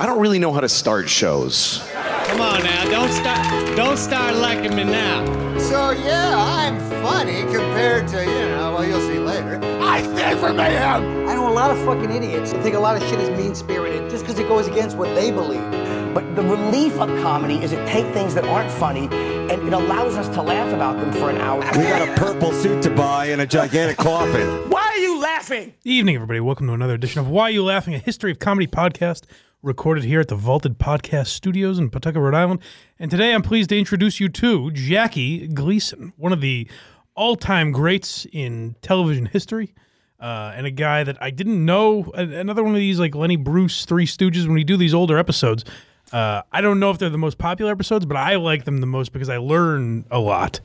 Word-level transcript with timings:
I 0.00 0.06
don't 0.06 0.20
really 0.20 0.38
know 0.38 0.52
how 0.52 0.60
to 0.60 0.68
start 0.68 1.08
shows. 1.08 1.82
Come 2.26 2.40
on 2.40 2.62
now, 2.62 2.84
don't 2.84 3.10
start 3.10 3.76
don't 3.76 3.96
start 3.96 4.36
liking 4.36 4.76
me 4.76 4.84
now. 4.84 5.24
So 5.58 5.90
yeah, 5.90 6.36
I'm 6.36 6.78
funny 7.02 7.40
compared 7.52 8.06
to, 8.08 8.24
you 8.24 8.48
know, 8.50 8.74
well 8.74 8.86
you'll 8.86 9.00
see 9.00 9.18
later. 9.18 9.58
I 9.82 10.02
stand 10.02 10.38
for 10.38 10.52
mayhem! 10.52 11.26
I 11.28 11.34
know 11.34 11.48
a 11.48 11.52
lot 11.52 11.72
of 11.72 11.78
fucking 11.84 12.12
idiots 12.12 12.52
who 12.52 12.62
think 12.62 12.76
a 12.76 12.78
lot 12.78 12.94
of 12.96 13.08
shit 13.08 13.18
is 13.18 13.28
mean 13.30 13.56
spirited 13.56 14.08
just 14.08 14.24
because 14.24 14.38
it 14.38 14.46
goes 14.46 14.68
against 14.68 14.96
what 14.96 15.12
they 15.16 15.32
believe. 15.32 15.68
But 16.14 16.36
the 16.36 16.42
relief 16.42 16.92
of 17.00 17.08
comedy 17.20 17.56
is 17.56 17.72
it 17.72 17.84
take 17.88 18.06
things 18.14 18.36
that 18.36 18.44
aren't 18.44 18.70
funny 18.70 19.08
and 19.50 19.66
it 19.66 19.72
allows 19.72 20.14
us 20.14 20.28
to 20.28 20.42
laugh 20.42 20.72
about 20.72 21.00
them 21.00 21.10
for 21.14 21.28
an 21.28 21.38
hour. 21.38 21.58
We 21.76 21.82
got 21.82 22.08
a 22.08 22.14
purple 22.14 22.52
suit 22.52 22.82
to 22.82 22.90
buy 22.90 23.26
and 23.26 23.40
a 23.40 23.46
gigantic 23.48 23.96
coffin. 23.96 24.70
Why 24.70 24.92
are 24.94 24.98
you 24.98 25.20
laughing? 25.20 25.74
Evening, 25.82 26.14
everybody. 26.14 26.38
Welcome 26.38 26.68
to 26.68 26.72
another 26.72 26.94
edition 26.94 27.18
of 27.18 27.26
Why 27.26 27.48
Are 27.48 27.50
You 27.50 27.64
Laughing, 27.64 27.94
a 27.94 27.98
history 27.98 28.30
of 28.30 28.38
comedy 28.38 28.68
podcast 28.68 29.22
recorded 29.62 30.04
here 30.04 30.20
at 30.20 30.28
the 30.28 30.36
Vaulted 30.36 30.78
Podcast 30.78 31.28
Studios 31.28 31.78
in 31.78 31.90
Pawtucket, 31.90 32.22
Rhode 32.22 32.34
Island. 32.34 32.60
And 32.98 33.10
today 33.10 33.34
I'm 33.34 33.42
pleased 33.42 33.70
to 33.70 33.78
introduce 33.78 34.20
you 34.20 34.28
to 34.28 34.70
Jackie 34.70 35.48
Gleason, 35.48 36.12
one 36.16 36.32
of 36.32 36.40
the 36.40 36.68
all 37.14 37.34
time 37.34 37.72
greats 37.72 38.26
in 38.32 38.76
television 38.82 39.26
history. 39.26 39.74
Uh, 40.20 40.52
and 40.56 40.66
a 40.66 40.70
guy 40.70 41.04
that 41.04 41.16
I 41.20 41.30
didn't 41.30 41.64
know, 41.64 42.10
another 42.14 42.64
one 42.64 42.74
of 42.74 42.78
these 42.78 42.98
like 42.98 43.14
Lenny 43.14 43.36
Bruce, 43.36 43.84
Three 43.84 44.06
Stooges, 44.06 44.44
when 44.44 44.54
we 44.54 44.64
do 44.64 44.76
these 44.76 44.94
older 44.94 45.16
episodes. 45.16 45.64
Uh, 46.10 46.40
I 46.50 46.62
don't 46.62 46.80
know 46.80 46.90
if 46.90 46.98
they're 46.98 47.10
the 47.10 47.18
most 47.18 47.36
popular 47.36 47.70
episodes, 47.70 48.06
but 48.06 48.16
I 48.16 48.36
like 48.36 48.64
them 48.64 48.78
the 48.78 48.86
most 48.86 49.12
because 49.12 49.28
I 49.28 49.36
learn 49.36 50.06
a 50.10 50.18
lot. 50.18 50.60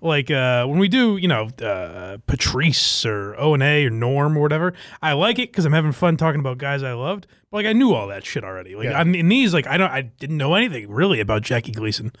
Like 0.00 0.30
uh, 0.30 0.66
when 0.66 0.78
we 0.78 0.88
do, 0.88 1.16
you 1.16 1.28
know, 1.28 1.48
uh, 1.62 2.18
Patrice 2.26 3.06
or 3.06 3.34
O 3.38 3.54
and 3.54 3.62
A 3.62 3.86
or 3.86 3.90
Norm 3.90 4.36
or 4.36 4.40
whatever, 4.40 4.74
I 5.00 5.12
like 5.12 5.38
it 5.38 5.52
because 5.52 5.64
I'm 5.64 5.72
having 5.72 5.92
fun 5.92 6.16
talking 6.16 6.40
about 6.40 6.58
guys 6.58 6.82
I 6.82 6.92
loved. 6.92 7.28
But 7.50 7.58
like 7.58 7.66
I 7.66 7.72
knew 7.72 7.94
all 7.94 8.08
that 8.08 8.24
shit 8.24 8.42
already. 8.42 8.74
Like 8.74 8.86
I'm, 8.94 9.14
in 9.14 9.28
these, 9.28 9.54
like 9.54 9.66
I 9.68 9.76
don't, 9.76 9.90
I 9.90 10.02
didn't 10.02 10.36
know 10.36 10.54
anything 10.54 10.90
really 10.90 11.20
about 11.20 11.42
Jackie 11.42 11.72
Gleason 11.72 12.12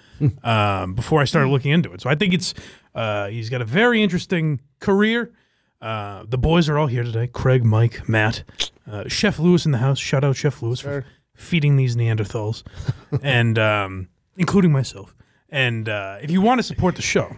um, 0.44 0.94
before 0.94 1.20
I 1.20 1.24
started 1.24 1.48
looking 1.48 1.72
into 1.72 1.92
it. 1.92 2.00
So 2.00 2.08
I 2.08 2.14
think 2.14 2.32
it's 2.34 2.54
uh, 2.94 3.26
he's 3.28 3.50
got 3.50 3.60
a 3.62 3.64
very 3.66 4.00
interesting 4.02 4.60
career. 4.78 5.32
Uh, 5.82 6.24
the 6.28 6.38
boys 6.38 6.68
are 6.68 6.78
all 6.78 6.86
here 6.86 7.02
today. 7.02 7.26
Craig, 7.26 7.64
Mike, 7.64 8.08
Matt, 8.08 8.44
uh, 8.90 9.08
Chef 9.08 9.38
Lewis 9.38 9.66
in 9.66 9.72
the 9.72 9.78
house. 9.78 9.98
Shout 9.98 10.22
out 10.22 10.36
Chef 10.36 10.62
Lewis 10.62 10.80
for 10.80 11.04
feeding 11.40 11.76
these 11.76 11.96
Neanderthals, 11.96 12.62
and 13.22 13.58
um, 13.58 14.08
including 14.36 14.72
myself. 14.72 15.14
And 15.48 15.88
uh, 15.88 16.18
if 16.22 16.30
you 16.30 16.40
want 16.40 16.58
to 16.58 16.62
support 16.62 16.96
the 16.96 17.02
show, 17.02 17.36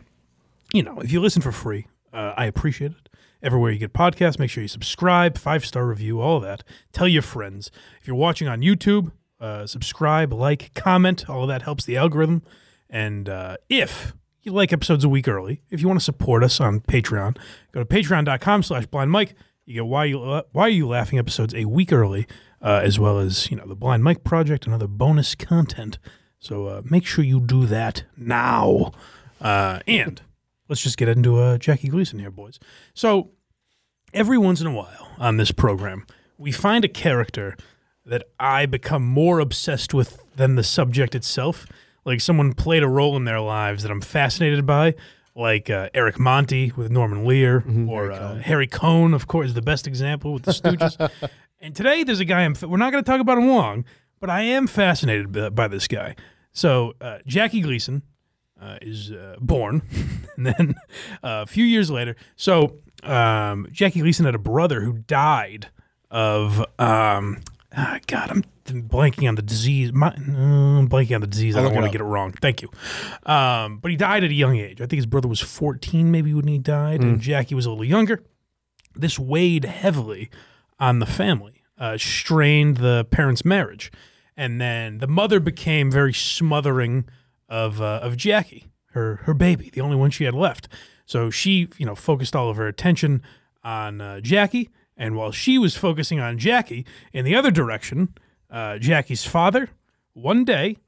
you 0.73 0.83
know, 0.83 1.01
if 1.01 1.13
you 1.13 1.21
listen 1.21 1.43
for 1.43 1.53
free, 1.53 1.87
uh, 2.13 2.35
I 2.37 2.47
appreciate 2.47 2.93
it. 2.93 3.09
Everywhere 3.43 3.73
you 3.73 3.79
get 3.79 3.93
podcasts, 3.93 4.39
make 4.39 4.51
sure 4.51 4.63
you 4.63 4.69
subscribe, 4.69 5.37
five 5.37 5.65
star 5.65 5.87
review, 5.87 6.21
all 6.21 6.37
of 6.37 6.43
that. 6.45 6.63
Tell 6.93 7.09
your 7.09 7.23
friends. 7.23 7.71
If 8.01 8.07
you're 8.07 8.15
watching 8.15 8.47
on 8.47 8.61
YouTube, 8.61 9.11
uh, 9.41 9.67
subscribe, 9.67 10.33
like, 10.33 10.73
comment. 10.75 11.29
All 11.29 11.43
of 11.43 11.49
that 11.49 11.63
helps 11.63 11.85
the 11.85 11.97
algorithm. 11.97 12.43
And 12.89 13.29
uh, 13.29 13.57
if 13.69 14.15
you 14.43 14.53
like 14.53 14.73
episodes 14.73 15.03
a 15.03 15.09
week 15.09 15.27
early, 15.27 15.63
if 15.71 15.81
you 15.81 15.89
want 15.89 15.99
to 15.99 16.05
support 16.05 16.45
us 16.45 16.61
on 16.61 16.81
Patreon, 16.81 17.37
go 17.73 17.83
to 17.83 17.87
patreon.com 17.87 18.63
slash 18.63 18.87
blind 18.87 19.11
mike. 19.11 19.35
You 19.65 19.75
get 19.75 19.87
why 19.87 20.05
you 20.07 20.43
why 20.53 20.65
are 20.65 20.69
you 20.69 20.89
laughing 20.89 21.19
episodes 21.19 21.55
a 21.55 21.65
week 21.65 21.93
early, 21.93 22.27
uh, 22.63 22.81
as 22.83 22.99
well 22.99 23.19
as 23.19 23.51
you 23.51 23.57
know 23.57 23.67
the 23.67 23.75
Blind 23.75 24.05
Mike 24.05 24.25
Project 24.25 24.65
and 24.67 24.75
other 24.75 24.87
bonus 24.87 25.35
content. 25.35 25.99
So 26.39 26.67
uh, 26.67 26.83
make 26.85 27.05
sure 27.05 27.25
you 27.25 27.41
do 27.41 27.67
that 27.67 28.05
now. 28.17 28.93
Uh, 29.41 29.81
and 29.87 30.23
let's 30.69 30.83
just 30.83 30.97
get 30.97 31.09
into 31.09 31.39
uh, 31.39 31.59
Jackie 31.59 31.89
Gleason 31.89 32.19
here, 32.19 32.31
boys. 32.31 32.59
So 32.95 33.31
every 34.15 34.39
once 34.39 34.61
in 34.61 34.67
a 34.67 34.73
while 34.73 35.09
on 35.19 35.37
this 35.37 35.53
program, 35.53 36.07
we 36.39 36.53
find 36.53 36.85
a 36.85 36.89
character 36.89 37.57
that 38.05 38.25
I 38.41 38.67
become 38.67 39.05
more 39.05 39.39
obsessed 39.39 39.95
with 39.95 40.19
than 40.35 40.57
the 40.57 40.65
subject 40.65 41.15
itself. 41.15 41.67
Like 42.05 42.21
someone 42.21 42.53
played 42.53 42.83
a 42.83 42.89
role 42.89 43.17
in 43.17 43.25
their 43.25 43.41
lives 43.41 43.85
that 43.85 43.93
I'm 43.93 44.01
fascinated 44.01 44.67
by, 44.67 44.95
like 45.37 45.71
uh, 45.71 45.89
Eric 45.95 46.19
Monty 46.19 46.73
with 46.77 46.91
Norman 46.91 47.25
Lear, 47.25 47.65
or 47.89 48.11
uh, 48.11 48.37
Harry 48.39 48.67
Cohn, 48.67 49.15
of 49.15 49.29
course, 49.29 49.49
is 49.49 49.55
the 49.55 49.63
best 49.63 49.87
example 49.87 50.33
with 50.33 50.43
the 50.43 50.51
Stooges. 50.53 51.31
and 51.63 51.75
today 51.75 52.03
there's 52.03 52.21
a 52.21 52.25
guy 52.25 52.43
I'm. 52.43 52.55
We're 52.61 52.77
not 52.77 52.93
going 52.93 53.03
to 53.03 53.11
talk 53.11 53.21
about 53.21 53.39
him 53.39 53.49
long, 53.49 53.85
but 54.21 54.29
I 54.29 54.43
am 54.43 54.67
fascinated 54.67 55.33
by, 55.33 55.49
by 55.49 55.69
this 55.69 55.87
guy. 55.87 56.17
So 56.53 56.95
uh, 57.01 57.19
Jackie 57.27 57.61
Gleason 57.61 58.03
uh, 58.61 58.79
is 58.83 59.13
uh, 59.13 59.37
born, 59.41 59.83
and 60.37 60.47
then 60.47 60.75
uh, 61.23 61.43
a 61.43 61.47
few 61.47 61.65
years 61.65 61.91
later, 61.91 62.17
so 62.37 62.79
um, 63.05 63.69
Jackie 63.71 64.01
Gleason 64.01 64.27
had 64.27 64.35
a 64.35 64.39
brother 64.39 64.83
who 64.83 64.95
died 64.95 65.69
of 66.11 66.59
um, 66.79 67.41
ah, 67.75 67.99
God, 68.07 68.31
I'm 68.31 68.45
blanking 68.67 69.29
on 69.29 69.37
the 69.37 69.43
disease. 69.43 69.93
My, 69.93 70.11
mm, 70.11 70.79
I'm 70.81 70.89
blanking 70.89 71.15
on 71.15 71.21
the 71.21 71.27
disease. 71.27 71.57
I 71.57 71.63
don't 71.63 71.75
want 71.75 71.87
to 71.87 71.93
get 71.93 72.01
it 72.01 72.05
wrong. 72.05 72.33
Thank 72.33 72.61
you. 72.61 72.69
Um, 73.25 73.79
but 73.79 73.91
he 73.91 73.97
died 73.97 74.25
at 74.25 74.31
a 74.31 74.35
young 74.35 74.57
age. 74.57 74.81
I 74.81 74.87
think 74.87 74.99
his 74.99 75.07
brother 75.07 75.29
was 75.29 75.41
14, 75.41 76.11
maybe 76.11 76.35
when 76.35 76.49
he 76.49 76.59
died, 76.59 77.03
and 77.03 77.21
Jackie 77.21 77.55
was 77.55 77.67
a 77.67 77.71
little 77.71 77.85
younger. 77.85 78.23
This 78.95 79.19
weighed 79.19 79.65
heavily 79.65 80.29
on 80.83 80.99
the 80.99 81.07
family, 81.07 81.63
uh, 81.79 81.97
strained 81.97 82.79
the 82.79 83.07
parents' 83.11 83.45
marriage, 83.45 83.93
and 84.37 84.61
then 84.61 84.99
the 84.99 85.07
mother 85.07 85.39
became 85.41 85.91
very 85.91 86.13
smothering 86.13 87.05
of 87.49 87.81
uh, 87.81 88.01
of 88.03 88.17
Jackie, 88.17 88.65
her 88.95 89.17
her 89.27 89.35
baby, 89.35 89.71
the 89.71 89.81
only 89.81 89.97
one 89.97 90.11
she 90.11 90.25
had 90.25 90.35
left. 90.35 90.69
So 91.07 91.31
she, 91.31 91.69
you 91.79 91.87
know, 91.87 91.95
focused 91.95 92.35
all 92.35 92.49
of 92.51 92.57
her 92.57 92.67
attention 92.67 93.23
on 93.63 94.01
uh, 94.01 94.21
Jackie, 94.21 94.71
and 94.97 95.15
while 95.17 95.31
she 95.33 95.59
was 95.59 95.77
focusing 95.77 96.19
on 96.21 96.39
Jackie 96.39 96.85
in 97.13 97.25
the 97.25 97.37
other 97.37 97.51
direction, 97.51 98.09
uh, 98.51 98.79
Jackie's 98.79 99.25
father, 99.25 99.69
one 100.15 100.45
day, 100.45 100.79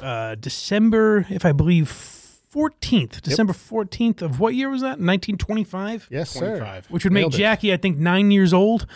uh, 0.00 0.34
December, 0.36 1.26
if 1.30 1.44
I 1.44 1.52
believe, 1.52 1.88
fourteenth, 1.88 3.22
December 3.22 3.52
fourteenth 3.52 4.22
of 4.22 4.38
what 4.40 4.54
year 4.54 4.70
was 4.70 4.82
that? 4.82 5.00
Nineteen 5.00 5.36
twenty-five 5.36 6.06
Yes, 6.10 6.30
sir. 6.30 6.82
which 6.88 7.04
would 7.04 7.12
make 7.12 7.22
Nailed 7.22 7.34
it. 7.34 7.38
Jackie, 7.38 7.72
I 7.72 7.76
think, 7.76 7.98
nine 7.98 8.30
years 8.30 8.52
old. 8.52 8.86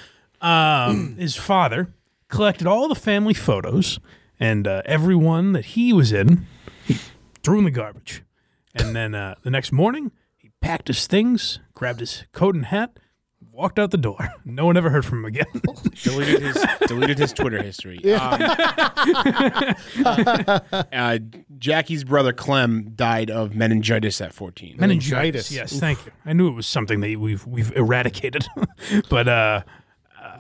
Um, 0.41 1.17
his 1.17 1.37
father 1.37 1.93
collected 2.29 2.67
all 2.67 2.89
the 2.89 2.95
family 2.95 3.35
photos 3.35 3.99
and 4.39 4.67
uh, 4.67 4.83
everyone 4.87 5.53
that 5.53 5.67
he 5.67 5.93
was 5.93 6.13
in, 6.13 6.47
he 6.87 6.97
threw 7.43 7.59
in 7.59 7.65
the 7.65 7.71
garbage. 7.71 8.23
And 8.75 8.97
then 8.97 9.15
uh, 9.15 9.35
the 9.43 9.51
next 9.51 9.73
morning, 9.73 10.13
he 10.37 10.51
packed 10.61 10.89
his 10.89 11.07
things, 11.07 11.61
grabbed 11.75 12.01
his 12.01 12.25
coat 12.33 12.55
and 12.55 12.67
hat, 12.67 12.99
walked 13.53 13.79
out 13.79 13.91
the 13.91 13.99
door. 13.99 14.17
No 14.47 14.67
one 14.67 14.77
ever 14.77 14.91
heard 14.91 15.05
from 15.05 15.19
him 15.21 15.27
again. 15.27 15.45
deleted 16.03 16.43
his 16.43 16.67
deleted 16.89 17.19
his 17.19 17.33
Twitter 17.33 17.63
history. 17.63 17.99
Um, 18.15 18.41
uh, 20.93 21.19
Jackie's 21.57 22.03
brother 22.03 22.33
Clem 22.33 22.91
died 22.97 23.31
of 23.31 23.55
meningitis 23.55 24.21
at 24.21 24.35
14. 24.35 24.77
Meningitis. 24.77 25.11
Meningitis. 25.13 25.53
Yes, 25.53 25.79
thank 25.79 26.05
you. 26.05 26.11
I 26.27 26.33
knew 26.33 26.49
it 26.49 26.55
was 26.55 26.67
something 26.67 27.01
that 27.01 27.21
we've 27.21 27.47
we've 27.47 27.71
eradicated, 27.77 28.45
but 29.09 29.29
uh, 29.29 29.63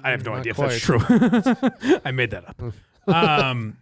I 0.05 0.11
have 0.11 0.25
no 0.25 0.34
idea 0.34 0.50
if 0.50 0.56
that's 0.56 0.81
true. 0.81 1.00
I 2.05 2.11
made 2.12 2.31
that 2.31 2.44
up. 2.49 2.62
Um, 3.06 3.77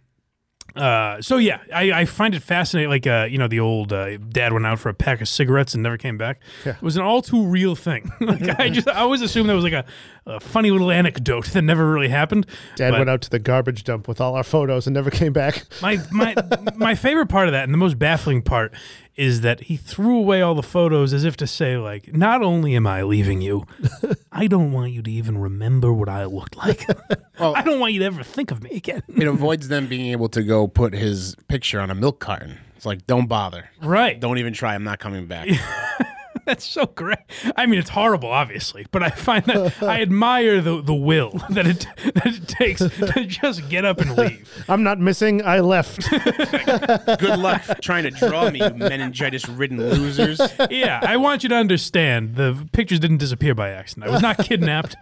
uh, 0.75 1.21
so 1.21 1.37
yeah, 1.37 1.59
I, 1.73 1.91
I 1.91 2.05
find 2.05 2.35
it 2.35 2.41
fascinating. 2.41 2.89
Like 2.89 3.07
uh, 3.07 3.27
you 3.29 3.37
know, 3.37 3.47
the 3.47 3.59
old 3.59 3.91
uh, 3.91 4.17
dad 4.17 4.53
went 4.53 4.65
out 4.65 4.79
for 4.79 4.89
a 4.89 4.93
pack 4.93 5.21
of 5.21 5.27
cigarettes 5.27 5.73
and 5.73 5.83
never 5.83 5.97
came 5.97 6.17
back. 6.17 6.39
It 6.65 6.81
was 6.81 6.95
an 6.95 7.01
all 7.01 7.21
too 7.21 7.45
real 7.45 7.75
thing. 7.75 8.11
like 8.21 8.59
I 8.59 8.69
just 8.69 8.87
I 8.87 8.99
always 8.99 9.21
assumed 9.21 9.49
that 9.49 9.55
was 9.55 9.63
like 9.63 9.73
a, 9.73 9.85
a 10.25 10.39
funny 10.39 10.71
little 10.71 10.91
anecdote 10.91 11.47
that 11.47 11.63
never 11.63 11.89
really 11.91 12.09
happened. 12.09 12.45
Dad 12.75 12.91
But- 12.91 12.99
went 12.99 13.09
out 13.09 13.21
to 13.21 13.29
the 13.29 13.39
garbage 13.39 13.83
dump 13.83 14.07
with 14.07 14.21
all 14.21 14.35
our 14.35 14.43
photos 14.43 14.87
and 14.87 14.93
never 14.93 15.09
came 15.09 15.33
back. 15.33 15.65
my 15.81 15.97
my 16.11 16.35
my 16.75 16.95
favorite 16.95 17.29
part 17.29 17.47
of 17.47 17.53
that, 17.53 17.63
and 17.63 17.73
the 17.73 17.77
most 17.77 17.97
baffling 17.97 18.41
part, 18.41 18.73
is 19.19 19.41
that 19.41 19.59
he 19.63 19.75
threw 19.75 20.17
away 20.17 20.41
all 20.41 20.55
the 20.55 20.63
photos 20.63 21.11
as 21.11 21.25
if 21.25 21.35
to 21.35 21.45
say, 21.45 21.75
like, 21.75 22.15
not 22.15 22.41
only 22.41 22.73
am 22.73 22.87
I 22.87 23.03
leaving 23.03 23.41
you, 23.41 23.65
I 24.31 24.47
don't 24.47 24.71
want 24.71 24.93
you 24.93 25.01
to 25.01 25.11
even 25.11 25.37
remember 25.37 25.91
what 25.91 26.07
I 26.07 26.23
looked 26.23 26.55
like. 26.55 26.85
well, 27.39 27.53
I 27.53 27.61
don't 27.61 27.81
want 27.81 27.91
you 27.91 27.99
to 27.99 28.05
ever 28.05 28.23
think 28.23 28.49
of 28.49 28.63
me 28.63 28.69
again. 28.71 29.03
It 29.09 29.27
avoids 29.27 29.67
them 29.67 29.87
being 29.87 30.11
able 30.11 30.29
to 30.29 30.41
go 30.41 30.69
put 30.69 30.93
his 30.93 31.35
picture 31.49 31.81
on 31.81 31.91
a 31.91 31.95
milk 31.95 32.19
carton. 32.19 32.59
It's 32.77 32.85
like, 32.85 33.05
don't 33.07 33.27
bother. 33.27 33.69
right. 33.83 34.17
Don't 34.17 34.37
even 34.37 34.53
try. 34.53 34.73
I'm 34.73 34.85
not 34.85 34.99
coming 34.99 35.27
back. 35.27 35.49
That's 36.59 36.65
so 36.65 36.87
great. 36.87 37.19
I 37.55 37.67
mean, 37.67 37.79
it's 37.79 37.91
horrible, 37.91 38.29
obviously, 38.29 38.87
but 38.89 39.03
I 39.03 39.11
find 39.11 39.45
that 39.45 39.83
I 39.83 40.01
admire 40.01 40.61
the 40.61 40.81
the 40.81 40.95
will 40.95 41.29
that 41.51 41.67
it 41.67 41.85
that 42.15 42.25
it 42.25 42.47
takes 42.47 42.79
to 42.79 43.23
just 43.25 43.69
get 43.69 43.85
up 43.85 43.99
and 43.99 44.17
leave. 44.17 44.49
I'm 44.67 44.81
not 44.81 44.97
missing. 44.99 45.45
I 45.45 45.59
left. 45.59 46.09
Good 46.09 47.37
luck 47.37 47.61
trying 47.81 48.03
to 48.05 48.09
draw 48.09 48.49
me, 48.49 48.63
you 48.63 48.69
meningitis-ridden 48.71 49.77
losers. 49.77 50.41
Yeah, 50.71 50.99
I 51.03 51.17
want 51.17 51.43
you 51.43 51.49
to 51.49 51.55
understand 51.55 52.35
the 52.35 52.67
pictures 52.71 52.99
didn't 52.99 53.17
disappear 53.17 53.53
by 53.53 53.69
accident. 53.69 54.07
I 54.09 54.11
was 54.11 54.23
not 54.23 54.39
kidnapped. 54.39 54.95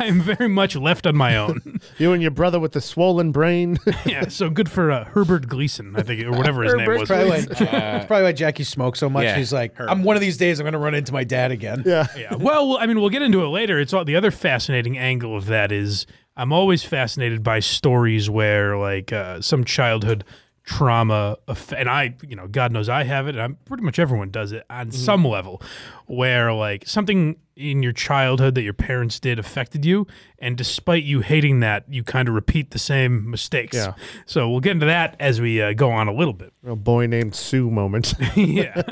I 0.00 0.06
am 0.06 0.20
very 0.20 0.48
much 0.48 0.74
left 0.74 1.06
on 1.06 1.14
my 1.16 1.36
own. 1.36 1.80
you 1.98 2.12
and 2.12 2.20
your 2.20 2.32
brother 2.32 2.58
with 2.58 2.72
the 2.72 2.80
swollen 2.80 3.30
brain. 3.30 3.78
Yeah, 4.04 4.26
so 4.28 4.50
good 4.50 4.68
for 4.68 4.90
uh, 4.90 5.04
Herbert 5.04 5.46
Gleason, 5.46 5.94
I 5.94 6.02
think, 6.02 6.24
or 6.24 6.32
whatever 6.32 6.64
his 6.64 6.74
name 6.74 6.88
was. 6.90 7.06
Probably 7.08 7.28
why, 7.30 7.36
it's 7.36 8.06
probably 8.06 8.22
why 8.24 8.32
Jackie 8.32 8.64
smoked 8.64 8.98
so 8.98 9.08
much. 9.08 9.22
yeah, 9.24 9.36
He's 9.36 9.52
like, 9.52 9.78
I'm 9.78 10.02
one 10.02 10.16
of 10.16 10.20
these 10.20 10.36
days 10.36 10.58
I'm 10.58 10.64
going 10.64 10.72
to 10.72 10.79
run 10.80 10.94
into 10.94 11.12
my 11.12 11.24
dad 11.24 11.52
again. 11.52 11.82
yeah. 11.86 12.06
Yeah. 12.16 12.34
Well, 12.34 12.76
I 12.78 12.86
mean, 12.86 13.00
we'll 13.00 13.10
get 13.10 13.22
into 13.22 13.44
it 13.44 13.48
later. 13.48 13.78
It's 13.78 13.92
all 13.92 14.04
the 14.04 14.16
other 14.16 14.30
fascinating 14.30 14.98
angle 14.98 15.36
of 15.36 15.46
that 15.46 15.70
is 15.72 16.06
I'm 16.36 16.52
always 16.52 16.82
fascinated 16.82 17.42
by 17.42 17.60
stories 17.60 18.30
where 18.30 18.76
like 18.76 19.12
uh, 19.12 19.40
some 19.40 19.64
childhood 19.64 20.24
trauma, 20.64 21.36
and 21.76 21.88
I, 21.88 22.14
you 22.26 22.36
know, 22.36 22.46
God 22.46 22.72
knows 22.72 22.88
I 22.88 23.04
have 23.04 23.26
it, 23.26 23.34
and 23.34 23.42
I'm, 23.42 23.58
pretty 23.64 23.82
much 23.82 23.98
everyone 23.98 24.30
does 24.30 24.52
it 24.52 24.64
on 24.70 24.92
some 24.92 25.24
level, 25.24 25.60
where 26.06 26.52
like 26.52 26.86
something 26.86 27.36
in 27.60 27.82
your 27.82 27.92
childhood 27.92 28.54
that 28.54 28.62
your 28.62 28.72
parents 28.72 29.20
did 29.20 29.38
affected 29.38 29.84
you, 29.84 30.06
and 30.38 30.56
despite 30.56 31.04
you 31.04 31.20
hating 31.20 31.60
that, 31.60 31.84
you 31.88 32.02
kind 32.02 32.28
of 32.28 32.34
repeat 32.34 32.70
the 32.70 32.78
same 32.78 33.30
mistakes. 33.30 33.76
Yeah. 33.76 33.94
So 34.26 34.48
we'll 34.48 34.60
get 34.60 34.72
into 34.72 34.86
that 34.86 35.16
as 35.20 35.40
we 35.40 35.60
uh, 35.60 35.74
go 35.74 35.90
on 35.90 36.08
a 36.08 36.12
little 36.12 36.32
bit. 36.32 36.52
A 36.66 36.74
boy 36.74 37.06
named 37.06 37.34
Sue 37.34 37.70
moment. 37.70 38.14
yeah. 38.36 38.82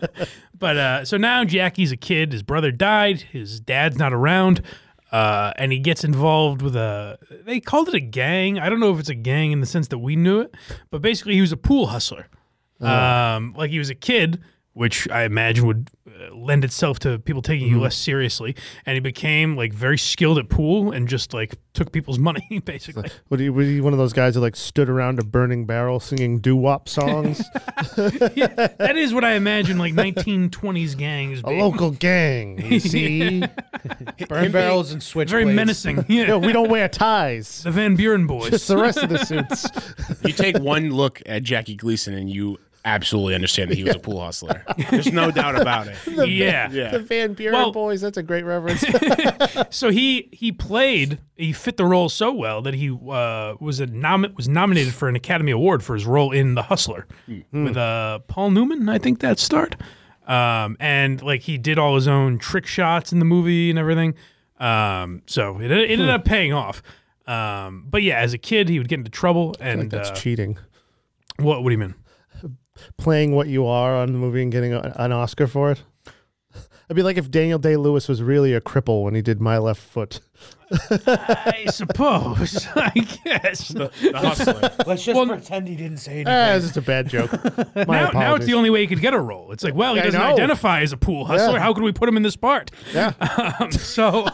But 0.58 0.76
uh, 0.76 1.04
so 1.04 1.16
now 1.16 1.44
Jackie's 1.44 1.92
a 1.92 1.96
kid. 1.96 2.32
His 2.32 2.42
brother 2.42 2.70
died. 2.70 3.22
His 3.22 3.60
dad's 3.60 3.96
not 3.96 4.12
around. 4.12 4.62
Uh, 5.10 5.54
and 5.56 5.72
he 5.72 5.78
gets 5.78 6.04
involved 6.04 6.60
with 6.60 6.76
a. 6.76 7.18
They 7.30 7.60
called 7.60 7.88
it 7.88 7.94
a 7.94 8.00
gang. 8.00 8.58
I 8.58 8.68
don't 8.68 8.80
know 8.80 8.92
if 8.92 9.00
it's 9.00 9.08
a 9.08 9.14
gang 9.14 9.52
in 9.52 9.60
the 9.60 9.66
sense 9.66 9.88
that 9.88 9.98
we 9.98 10.16
knew 10.16 10.40
it, 10.40 10.54
but 10.90 11.00
basically 11.00 11.34
he 11.34 11.40
was 11.40 11.52
a 11.52 11.56
pool 11.56 11.86
hustler. 11.86 12.28
Um, 12.80 13.54
like 13.56 13.70
he 13.70 13.78
was 13.78 13.90
a 13.90 13.94
kid, 13.94 14.40
which 14.78 15.10
I 15.10 15.24
imagine 15.24 15.66
would 15.66 15.90
uh, 16.06 16.32
lend 16.36 16.64
itself 16.64 17.00
to 17.00 17.18
people 17.18 17.42
taking 17.42 17.66
you 17.66 17.80
less 17.80 17.96
seriously. 17.96 18.54
And 18.86 18.94
he 18.94 19.00
became 19.00 19.56
like 19.56 19.72
very 19.72 19.98
skilled 19.98 20.38
at 20.38 20.48
pool 20.48 20.92
and 20.92 21.08
just 21.08 21.34
like 21.34 21.56
took 21.74 21.90
people's 21.90 22.18
money 22.30 22.62
basically. 22.64 23.10
Would 23.28 23.40
he, 23.40 23.50
was 23.50 23.66
he 23.66 23.80
one 23.80 23.92
of 23.92 23.98
those 23.98 24.12
guys 24.12 24.36
who 24.36 24.40
like 24.40 24.54
stood 24.54 24.88
around 24.88 25.18
a 25.18 25.24
burning 25.24 25.66
barrel 25.66 25.98
singing 25.98 26.38
doo 26.38 26.54
wop 26.54 26.88
songs? 26.88 27.42
yeah, 28.36 28.68
that 28.78 28.94
is 28.96 29.12
what 29.12 29.24
I 29.24 29.32
imagine 29.32 29.78
like 29.78 29.94
1920s 29.94 30.96
gangs. 30.96 31.40
a 31.42 31.50
local 31.50 31.90
gang, 31.90 32.64
you 32.64 32.78
see? 32.78 33.42
Burn 34.28 34.52
barrels 34.52 34.92
and 34.92 35.02
switch. 35.02 35.28
very 35.28 35.44
menacing. 35.44 36.04
Yeah. 36.08 36.26
no, 36.26 36.38
we 36.38 36.52
don't 36.52 36.70
wear 36.70 36.88
ties. 36.88 37.64
the 37.64 37.72
Van 37.72 37.96
Buren 37.96 38.28
boys. 38.28 38.50
Just 38.50 38.68
the 38.68 38.76
rest 38.76 38.98
of 38.98 39.08
the 39.08 39.18
suits. 39.24 39.66
You 40.24 40.32
take 40.32 40.56
one 40.58 40.90
look 40.90 41.20
at 41.26 41.42
Jackie 41.42 41.74
Gleason 41.74 42.14
and 42.14 42.30
you 42.30 42.58
absolutely 42.84 43.34
understand 43.34 43.70
that 43.70 43.76
he 43.76 43.84
was 43.84 43.94
a 43.94 43.98
pool 43.98 44.20
hustler. 44.20 44.64
There's 44.90 45.12
no 45.12 45.30
doubt 45.30 45.60
about 45.60 45.88
it. 45.88 45.96
yeah. 46.28 46.70
Yeah. 46.70 46.90
The 46.90 46.98
Van 47.00 47.34
Buren 47.34 47.54
Well- 47.54 47.72
boys. 47.72 48.00
That's 48.00 48.16
a 48.16 48.22
great 48.22 48.44
reference. 48.44 48.84
So 49.70 49.90
he 49.90 50.28
he 50.32 50.52
played. 50.52 51.18
He 51.36 51.52
fit 51.52 51.76
the 51.76 51.84
role 51.84 52.08
so 52.08 52.32
well 52.32 52.62
that 52.62 52.74
he 52.74 52.90
uh, 52.90 53.54
was 53.60 53.80
a 53.80 53.86
nom- 53.86 54.32
was 54.36 54.48
nominated 54.48 54.94
for 54.94 55.08
an 55.08 55.16
Academy 55.16 55.52
Award 55.52 55.82
for 55.82 55.94
his 55.94 56.06
role 56.06 56.32
in 56.32 56.54
The 56.54 56.62
Hustler 56.62 57.06
with 57.52 57.76
uh, 57.76 58.20
Paul 58.28 58.50
Newman. 58.52 58.88
I 58.88 58.98
think 58.98 59.20
that 59.20 59.38
starred. 59.38 59.76
Um, 60.26 60.76
and 60.80 61.20
like 61.22 61.42
he 61.42 61.58
did 61.58 61.78
all 61.78 61.94
his 61.96 62.06
own 62.08 62.38
trick 62.38 62.66
shots 62.66 63.12
in 63.12 63.18
the 63.18 63.24
movie 63.24 63.70
and 63.70 63.78
everything. 63.78 64.14
Um, 64.60 65.22
so 65.26 65.60
it, 65.60 65.70
it 65.70 65.90
ended 65.90 66.08
up 66.08 66.24
paying 66.24 66.52
off. 66.52 66.82
Um, 67.26 67.84
but 67.88 68.02
yeah, 68.02 68.18
as 68.18 68.32
a 68.32 68.38
kid, 68.38 68.68
he 68.68 68.78
would 68.78 68.88
get 68.88 68.98
into 68.98 69.10
trouble. 69.10 69.54
And 69.60 69.80
like 69.80 69.90
that's 69.90 70.10
uh, 70.10 70.14
cheating. 70.14 70.58
what? 71.38 71.62
What 71.62 71.68
do 71.70 71.72
you 71.72 71.78
mean? 71.78 71.94
Playing 72.96 73.34
what 73.34 73.48
you 73.48 73.66
are 73.66 73.96
on 73.96 74.12
the 74.12 74.18
movie 74.18 74.42
and 74.42 74.52
getting 74.52 74.72
a, 74.72 74.92
an 74.96 75.12
Oscar 75.12 75.46
for 75.46 75.70
it. 75.72 75.82
I'd 76.90 76.96
be 76.96 77.02
like 77.02 77.18
if 77.18 77.30
Daniel 77.30 77.58
Day 77.58 77.76
Lewis 77.76 78.08
was 78.08 78.22
really 78.22 78.54
a 78.54 78.62
cripple 78.62 79.02
when 79.04 79.14
he 79.14 79.20
did 79.20 79.42
My 79.42 79.58
Left 79.58 79.80
Foot. 79.80 80.20
I 81.06 81.66
suppose. 81.70 82.66
I 82.74 82.90
guess. 83.24 83.68
The 83.68 83.90
hustler. 84.14 84.70
Let's 84.86 85.04
just 85.04 85.14
Well, 85.16 85.26
pretend 85.26 85.68
he 85.68 85.76
didn't 85.76 85.98
say 85.98 86.12
anything. 86.12 86.32
Ah, 86.32 86.54
it's 86.54 86.64
just 86.64 86.76
a 86.78 86.80
bad 86.82 87.08
joke. 87.10 87.30
My 87.74 87.84
now, 88.04 88.10
now 88.12 88.34
it's 88.36 88.46
the 88.46 88.54
only 88.54 88.70
way 88.70 88.80
he 88.80 88.86
could 88.86 89.00
get 89.02 89.12
a 89.12 89.20
role. 89.20 89.52
It's 89.52 89.62
like, 89.64 89.74
well, 89.74 89.94
he 89.94 90.00
I 90.00 90.04
doesn't 90.04 90.18
know. 90.18 90.28
identify 90.32 90.80
as 90.80 90.92
a 90.92 90.96
pool 90.96 91.26
hustler. 91.26 91.54
Yeah. 91.54 91.58
How 91.58 91.74
could 91.74 91.84
we 91.84 91.92
put 91.92 92.08
him 92.08 92.16
in 92.16 92.22
this 92.22 92.36
part? 92.36 92.70
Yeah. 92.94 93.12
Um, 93.60 93.70
so, 93.70 94.26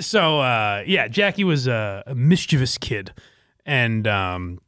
so 0.00 0.40
uh, 0.40 0.82
yeah, 0.86 1.08
Jackie 1.08 1.44
was 1.44 1.66
a, 1.66 2.02
a 2.06 2.14
mischievous 2.14 2.76
kid, 2.76 3.12
and 3.64 4.06
um, 4.06 4.60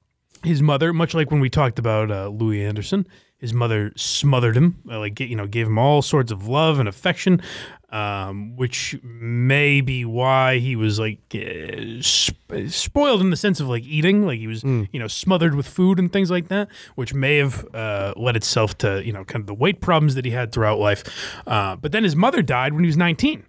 his 0.44 0.62
mother, 0.62 0.92
much 0.92 1.14
like 1.14 1.30
when 1.30 1.40
we 1.40 1.50
talked 1.50 1.78
about 1.78 2.10
uh, 2.10 2.28
Louie 2.28 2.64
Anderson, 2.64 3.06
his 3.38 3.52
mother 3.52 3.92
smothered 3.96 4.56
him, 4.56 4.82
uh, 4.90 4.98
like 4.98 5.20
you 5.20 5.36
know, 5.36 5.46
gave 5.46 5.66
him 5.66 5.78
all 5.78 6.00
sorts 6.02 6.32
of 6.32 6.48
love 6.48 6.78
and 6.78 6.88
affection, 6.88 7.42
um, 7.90 8.56
which 8.56 8.98
may 9.02 9.80
be 9.80 10.04
why 10.04 10.58
he 10.58 10.74
was 10.74 10.98
like 10.98 11.20
uh, 11.34 12.00
sp- 12.00 12.68
spoiled 12.68 13.20
in 13.20 13.30
the 13.30 13.36
sense 13.36 13.60
of 13.60 13.68
like 13.68 13.82
eating, 13.84 14.24
like 14.24 14.38
he 14.38 14.46
was 14.46 14.64
you 14.64 14.88
know 14.94 15.06
smothered 15.08 15.54
with 15.54 15.68
food 15.68 15.98
and 15.98 16.12
things 16.12 16.30
like 16.30 16.48
that, 16.48 16.68
which 16.94 17.12
may 17.12 17.36
have 17.36 17.66
uh, 17.74 18.14
led 18.16 18.36
itself 18.36 18.78
to 18.78 19.04
you 19.04 19.12
know 19.12 19.24
kind 19.24 19.42
of 19.42 19.46
the 19.46 19.54
weight 19.54 19.80
problems 19.80 20.14
that 20.14 20.24
he 20.24 20.30
had 20.30 20.50
throughout 20.50 20.78
life. 20.78 21.04
Uh, 21.46 21.76
but 21.76 21.92
then 21.92 22.04
his 22.04 22.16
mother 22.16 22.40
died 22.42 22.72
when 22.72 22.84
he 22.84 22.88
was 22.88 22.96
19. 22.96 23.44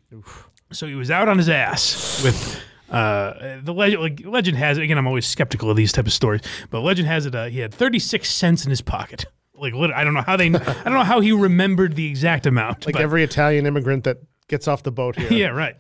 So 0.74 0.86
he 0.86 0.96
was 0.96 1.10
out 1.10 1.30
on 1.30 1.38
his 1.38 1.48
ass 1.48 2.22
with 2.24 2.62
uh, 2.90 3.58
the 3.62 3.74
legend. 3.74 4.02
Like, 4.02 4.22
legend 4.26 4.58
has 4.58 4.78
it 4.78 4.84
again. 4.84 4.98
I'm 4.98 5.08
always 5.08 5.26
skeptical 5.26 5.70
of 5.70 5.78
these 5.78 5.92
type 5.92 6.06
of 6.06 6.14
stories, 6.14 6.42
but 6.70 6.82
legend 6.82 7.08
has 7.08 7.26
it. 7.26 7.36
Uh, 7.36 7.46
he 7.46 7.60
had 7.60 7.74
36 7.74 8.30
cents 8.30 8.64
in 8.66 8.70
his 8.70 8.82
pocket. 8.82 9.26
Like 9.54 9.74
lit- 9.74 9.92
I 9.92 10.04
don't 10.04 10.14
know 10.14 10.22
how 10.22 10.38
they. 10.38 10.48
I 10.48 10.50
don't 10.84 10.94
know 10.94 11.04
how 11.04 11.20
he 11.20 11.32
remembered 11.32 11.96
the 11.96 12.08
exact 12.08 12.46
amount. 12.46 12.86
like 12.86 12.94
but- 12.94 13.02
every 13.02 13.24
Italian 13.24 13.66
immigrant 13.66 14.04
that 14.04 14.18
gets 14.48 14.68
off 14.68 14.84
the 14.84 14.92
boat 14.92 15.16
here. 15.18 15.32
yeah, 15.32 15.48
right. 15.48 15.76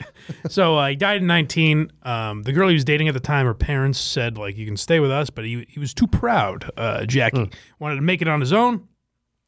So 0.50 0.78
uh, 0.78 0.90
he 0.90 0.96
died 0.96 1.22
in 1.22 1.28
19. 1.28 1.92
Um, 2.04 2.44
the 2.44 2.52
girl 2.52 2.68
he 2.68 2.74
was 2.74 2.84
dating 2.84 3.08
at 3.08 3.14
the 3.14 3.20
time, 3.20 3.46
her 3.46 3.54
parents 3.54 4.00
said 4.00 4.38
like, 4.38 4.58
"You 4.58 4.66
can 4.66 4.78
stay 4.78 5.00
with 5.00 5.12
us," 5.12 5.30
but 5.30 5.46
he 5.46 5.66
he 5.70 5.80
was 5.80 5.94
too 5.94 6.08
proud. 6.08 6.70
Uh, 6.76 7.06
Jackie 7.06 7.50
wanted 7.80 7.96
to 7.96 8.02
make 8.02 8.22
it 8.22 8.28
on 8.28 8.40
his 8.40 8.52
own, 8.54 8.88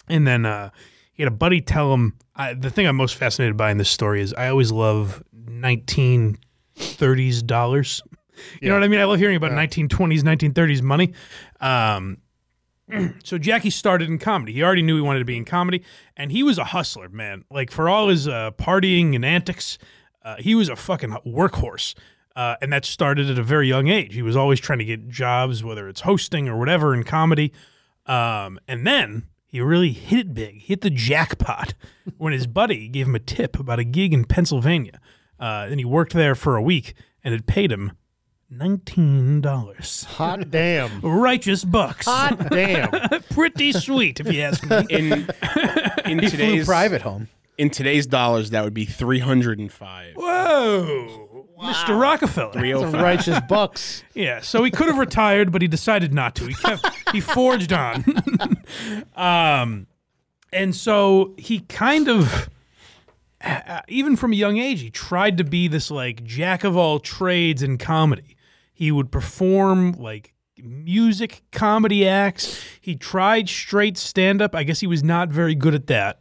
and 0.07 0.25
then 0.25 0.45
uh, 0.45 0.69
he 1.11 1.23
had 1.23 1.31
a 1.31 1.35
buddy 1.35 1.61
tell 1.61 1.93
him. 1.93 2.15
I, 2.35 2.53
the 2.53 2.69
thing 2.69 2.87
I'm 2.87 2.95
most 2.95 3.15
fascinated 3.15 3.57
by 3.57 3.71
in 3.71 3.77
this 3.77 3.89
story 3.89 4.21
is 4.21 4.33
I 4.33 4.47
always 4.47 4.71
love 4.71 5.21
1930s 6.79 7.45
dollars. 7.45 8.01
You 8.61 8.69
know 8.69 8.75
what 8.75 8.83
I 8.83 8.87
mean? 8.87 8.99
I 8.99 9.03
love 9.03 9.19
hearing 9.19 9.35
about 9.35 9.51
1920s, 9.51 10.21
1930s 10.21 10.81
money. 10.81 11.13
Um, 11.59 12.17
so 13.23 13.37
Jackie 13.37 13.69
started 13.69 14.09
in 14.09 14.17
comedy. 14.17 14.53
He 14.53 14.63
already 14.63 14.81
knew 14.81 14.95
he 14.95 15.01
wanted 15.01 15.19
to 15.19 15.25
be 15.25 15.37
in 15.37 15.45
comedy, 15.45 15.83
and 16.15 16.31
he 16.31 16.41
was 16.41 16.57
a 16.57 16.65
hustler, 16.65 17.09
man. 17.09 17.43
Like 17.51 17.71
for 17.71 17.89
all 17.89 18.07
his 18.07 18.27
uh, 18.27 18.51
partying 18.51 19.15
and 19.15 19.25
antics, 19.25 19.77
uh, 20.23 20.37
he 20.39 20.55
was 20.55 20.69
a 20.69 20.75
fucking 20.75 21.11
workhorse. 21.25 21.95
Uh, 22.35 22.55
and 22.61 22.71
that 22.71 22.85
started 22.85 23.29
at 23.29 23.37
a 23.37 23.43
very 23.43 23.67
young 23.67 23.89
age. 23.89 24.13
He 24.13 24.21
was 24.21 24.37
always 24.37 24.61
trying 24.61 24.79
to 24.79 24.85
get 24.85 25.09
jobs, 25.09 25.63
whether 25.63 25.89
it's 25.89 26.01
hosting 26.01 26.47
or 26.47 26.57
whatever, 26.57 26.93
in 26.93 27.03
comedy. 27.03 27.51
Um, 28.05 28.59
and 28.65 28.87
then 28.87 29.27
he 29.45 29.59
really 29.59 29.91
hit 29.91 30.19
it 30.19 30.33
big, 30.33 30.61
hit 30.61 30.81
the 30.81 30.89
jackpot 30.89 31.73
when 32.17 32.31
his 32.31 32.47
buddy 32.47 32.87
gave 32.87 33.07
him 33.07 33.15
a 33.15 33.19
tip 33.19 33.59
about 33.59 33.79
a 33.79 33.83
gig 33.83 34.13
in 34.13 34.23
Pennsylvania. 34.23 35.01
Uh, 35.39 35.67
and 35.69 35.79
he 35.79 35.85
worked 35.85 36.13
there 36.13 36.35
for 36.35 36.55
a 36.55 36.61
week, 36.61 36.93
and 37.23 37.33
it 37.33 37.45
paid 37.45 37.71
him 37.71 37.93
nineteen 38.49 39.41
dollars. 39.41 40.03
Hot 40.05 40.49
damn. 40.49 41.01
Righteous 41.01 41.63
bucks. 41.63 42.05
Hot 42.07 42.49
damn. 42.49 42.89
Pretty 43.31 43.71
sweet, 43.71 44.19
if 44.19 44.31
you 44.31 44.41
ask 44.41 44.67
me. 44.69 44.85
In 44.89 45.29
in 46.05 46.19
He 46.19 46.27
flew 46.27 46.29
today's 46.29 46.65
private 46.65 47.01
home. 47.03 47.27
in 47.57 47.69
today's 47.69 48.07
dollars, 48.07 48.49
that 48.49 48.63
would 48.63 48.73
be 48.73 48.85
three 48.85 49.19
hundred 49.19 49.59
and 49.59 49.71
five. 49.71 50.15
Whoa, 50.15 51.45
Mr. 51.61 51.99
Rockefeller. 51.99 52.53
Three 52.53 52.73
oh 52.73 52.81
Some 52.81 52.91
five. 52.93 53.01
righteous 53.01 53.39
bucks. 53.47 54.03
Yeah, 54.15 54.41
so 54.41 54.63
he 54.65 54.71
could 54.71 54.87
have 54.87 54.97
retired, 54.97 55.51
but 55.51 55.61
he 55.61 55.67
decided 55.69 56.13
not 56.13 56.35
to. 56.35 56.47
He 56.47 56.53
kept 56.53 56.85
he 57.13 57.21
forged 57.21 57.71
on. 57.71 58.03
um, 59.15 59.87
and 60.51 60.75
so 60.75 61.33
he 61.37 61.59
kind 61.61 62.09
of, 62.09 62.49
even 63.87 64.15
from 64.15 64.33
a 64.33 64.35
young 64.35 64.57
age, 64.57 64.81
he 64.81 64.89
tried 64.89 65.37
to 65.37 65.43
be 65.43 65.67
this 65.67 65.89
like 65.89 66.23
jack 66.23 66.63
of 66.63 66.75
all 66.75 66.99
trades 66.99 67.63
in 67.63 67.77
comedy. 67.77 68.35
He 68.73 68.91
would 68.91 69.11
perform 69.11 69.93
like 69.93 70.33
music 70.57 71.43
comedy 71.51 72.07
acts. 72.07 72.61
He 72.81 72.95
tried 72.95 73.49
straight 73.49 73.97
stand 73.97 74.41
up. 74.41 74.55
I 74.55 74.63
guess 74.63 74.79
he 74.79 74.87
was 74.87 75.03
not 75.03 75.29
very 75.29 75.55
good 75.55 75.73
at 75.73 75.87
that. 75.87 76.19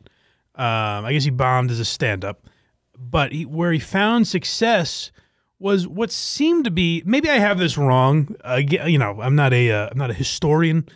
Um, 0.55 1.05
I 1.05 1.13
guess 1.13 1.25
he 1.25 1.31
bombed 1.31 1.71
as 1.71 1.81
a 1.81 1.85
stand 1.85 2.25
up. 2.25 2.49
But 2.97 3.33
he, 3.33 3.47
where 3.47 3.73
he 3.73 3.79
found 3.79 4.27
success 4.27 5.13
was 5.61 5.87
what 5.87 6.11
seemed 6.11 6.65
to 6.65 6.71
be 6.71 7.03
maybe 7.05 7.29
I 7.29 7.39
have 7.39 7.59
this 7.59 7.79
wrong. 7.79 8.35
Uh, 8.45 8.61
you 8.67 8.99
know, 8.99 9.21
I'm 9.21 9.35
not 9.35 9.53
a 9.53 9.71
uh, 9.71 9.89
I'm 9.91 9.99
not 9.99 10.11
a 10.11 10.15
historian, 10.15 10.89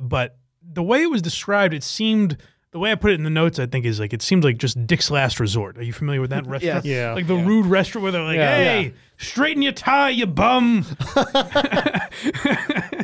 but 0.00 0.38
the 0.62 0.82
way 0.82 1.02
it 1.02 1.10
was 1.10 1.22
described, 1.22 1.74
it 1.74 1.82
seemed 1.82 2.38
the 2.72 2.78
way 2.78 2.90
I 2.90 2.94
put 2.94 3.10
it 3.12 3.14
in 3.14 3.22
the 3.22 3.30
notes, 3.30 3.58
I 3.58 3.66
think, 3.66 3.84
is 3.84 4.00
like 4.00 4.12
it 4.12 4.22
seems 4.22 4.44
like 4.44 4.56
just 4.58 4.86
Dick's 4.86 5.10
Last 5.10 5.38
Resort. 5.38 5.78
Are 5.78 5.82
you 5.82 5.92
familiar 5.92 6.20
with 6.20 6.30
that 6.30 6.46
restaurant? 6.48 6.84
Yeah. 6.84 7.12
Like 7.14 7.26
the 7.26 7.36
rude 7.36 7.66
restaurant 7.66 8.02
where 8.02 8.12
they're 8.12 8.22
like, 8.22 8.36
Yeah. 8.36 8.56
"Hey, 8.56 8.82
Yeah. 8.84 8.90
straighten 9.18 9.62
your 9.62 9.72
tie, 9.72 10.08
you 10.10 10.26
bum." 10.26 10.84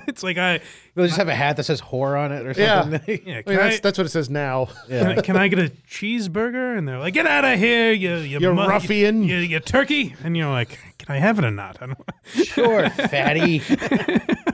it's 0.07 0.23
like 0.23 0.39
I 0.39 0.61
They'll 0.95 1.07
just 1.07 1.19
have 1.19 1.29
a 1.29 1.35
hat 1.35 1.57
that 1.59 1.65
says 1.65 1.81
whore 1.81 2.19
on 2.19 2.33
it 2.33 2.45
or 2.47 2.53
Yeah. 2.61 2.83
something. 2.83 3.21
yeah. 3.25 3.39
I 3.39 3.43
Can 3.43 3.53
mean, 3.53 3.61
I, 3.61 3.69
that's, 3.69 3.81
that's 3.81 3.99
what 3.99 4.07
it 4.07 4.11
says 4.11 4.29
now. 4.31 4.69
can, 4.89 5.07
I, 5.19 5.21
can 5.21 5.37
I 5.37 5.49
get 5.49 5.59
a 5.61 5.71
cheeseburger? 5.89 6.77
And 6.77 6.89
they're 6.89 6.99
like, 6.99 7.15
"Get 7.15 7.27
out 7.27 7.45
of 7.45 7.59
here, 7.59 7.93
you 7.93 8.17
you, 8.17 8.41
You 8.41 8.55
mu- 8.55 8.67
ruffian." 8.67 9.23
you, 9.23 9.37
you 9.37 9.61
turkey!" 9.61 10.15
And 10.25 10.37
you're 10.37 10.51
like, 10.51 10.79
"Can 10.99 11.15
I 11.15 11.19
have 11.19 11.39
it 11.39 11.45
or 11.45 11.51
not?" 11.51 11.77
I 11.81 11.87
don't. 11.87 11.99
Sure, 12.47 12.89
fatty. 12.91 13.61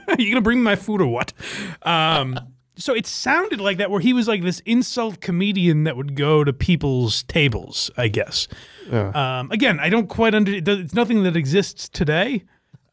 Are 0.07 0.15
you 0.21 0.29
gonna 0.31 0.41
bring 0.41 0.59
me 0.59 0.63
my 0.63 0.75
food 0.75 1.01
or 1.01 1.07
what? 1.07 1.33
Um, 1.81 2.37
so 2.77 2.93
it 2.93 3.05
sounded 3.07 3.59
like 3.61 3.77
that, 3.77 3.89
where 3.91 3.99
he 4.01 4.13
was 4.13 4.27
like 4.27 4.43
this 4.43 4.59
insult 4.65 5.21
comedian 5.21 5.83
that 5.85 5.95
would 5.97 6.15
go 6.15 6.43
to 6.43 6.51
people's 6.53 7.23
tables. 7.23 7.89
I 7.97 8.07
guess. 8.09 8.47
Um, 8.91 9.49
again, 9.51 9.79
I 9.79 9.89
don't 9.89 10.07
quite 10.07 10.35
under. 10.35 10.51
it 10.53 10.63
does- 10.63 10.79
It's 10.79 10.93
nothing 10.93 11.23
that 11.23 11.35
exists 11.35 11.87
today. 11.89 12.43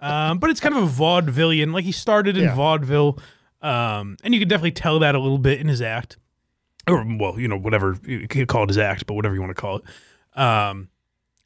um, 0.00 0.38
but 0.38 0.50
it's 0.50 0.58
kind 0.60 0.74
of 0.76 0.82
a 0.82 0.86
vaudevillian. 0.86 1.72
Like 1.72 1.84
he 1.84 1.92
started 1.92 2.36
in 2.36 2.44
Yeah. 2.44 2.54
vaudeville, 2.54 3.18
um, 3.60 4.16
and 4.24 4.34
you 4.34 4.40
could 4.40 4.48
definitely 4.48 4.72
tell 4.72 4.98
that 4.98 5.14
a 5.14 5.18
little 5.20 5.38
bit 5.38 5.60
in 5.60 5.68
his 5.68 5.80
act, 5.82 6.16
or 6.88 7.04
well, 7.18 7.38
you 7.38 7.46
know, 7.46 7.56
whatever 7.58 7.96
you 8.04 8.26
could 8.26 8.48
call 8.48 8.64
it 8.64 8.68
his 8.70 8.78
act, 8.78 9.06
but 9.06 9.14
whatever 9.14 9.34
you 9.34 9.40
want 9.40 9.54
to 9.54 9.60
call 9.60 9.76
it. 9.76 10.40
Um, 10.40 10.88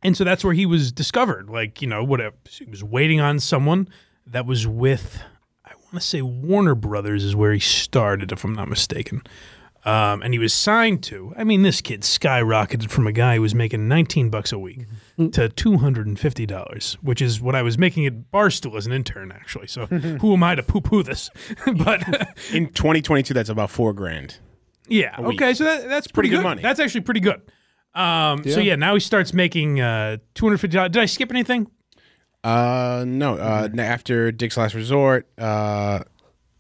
and 0.03 0.17
so 0.17 0.25
that's 0.25 0.43
where 0.45 0.55
he 0.55 0.65
was 0.65 0.91
discovered. 0.93 1.51
Like 1.51 1.83
you 1.83 1.89
know, 1.89 2.03
whatever 2.05 2.35
he 2.49 2.65
was 2.65 2.83
waiting 2.83 3.21
on 3.21 3.41
someone 3.41 3.89
that 4.27 4.47
was 4.47 4.67
with. 4.67 5.21
I 5.87 5.95
want 5.95 6.03
to 6.03 6.09
say 6.09 6.21
Warner 6.23 6.75
Brothers 6.75 7.23
is 7.25 7.37
where 7.37 7.53
he 7.53 7.61
started, 7.61 8.33
if 8.33 8.43
I'm 8.45 8.55
not 8.55 8.69
mistaken. 8.69 9.23
Um, 9.85 10.21
and 10.23 10.35
he 10.35 10.39
was 10.41 10.53
signed 10.53 11.05
to. 11.05 11.33
I 11.37 11.45
mean, 11.45 11.63
this 11.63 11.81
kid 11.81 12.01
skyrocketed 12.03 12.91
from 12.91 13.07
a 13.07 13.13
guy 13.13 13.37
who 13.37 13.43
was 13.43 13.55
making 13.55 13.87
19 13.87 14.31
bucks 14.31 14.51
a 14.51 14.59
week 14.59 14.87
to 15.17 15.49
250 15.49 16.45
dollars, 16.47 16.99
which 17.03 17.23
is 17.23 17.41
what 17.41 17.55
I 17.55 17.63
was 17.63 17.79
making 17.79 18.05
at 18.05 18.33
Barstool 18.33 18.77
as 18.77 18.87
an 18.87 18.93
intern, 18.93 19.31
actually. 19.31 19.69
So 19.69 19.87
who 20.21 20.33
am 20.33 20.43
I 20.43 20.57
to 20.57 20.63
poo-poo 20.65 21.05
this? 21.05 21.31
but 21.85 22.03
In 22.53 22.67
2022, 22.73 23.33
that's 23.33 23.49
about 23.49 23.71
four 23.71 23.93
grand. 23.93 24.39
yeah, 24.89 25.21
week. 25.21 25.41
okay, 25.41 25.55
so 25.55 25.63
that, 25.63 25.89
that's 25.89 26.09
pretty, 26.09 26.13
pretty 26.13 26.29
good 26.31 26.37
good. 26.39 26.43
money. 26.43 26.63
That's 26.63 26.81
actually 26.81 27.03
pretty 27.03 27.21
good. 27.21 27.41
Um, 27.95 28.43
So 28.43 28.59
yeah, 28.59 28.75
now 28.75 28.95
he 28.95 29.01
starts 29.01 29.33
making 29.33 29.81
uh, 29.81 30.17
250 30.35 30.75
dollars. 30.77 30.91
Did 30.91 31.03
I 31.03 31.07
skip 31.07 31.31
anything? 31.31 31.71
Uh, 32.47 33.05
no. 33.07 33.35
Uh, 33.35 33.69
n- 33.73 33.81
after 33.81 34.31
Dick's 34.31 34.57
Last 34.57 34.75
Resort, 34.75 35.27
uh, 35.37 36.05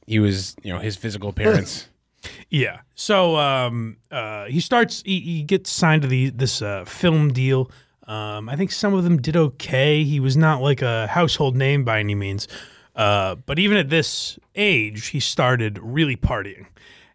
he 0.06 0.18
was, 0.18 0.56
you 0.62 0.72
know, 0.72 0.80
his 0.80 0.96
physical 0.96 1.28
appearance. 1.30 1.88
Yeah. 2.50 2.80
So 2.96 3.36
um, 3.36 3.98
uh, 4.10 4.46
he 4.46 4.58
starts. 4.58 5.00
He, 5.04 5.20
he 5.20 5.42
gets 5.42 5.70
signed 5.70 6.02
to 6.02 6.08
the 6.08 6.30
this 6.30 6.60
uh, 6.60 6.84
film 6.84 7.32
deal. 7.32 7.70
Um, 8.08 8.48
I 8.48 8.56
think 8.56 8.72
some 8.72 8.94
of 8.94 9.04
them 9.04 9.20
did 9.22 9.36
okay. 9.36 10.02
He 10.02 10.18
was 10.18 10.36
not 10.36 10.60
like 10.60 10.82
a 10.82 11.06
household 11.06 11.54
name 11.54 11.84
by 11.84 12.00
any 12.00 12.16
means. 12.16 12.48
Uh, 12.96 13.36
but 13.36 13.60
even 13.60 13.76
at 13.76 13.90
this 13.90 14.40
age, 14.56 15.08
he 15.08 15.20
started 15.20 15.78
really 15.78 16.16
partying. 16.16 16.66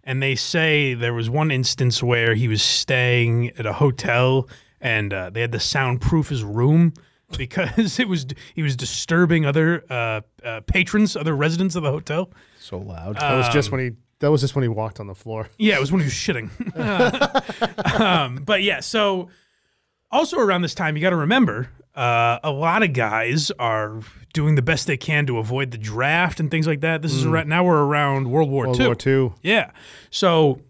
And 0.04 0.24
they 0.24 0.36
say 0.36 0.94
there 0.94 1.14
was 1.14 1.30
one 1.30 1.52
instance 1.52 2.02
where 2.02 2.34
he 2.36 2.48
was 2.48 2.62
staying 2.62 3.50
at 3.58 3.66
a 3.66 3.74
hotel 3.74 4.48
and 4.80 5.14
uh, 5.14 5.30
they 5.30 5.42
had 5.42 5.52
to 5.52 5.60
soundproof 5.60 6.30
his 6.30 6.44
room 6.44 6.94
because 7.38 8.00
it 8.00 8.08
was 8.08 8.26
he 8.56 8.62
was 8.62 8.76
disturbing 8.76 9.46
other 9.46 9.84
uh, 9.90 10.22
uh, 10.44 10.62
patrons, 10.62 11.16
other 11.16 11.36
residents 11.36 11.76
of 11.76 11.84
the 11.84 11.92
hotel. 11.92 12.32
So 12.60 12.78
loud. 12.78 13.18
That 13.18 13.36
was 13.36 13.50
just 13.50 13.72
when 13.72 13.82
he. 13.82 13.92
That 14.20 14.30
was 14.30 14.42
just 14.42 14.56
when 14.56 14.62
he 14.62 14.70
walked 14.70 15.00
on 15.00 15.08
the 15.08 15.16
floor. 15.16 15.50
Yeah, 15.58 15.78
it 15.78 15.80
was 15.80 15.92
when 15.92 16.00
he 16.00 16.06
was 16.06 16.14
shitting. 16.14 16.50
um, 18.00 18.36
but 18.46 18.62
yeah, 18.62 18.80
so 18.80 19.30
also 20.12 20.38
around 20.38 20.62
this 20.62 20.76
time, 20.76 20.96
you 20.96 21.02
got 21.02 21.10
to 21.10 21.16
remember 21.16 21.70
uh, 21.96 22.38
a 22.44 22.52
lot 22.52 22.84
of 22.84 22.94
guys 22.94 23.52
are 23.58 24.02
doing 24.34 24.56
the 24.56 24.62
best 24.62 24.88
they 24.88 24.98
can 24.98 25.26
to 25.26 25.40
avoid 25.40 25.72
the 25.72 25.78
draft 25.78 26.40
and 26.40 26.52
things 26.52 26.68
like 26.68 26.82
that. 26.82 27.02
This 27.02 27.14
is 27.14 27.26
around, 27.26 27.50
now 27.50 27.64
we're 27.64 27.84
around 27.84 28.30
World 28.30 28.50
War 28.50 28.68
World 28.68 28.80
II. 28.80 28.86
War 28.86 28.98
II. 29.06 29.34
Yeah. 29.42 29.72
So 30.10 30.62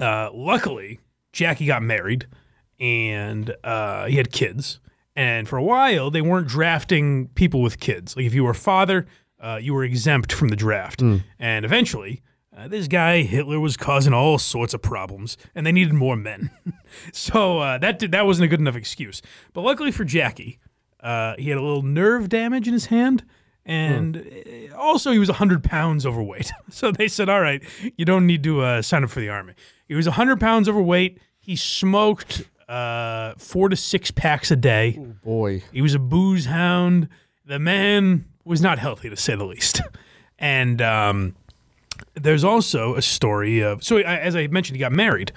uh, 0.00 0.30
luckily, 0.32 1.00
Jackie 1.32 1.66
got 1.66 1.82
married 1.82 2.26
and 2.80 3.54
uh, 3.64 4.06
he 4.06 4.16
had 4.16 4.32
kids. 4.32 4.80
And 5.16 5.48
for 5.48 5.56
a 5.56 5.62
while, 5.62 6.10
they 6.10 6.20
weren't 6.20 6.46
drafting 6.46 7.28
people 7.28 7.62
with 7.62 7.80
kids. 7.80 8.14
Like 8.16 8.26
if 8.26 8.34
you 8.34 8.44
were 8.44 8.50
a 8.50 8.54
father, 8.54 9.06
uh, 9.40 9.58
you 9.60 9.72
were 9.74 9.82
exempt 9.82 10.30
from 10.30 10.48
the 10.48 10.56
draft. 10.56 11.00
And 11.38 11.64
eventually, 11.64 12.22
uh, 12.56 12.68
this 12.68 12.88
guy 12.88 13.22
Hitler 13.22 13.60
was 13.60 13.76
causing 13.76 14.12
all 14.12 14.38
sorts 14.38 14.72
of 14.72 14.80
problems, 14.80 15.36
and 15.54 15.66
they 15.66 15.72
needed 15.72 15.92
more 15.92 16.16
men. 16.16 16.50
so 17.12 17.58
uh, 17.58 17.78
that 17.78 17.98
did, 17.98 18.12
that 18.12 18.26
wasn't 18.26 18.44
a 18.44 18.48
good 18.48 18.60
enough 18.60 18.76
excuse. 18.76 19.20
But 19.52 19.62
luckily 19.62 19.90
for 19.90 20.04
Jackie, 20.04 20.58
uh, 21.00 21.34
he 21.38 21.50
had 21.50 21.58
a 21.58 21.62
little 21.62 21.82
nerve 21.82 22.28
damage 22.28 22.66
in 22.66 22.72
his 22.72 22.86
hand, 22.86 23.24
and 23.64 24.16
uh, 24.16 24.76
also 24.76 25.12
he 25.12 25.18
was 25.18 25.28
100 25.28 25.62
pounds 25.62 26.06
overweight. 26.06 26.50
so 26.70 26.90
they 26.90 27.08
said, 27.08 27.28
all 27.28 27.40
right, 27.40 27.62
you 27.96 28.04
don't 28.04 28.26
need 28.26 28.42
to 28.44 28.62
uh, 28.62 28.82
sign 28.82 29.04
up 29.04 29.10
for 29.10 29.20
the 29.20 29.28
army. 29.28 29.52
He 29.86 29.94
was 29.94 30.06
100 30.06 30.40
pounds 30.40 30.68
overweight. 30.68 31.18
He 31.38 31.56
smoked 31.56 32.44
uh, 32.68 33.34
four 33.38 33.68
to 33.68 33.76
six 33.76 34.10
packs 34.10 34.50
a 34.50 34.56
day. 34.56 34.98
Boy. 35.24 35.62
He 35.72 35.82
was 35.82 35.94
a 35.94 35.98
booze 35.98 36.46
hound. 36.46 37.08
The 37.44 37.58
man 37.58 38.24
was 38.44 38.60
not 38.60 38.78
healthy, 38.78 39.08
to 39.10 39.16
say 39.16 39.34
the 39.34 39.44
least. 39.44 39.80
And 40.38 40.82
um, 40.82 41.34
there's 42.14 42.44
also 42.44 42.94
a 42.94 43.00
story 43.00 43.60
of 43.60 43.82
so 43.82 43.96
as 43.96 44.36
I 44.36 44.48
mentioned, 44.48 44.76
he 44.76 44.80
got 44.80 44.92
married, 44.92 45.32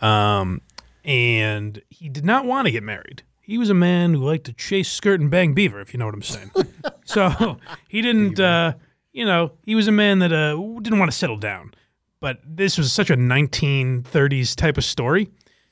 um, 0.00 0.62
and 1.04 1.82
he 1.90 2.08
did 2.08 2.24
not 2.24 2.46
want 2.46 2.66
to 2.66 2.72
get 2.72 2.82
married. 2.82 3.22
He 3.42 3.58
was 3.58 3.68
a 3.70 3.74
man 3.74 4.14
who 4.14 4.20
liked 4.20 4.44
to 4.44 4.54
chase, 4.54 4.90
skirt, 4.90 5.20
and 5.20 5.30
bang 5.30 5.54
beaver, 5.54 5.80
if 5.80 5.92
you 5.92 5.98
know 5.98 6.06
what 6.06 6.14
I'm 6.14 6.22
saying. 6.22 6.50
so 7.04 7.58
he 7.88 8.02
didn't, 8.02 8.40
uh, 8.40 8.72
you 9.12 9.24
know, 9.24 9.52
he 9.64 9.74
was 9.74 9.88
a 9.88 9.92
man 9.92 10.18
that 10.20 10.32
uh, 10.32 10.56
didn't 10.80 10.98
want 10.98 11.10
to 11.10 11.16
settle 11.16 11.36
down. 11.38 11.72
But 12.20 12.40
this 12.44 12.76
was 12.76 12.92
such 12.92 13.10
a 13.10 13.16
1930s 13.16 14.56
type 14.56 14.76
of 14.76 14.84
story. 14.84 15.28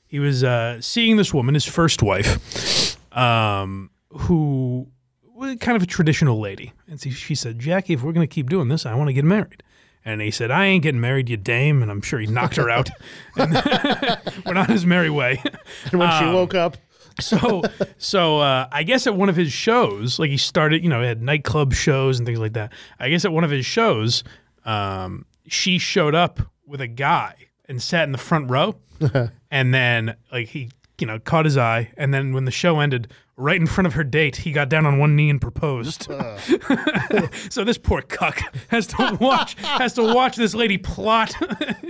He 0.07 0.19
was 0.19 0.43
uh, 0.43 0.79
seeing 0.81 1.17
this 1.17 1.33
woman, 1.33 1.53
his 1.53 1.65
first 1.65 2.01
wife, 2.01 2.97
um, 3.15 3.89
who 4.11 4.87
was 5.35 5.57
kind 5.59 5.75
of 5.75 5.83
a 5.83 5.85
traditional 5.85 6.39
lady. 6.39 6.73
And 6.87 6.99
she, 7.01 7.11
she 7.11 7.35
said, 7.35 7.59
Jackie, 7.59 7.93
if 7.93 8.03
we're 8.03 8.13
going 8.13 8.27
to 8.27 8.33
keep 8.33 8.49
doing 8.49 8.69
this, 8.69 8.85
I 8.85 8.95
want 8.95 9.09
to 9.09 9.13
get 9.13 9.25
married. 9.25 9.63
And 10.05 10.21
he 10.21 10.31
said, 10.31 10.49
I 10.51 10.65
ain't 10.65 10.83
getting 10.83 11.01
married, 11.01 11.27
you 11.29 11.35
dame. 11.35 11.81
And 11.81 11.91
I'm 11.91 12.01
sure 12.01 12.19
he 12.19 12.27
knocked 12.27 12.55
her 12.55 12.69
out 12.69 12.89
and 13.35 13.53
went 14.45 14.57
on 14.57 14.67
his 14.67 14.85
merry 14.85 15.09
way. 15.09 15.41
And 15.91 15.99
when 15.99 16.09
she 16.19 16.25
Um, 16.25 16.33
woke 16.33 16.55
up, 16.55 16.77
so 17.19 17.61
so 17.97 18.39
uh, 18.39 18.67
I 18.71 18.83
guess 18.83 19.05
at 19.07 19.15
one 19.15 19.27
of 19.27 19.35
his 19.35 19.51
shows, 19.51 20.17
like 20.19 20.29
he 20.29 20.37
started, 20.37 20.83
you 20.83 20.89
know, 20.89 21.01
he 21.01 21.07
had 21.07 21.21
nightclub 21.21 21.73
shows 21.73 22.17
and 22.19 22.25
things 22.25 22.39
like 22.39 22.53
that. 22.53 22.71
I 22.99 23.09
guess 23.09 23.25
at 23.25 23.33
one 23.33 23.43
of 23.43 23.49
his 23.51 23.65
shows, 23.65 24.23
um, 24.65 25.25
she 25.47 25.77
showed 25.77 26.15
up 26.15 26.39
with 26.65 26.79
a 26.79 26.87
guy 26.87 27.35
and 27.67 27.81
sat 27.81 28.03
in 28.03 28.11
the 28.11 28.17
front 28.17 28.49
row, 28.49 28.75
and 29.51 29.73
then 29.73 30.15
like 30.31 30.47
he, 30.49 30.69
you 30.99 31.07
know, 31.07 31.19
caught 31.19 31.45
his 31.45 31.57
eye, 31.57 31.91
and 31.97 32.13
then 32.13 32.33
when 32.33 32.45
the 32.45 32.51
show 32.51 32.79
ended, 32.79 33.11
right 33.35 33.59
in 33.59 33.67
front 33.67 33.85
of 33.87 33.93
her 33.93 34.03
date, 34.03 34.35
he 34.37 34.51
got 34.51 34.67
down 34.69 34.85
on 34.85 34.97
one 34.97 35.15
knee 35.15 35.29
and 35.29 35.39
proposed. 35.39 36.03
so 37.49 37.63
this 37.63 37.77
poor 37.77 38.01
cuck 38.01 38.39
has 38.69 38.87
to 38.87 39.17
watch 39.19 39.53
has 39.61 39.93
to 39.93 40.03
watch 40.03 40.35
this 40.35 40.53
lady 40.55 40.77
plot, 40.77 41.35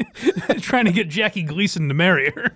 trying 0.61 0.85
to 0.85 0.91
get 0.91 1.07
Jackie 1.09 1.43
Gleason 1.43 1.87
to 1.87 1.93
marry 1.93 2.31
her. 2.31 2.51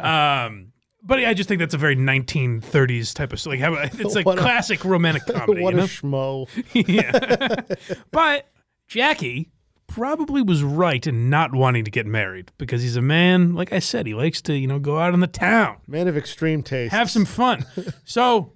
Um, 0.00 0.68
but 1.02 1.18
I 1.18 1.34
just 1.34 1.48
think 1.48 1.58
that's 1.58 1.74
a 1.74 1.78
very 1.78 1.96
1930s 1.96 3.14
type 3.14 3.32
of 3.32 3.44
like 3.46 3.58
how 3.60 3.74
it's 3.74 4.16
a 4.16 4.22
What 4.22 4.38
a- 4.38 4.40
classic 4.42 4.84
romantic 4.84 5.24
comedy. 5.34 5.62
what 5.62 5.74
you 5.74 5.80
a 5.80 5.84
schmo. 5.84 6.48
yeah. 6.74 7.76
but 8.10 8.46
Jackie 8.86 9.50
probably 9.90 10.40
was 10.40 10.62
right 10.62 11.04
in 11.06 11.28
not 11.28 11.52
wanting 11.52 11.84
to 11.84 11.90
get 11.90 12.06
married 12.06 12.52
because 12.58 12.82
he's 12.82 12.96
a 12.96 13.02
man, 13.02 13.54
like 13.54 13.72
I 13.72 13.80
said, 13.80 14.06
he 14.06 14.14
likes 14.14 14.40
to, 14.42 14.56
you 14.56 14.66
know, 14.66 14.78
go 14.78 14.98
out 14.98 15.12
in 15.12 15.20
the 15.20 15.26
town, 15.26 15.78
Man 15.86 16.08
of 16.08 16.16
extreme 16.16 16.62
taste. 16.62 16.92
have 16.92 17.10
some 17.10 17.24
fun. 17.24 17.66
so 18.04 18.52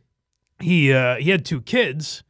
he 0.61 0.93
uh, 0.93 1.17
he 1.17 1.31
had 1.31 1.45
two 1.45 1.61
kids. 1.61 2.23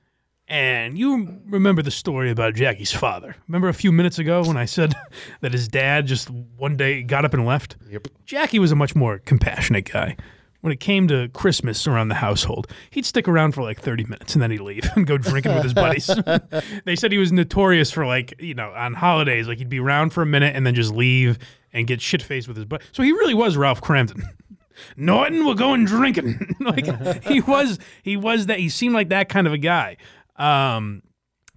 And 0.46 0.99
you 0.99 1.40
remember 1.46 1.80
the 1.80 1.90
story 1.90 2.30
about 2.30 2.54
Jackie's 2.54 2.92
father. 2.92 3.34
Remember 3.49 3.68
a 3.68 3.75
few 3.75 3.90
minutes 3.90 4.18
ago 4.18 4.42
when 4.42 4.58
I 4.58 4.66
said 4.66 4.94
that 5.40 5.52
his 5.52 5.68
dad 5.68 6.06
just 6.06 6.28
one 6.28 6.76
day 6.76 7.02
got 7.02 7.25
up 7.25 7.32
and 7.32 7.46
left? 7.46 7.76
Yep. 7.88 8.08
Jackie 8.26 8.58
was 8.58 8.70
a 8.70 8.76
much 8.76 8.94
more 8.94 9.18
compassionate 9.18 9.90
guy. 9.90 10.16
When 10.64 10.73
it 10.73 10.80
came 10.80 11.09
to 11.09 11.28
Christmas 11.28 11.87
around 11.87 12.09
the 12.09 12.14
household, 12.14 12.68
he'd 12.88 13.04
stick 13.04 13.28
around 13.28 13.52
for 13.52 13.62
like 13.62 13.83
30 13.83 14.04
minutes 14.04 14.33
and 14.33 14.40
then 14.40 14.50
he'd 14.50 14.62
leave 14.62 14.88
and 14.97 15.06
go 15.06 15.18
drinking 15.18 15.52
with 15.52 15.62
his 15.62 15.75
buddies. 15.75 16.06
they 16.87 16.97
said 16.97 17.12
he 17.12 17.18
was 17.18 17.33
notorious 17.33 17.90
for 17.90 18.06
like, 18.06 18.33
you 18.40 18.54
know, 18.54 18.71
on 18.71 18.94
holidays, 18.94 19.47
like 19.47 19.59
he'd 19.59 19.68
be 19.68 19.78
around 19.78 20.14
for 20.14 20.23
a 20.23 20.26
minute 20.26 20.56
and 20.56 20.66
then 20.66 20.75
just 20.75 20.90
leave 20.90 21.38
and 21.75 21.87
get 21.87 22.00
shit 22.00 22.23
faced 22.23 22.49
with 22.49 22.56
his 22.56 22.64
buddies. 22.64 22.87
So 22.92 23.02
he 23.02 23.12
really 23.12 23.35
was 23.35 23.59
Ralph 23.59 23.83
Kramden. 23.83 24.23
Norton, 24.97 25.44
we're 25.44 25.52
going 25.52 25.85
drinking. 25.85 26.56
like 26.61 26.87
he 27.25 27.42
was, 27.42 27.78
he 28.02 28.16
was 28.16 28.47
that. 28.47 28.59
He 28.59 28.71
seemed 28.71 28.94
like 28.94 29.11
that 29.11 29.28
kind 29.28 29.47
of 29.47 29.52
a 29.52 29.59
guy. 29.59 29.99
Um, 30.37 31.02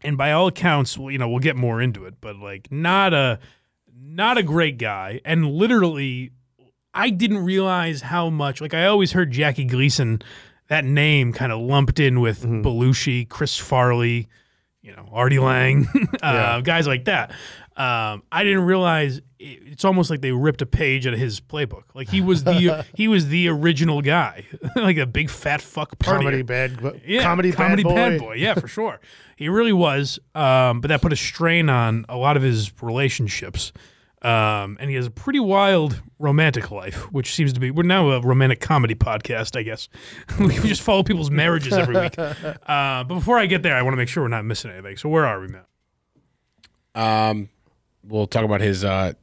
and 0.02 0.18
by 0.18 0.34
all 0.34 0.48
accounts, 0.48 0.98
well, 0.98 1.12
you 1.12 1.18
know, 1.18 1.30
we'll 1.30 1.40
get 1.40 1.56
more 1.56 1.82
into 1.82 2.04
it, 2.04 2.16
but 2.20 2.36
like 2.36 2.70
not 2.74 3.14
a, 3.14 3.40
not 3.98 4.38
a 4.38 4.44
great 4.44 4.78
guy, 4.78 5.22
and 5.24 5.50
literally, 5.50 6.32
I 6.98 7.10
didn't 7.10 7.44
realize 7.46 8.02
how 8.02 8.30
much. 8.30 8.62
Like 8.62 8.74
I 8.74 8.86
always 8.86 9.12
heard 9.12 9.32
Jackie 9.32 9.66
Gleason, 9.66 10.22
that 10.68 10.84
name 10.86 11.32
kind 11.34 11.52
of 11.52 11.60
lumped 11.62 12.00
in 12.00 12.20
with 12.20 12.44
Belushi, 12.44 13.28
Chris 13.30 13.58
Farley, 13.58 14.28
you 14.82 14.96
know, 14.96 15.08
Artie 15.12 15.40
Lange, 15.40 15.88
uh, 16.24 16.62
guys 16.62 16.88
like 16.88 17.06
that. 17.06 17.32
Um, 17.76 18.24
I 18.32 18.44
didn't 18.44 18.62
realize 18.64 19.18
it- 19.18 19.24
it's 19.40 19.86
almost 19.86 20.10
like 20.10 20.22
they 20.22 20.32
ripped 20.32 20.64
a 20.64 20.66
page 20.66 21.06
out 21.06 21.14
of 21.14 21.20
his 21.20 21.40
playbook. 21.40 21.84
Like 21.94 22.10
he 22.10 22.22
was 22.22 22.44
the 22.44 22.84
he 22.96 23.08
was 23.08 23.28
the 23.28 23.50
original 23.50 24.02
guy, 24.02 24.46
like 24.76 24.98
a 24.98 25.06
big 25.06 25.30
fat 25.30 25.62
fuck 25.62 26.00
party 26.00 26.24
comedy 26.26 26.42
bad, 26.42 27.02
Yeah, 27.06 27.22
comedy, 27.22 27.52
comedy 27.52 27.84
bad 27.84 28.20
boy. 28.20 28.34
Yeah, 28.34 28.56
for 28.56 28.68
sure. 28.68 29.00
He 29.36 29.48
really 29.50 29.74
was. 29.74 30.18
Um, 30.34 30.82
but 30.82 30.88
that 30.88 31.04
put 31.04 31.14
a 31.14 31.18
strain 31.18 31.70
on 31.70 32.06
a 32.10 32.18
lot 32.18 32.36
of 32.36 32.42
his 32.42 32.72
relationships. 32.82 33.72
Um, 34.28 34.76
and 34.82 34.90
he 34.90 34.98
has 34.98 35.06
a 35.06 35.12
pretty 35.12 35.40
wild 35.40 36.02
romantic 36.20 36.70
life, 36.70 37.10
which 37.14 37.34
seems 37.34 37.54
to 37.54 37.62
be 37.62 37.72
we're 37.72 37.84
now 37.84 38.10
a 38.12 38.20
romantic 38.20 38.60
comedy 38.60 38.94
podcast, 38.94 39.58
I 39.58 39.64
guess. 39.64 39.88
we 40.40 40.54
just 40.54 40.82
follow 40.82 41.02
people's 41.02 41.32
marriages 41.32 41.74
every 41.74 41.96
week. 42.00 42.16
Uh, 42.68 43.04
but 43.04 43.16
before 43.16 43.40
I 43.40 43.46
get 43.46 43.64
there, 43.64 43.76
I 43.76 43.82
want 43.82 43.94
to 43.94 43.98
make 43.98 44.10
sure 44.10 44.24
we're 44.24 44.30
not 44.30 44.44
missing 44.44 44.72
anything. 44.72 44.98
So 44.98 45.08
where 45.08 45.26
are 45.26 45.40
we, 45.40 45.48
Matt? 45.48 45.66
Um, 46.94 47.50
we'll 48.04 48.28
talk 48.28 48.44
about 48.44 48.60
his. 48.60 48.84
Uh, 48.84 49.14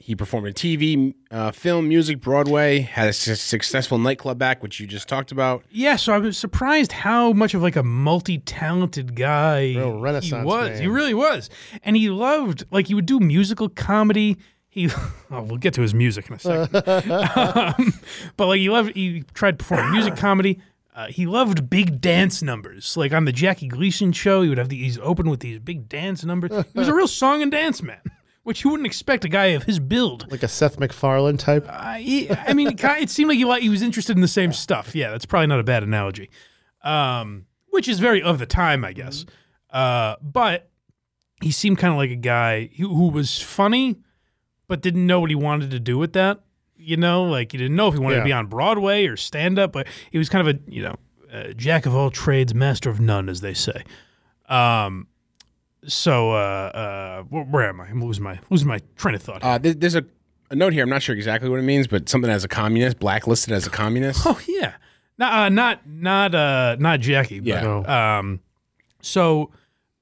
he 0.00 0.16
performed 0.16 0.46
in 0.48 0.54
TV, 0.54 1.14
uh, 1.30 1.50
film, 1.52 1.86
music, 1.88 2.20
Broadway. 2.20 2.80
Had 2.80 3.08
a 3.08 3.12
su- 3.12 3.34
successful 3.34 3.98
nightclub 3.98 4.42
act, 4.42 4.62
which 4.62 4.80
you 4.80 4.86
just 4.86 5.08
talked 5.08 5.30
about. 5.30 5.62
Yeah, 5.70 5.96
so 5.96 6.14
I 6.14 6.18
was 6.18 6.38
surprised 6.38 6.90
how 6.92 7.32
much 7.34 7.52
of 7.52 7.60
like 7.62 7.76
a 7.76 7.82
multi-talented 7.82 9.14
guy 9.14 9.74
Real 9.76 9.96
he 9.96 10.00
renaissance 10.00 10.46
was. 10.46 10.70
man. 10.70 10.80
He 10.80 10.86
really 10.88 11.14
was, 11.14 11.50
and 11.82 11.96
he 11.96 12.08
loved 12.10 12.64
like 12.70 12.86
he 12.86 12.94
would 12.94 13.06
do 13.06 13.20
musical 13.20 13.68
comedy. 13.68 14.38
He, 14.68 14.88
oh, 15.30 15.42
we'll 15.42 15.58
get 15.58 15.74
to 15.74 15.82
his 15.82 15.92
music 15.94 16.28
in 16.28 16.36
a 16.36 16.38
second. 16.38 16.74
um, 17.36 17.92
but 18.36 18.46
like 18.46 18.58
he 18.60 18.70
loved, 18.70 18.94
he 18.96 19.22
tried 19.34 19.58
performing 19.58 19.92
music 19.92 20.16
comedy. 20.16 20.60
Uh, 20.94 21.06
he 21.06 21.24
loved 21.26 21.70
big 21.70 22.00
dance 22.00 22.42
numbers. 22.42 22.96
Like 22.96 23.12
on 23.12 23.24
the 23.24 23.32
Jackie 23.32 23.68
Gleason 23.68 24.12
show, 24.12 24.42
he 24.42 24.48
would 24.48 24.58
have 24.58 24.68
these 24.70 24.98
open 24.98 25.28
with 25.30 25.40
these 25.40 25.58
big 25.58 25.88
dance 25.88 26.24
numbers. 26.24 26.50
He 26.72 26.78
was 26.78 26.88
a 26.88 26.94
real 26.94 27.06
song 27.08 27.42
and 27.42 27.50
dance 27.50 27.82
man, 27.82 28.00
which 28.42 28.64
you 28.64 28.70
wouldn't 28.70 28.86
expect 28.86 29.24
a 29.24 29.28
guy 29.28 29.46
of 29.46 29.64
his 29.64 29.78
build. 29.78 30.30
Like 30.30 30.42
a 30.42 30.48
Seth 30.48 30.78
MacFarlane 30.78 31.36
type. 31.36 31.66
Uh, 31.68 31.94
he, 31.94 32.30
I 32.30 32.54
mean, 32.54 32.76
it 32.78 33.10
seemed 33.10 33.28
like 33.28 33.38
he, 33.38 33.60
he 33.60 33.68
was 33.68 33.82
interested 33.82 34.16
in 34.16 34.22
the 34.22 34.28
same 34.28 34.52
stuff. 34.52 34.94
Yeah, 34.94 35.10
that's 35.10 35.26
probably 35.26 35.46
not 35.46 35.60
a 35.60 35.64
bad 35.64 35.82
analogy. 35.82 36.30
Um, 36.82 37.46
which 37.68 37.88
is 37.88 38.00
very 38.00 38.22
of 38.22 38.38
the 38.38 38.46
time, 38.46 38.84
I 38.84 38.92
guess. 38.92 39.24
Uh, 39.70 40.16
but 40.22 40.70
he 41.42 41.50
seemed 41.50 41.78
kind 41.78 41.92
of 41.92 41.98
like 41.98 42.10
a 42.10 42.16
guy 42.16 42.70
who, 42.76 42.88
who 42.88 43.08
was 43.08 43.40
funny, 43.40 43.96
but 44.68 44.80
didn't 44.80 45.06
know 45.06 45.20
what 45.20 45.30
he 45.30 45.36
wanted 45.36 45.70
to 45.70 45.80
do 45.80 45.98
with 45.98 46.12
that. 46.14 46.40
You 46.76 46.96
know, 46.96 47.24
like 47.24 47.52
he 47.52 47.58
didn't 47.58 47.76
know 47.76 47.88
if 47.88 47.94
he 47.94 48.00
wanted 48.00 48.16
to 48.16 48.24
be 48.24 48.32
on 48.32 48.46
Broadway 48.46 49.06
or 49.06 49.16
stand 49.16 49.58
up, 49.58 49.72
but 49.72 49.86
he 50.10 50.16
was 50.16 50.30
kind 50.30 50.48
of 50.48 50.56
a 50.56 50.70
you 50.70 50.82
know 50.82 50.96
uh, 51.30 51.52
jack 51.52 51.84
of 51.84 51.94
all 51.94 52.10
trades, 52.10 52.54
master 52.54 52.88
of 52.88 53.00
none, 53.00 53.28
as 53.28 53.42
they 53.42 53.52
say. 53.52 53.84
Um, 54.48 55.06
so 55.86 56.32
uh, 56.32 56.34
uh, 56.36 57.22
where, 57.24 57.44
where 57.44 57.68
am 57.68 57.80
I? 57.80 57.86
I'm 57.88 58.04
losing 58.04 58.24
my 58.24 58.38
losing 58.50 58.68
my 58.68 58.80
train 58.96 59.14
of 59.14 59.22
thought. 59.22 59.42
Uh, 59.42 59.58
there- 59.58 59.74
there's 59.74 59.94
a, 59.94 60.04
a 60.50 60.54
note 60.56 60.72
here. 60.72 60.82
I'm 60.82 60.90
not 60.90 61.02
sure 61.02 61.14
exactly 61.14 61.48
what 61.48 61.58
it 61.58 61.62
means, 61.62 61.86
but 61.86 62.08
something 62.08 62.30
as 62.30 62.44
a 62.44 62.48
communist, 62.48 62.98
blacklisted 62.98 63.52
as 63.54 63.66
a 63.66 63.70
communist. 63.70 64.22
Oh 64.26 64.38
yeah, 64.48 64.74
not 65.18 65.32
uh, 65.32 65.48
not 65.48 65.86
not 65.88 66.34
uh, 66.34 66.76
not 66.78 67.00
Jackie. 67.00 67.40
But, 67.40 67.46
Yeah. 67.46 68.18
Um, 68.18 68.40
so 69.00 69.50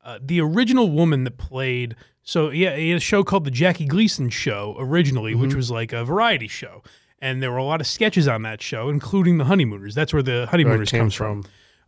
uh, 0.04 0.18
the 0.22 0.40
original 0.40 0.90
woman 0.90 1.24
that 1.24 1.38
played. 1.38 1.94
So 2.22 2.50
yeah, 2.50 2.76
he 2.76 2.90
had 2.90 2.98
a 2.98 3.00
show 3.00 3.24
called 3.24 3.44
the 3.44 3.50
Jackie 3.50 3.86
Gleason 3.86 4.28
Show 4.28 4.76
originally, 4.78 5.34
which 5.34 5.54
was 5.54 5.70
like 5.70 5.92
a 5.94 6.04
variety 6.04 6.46
show, 6.48 6.82
and 7.20 7.42
there 7.42 7.50
were 7.50 7.56
a 7.56 7.64
lot 7.64 7.80
of 7.80 7.86
sketches 7.86 8.28
on 8.28 8.42
that 8.42 8.60
show, 8.60 8.90
including 8.90 9.38
the 9.38 9.44
Honeymooners. 9.44 9.94
That's 9.94 10.12
where 10.12 10.22
the 10.22 10.32
Where 10.32 10.46
Honeymooners 10.46 10.90
came 10.90 11.00
comes 11.00 11.14
from. 11.14 11.44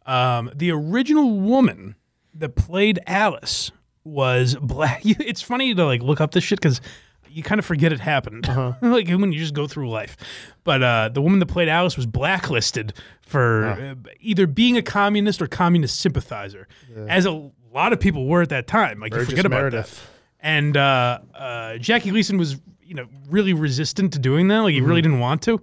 Um, 0.07 0.51
the 0.55 0.71
original 0.71 1.39
woman 1.41 1.95
that 2.33 2.57
played 2.57 3.01
Alice 3.07 3.71
was 4.11 4.57
black. 4.57 5.03
It's 5.05 5.43
funny 5.43 5.75
to 5.75 5.85
like 5.85 6.03
look 6.03 6.21
up 6.21 6.33
this 6.33 6.45
shit 6.45 6.61
because 6.61 6.81
you 7.29 7.43
kind 7.43 7.59
of 7.59 7.65
forget 7.65 7.93
it 7.93 8.01
happened, 8.01 8.49
like 8.83 9.09
when 9.09 9.33
you 9.33 9.39
just 9.39 9.55
go 9.55 9.67
through 9.67 9.89
life. 9.89 10.17
But 10.65 10.83
uh, 10.83 11.11
the 11.11 11.23
woman 11.23 11.39
that 11.39 11.47
played 11.47 11.69
Alice 11.69 11.97
was 11.97 12.07
blacklisted 12.07 12.93
for 13.23 13.67
uh, 13.67 13.95
either 14.21 14.47
being 14.47 14.77
a 14.77 14.83
communist 14.83 15.41
or 15.41 15.47
communist 15.47 16.01
sympathizer, 16.01 16.67
as 17.09 17.27
a 17.27 17.51
lot 17.73 17.93
of 17.93 18.01
people 18.01 18.27
were 18.27 18.43
at 18.43 18.49
that 18.49 18.67
time. 18.67 18.99
Like 19.01 19.13
Burgess 19.13 19.29
you 19.29 19.31
forget 19.33 19.47
about 19.47 19.59
Meredith. 19.59 20.01
that. 20.01 20.11
And 20.41 20.77
uh, 20.77 21.19
uh, 21.35 21.77
Jackie 21.79 22.11
Gleason 22.11 22.37
was, 22.39 22.57
you 22.83 22.95
know, 22.95 23.07
really 23.29 23.53
resistant 23.53 24.13
to 24.15 24.19
doing 24.19 24.49
that. 24.49 24.61
Like 24.61 24.75
he 24.75 24.81
really 24.81 25.03
didn't 25.03 25.21
want 25.21 25.43
to, 25.43 25.61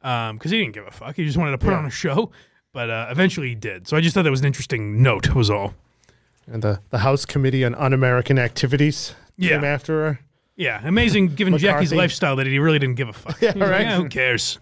because 0.00 0.50
he 0.50 0.58
didn't 0.58 0.74
give 0.74 0.86
a 0.86 0.90
fuck. 0.92 1.16
He 1.16 1.24
just 1.24 1.38
wanted 1.38 1.52
to 1.52 1.58
put 1.58 1.72
on 1.72 1.84
a 1.84 1.90
show. 1.90 2.30
But 2.72 2.90
uh, 2.90 3.08
eventually 3.10 3.48
he 3.48 3.54
did. 3.56 3.88
So 3.88 3.96
I 3.96 4.00
just 4.00 4.14
thought 4.14 4.22
that 4.22 4.30
was 4.30 4.40
an 4.40 4.46
interesting 4.46 5.02
note. 5.02 5.34
Was 5.34 5.50
all. 5.50 5.74
And 6.50 6.62
the, 6.62 6.80
the 6.90 6.98
House 6.98 7.24
Committee 7.26 7.64
on 7.64 7.74
Un-American 7.74 8.38
Activities 8.38 9.14
came 9.40 9.64
after 9.64 9.92
her. 10.04 10.20
Yeah, 10.56 10.80
amazing. 10.82 11.34
Given 11.36 11.56
Jackie's 11.56 11.92
lifestyle, 11.92 12.34
that 12.36 12.46
he 12.48 12.58
really 12.58 12.80
didn't 12.80 12.96
give 12.96 13.08
a 13.08 13.12
fuck. 13.12 13.38
Yeah, 13.42 13.52
He 13.52 13.60
was 13.60 13.68
like, 13.70 13.78
right. 13.78 13.86
"Eh, 13.86 13.96
who 13.96 14.08
cares? 14.08 14.58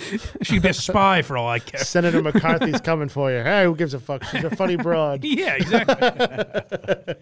she 0.42 0.54
could 0.56 0.62
be 0.62 0.68
a 0.68 0.74
spy 0.74 1.22
for 1.22 1.38
all 1.38 1.48
I 1.48 1.58
care. 1.58 1.80
Senator 1.82 2.20
McCarthy's 2.22 2.82
coming 2.82 3.08
for 3.08 3.30
you. 3.32 3.38
Hey, 3.42 3.64
who 3.64 3.74
gives 3.74 3.94
a 3.94 3.98
fuck? 3.98 4.24
She's 4.24 4.44
a 4.44 4.54
funny 4.54 4.76
broad. 4.76 5.24
Yeah, 5.24 5.54
exactly. 5.54 5.96
and, 6.06 7.16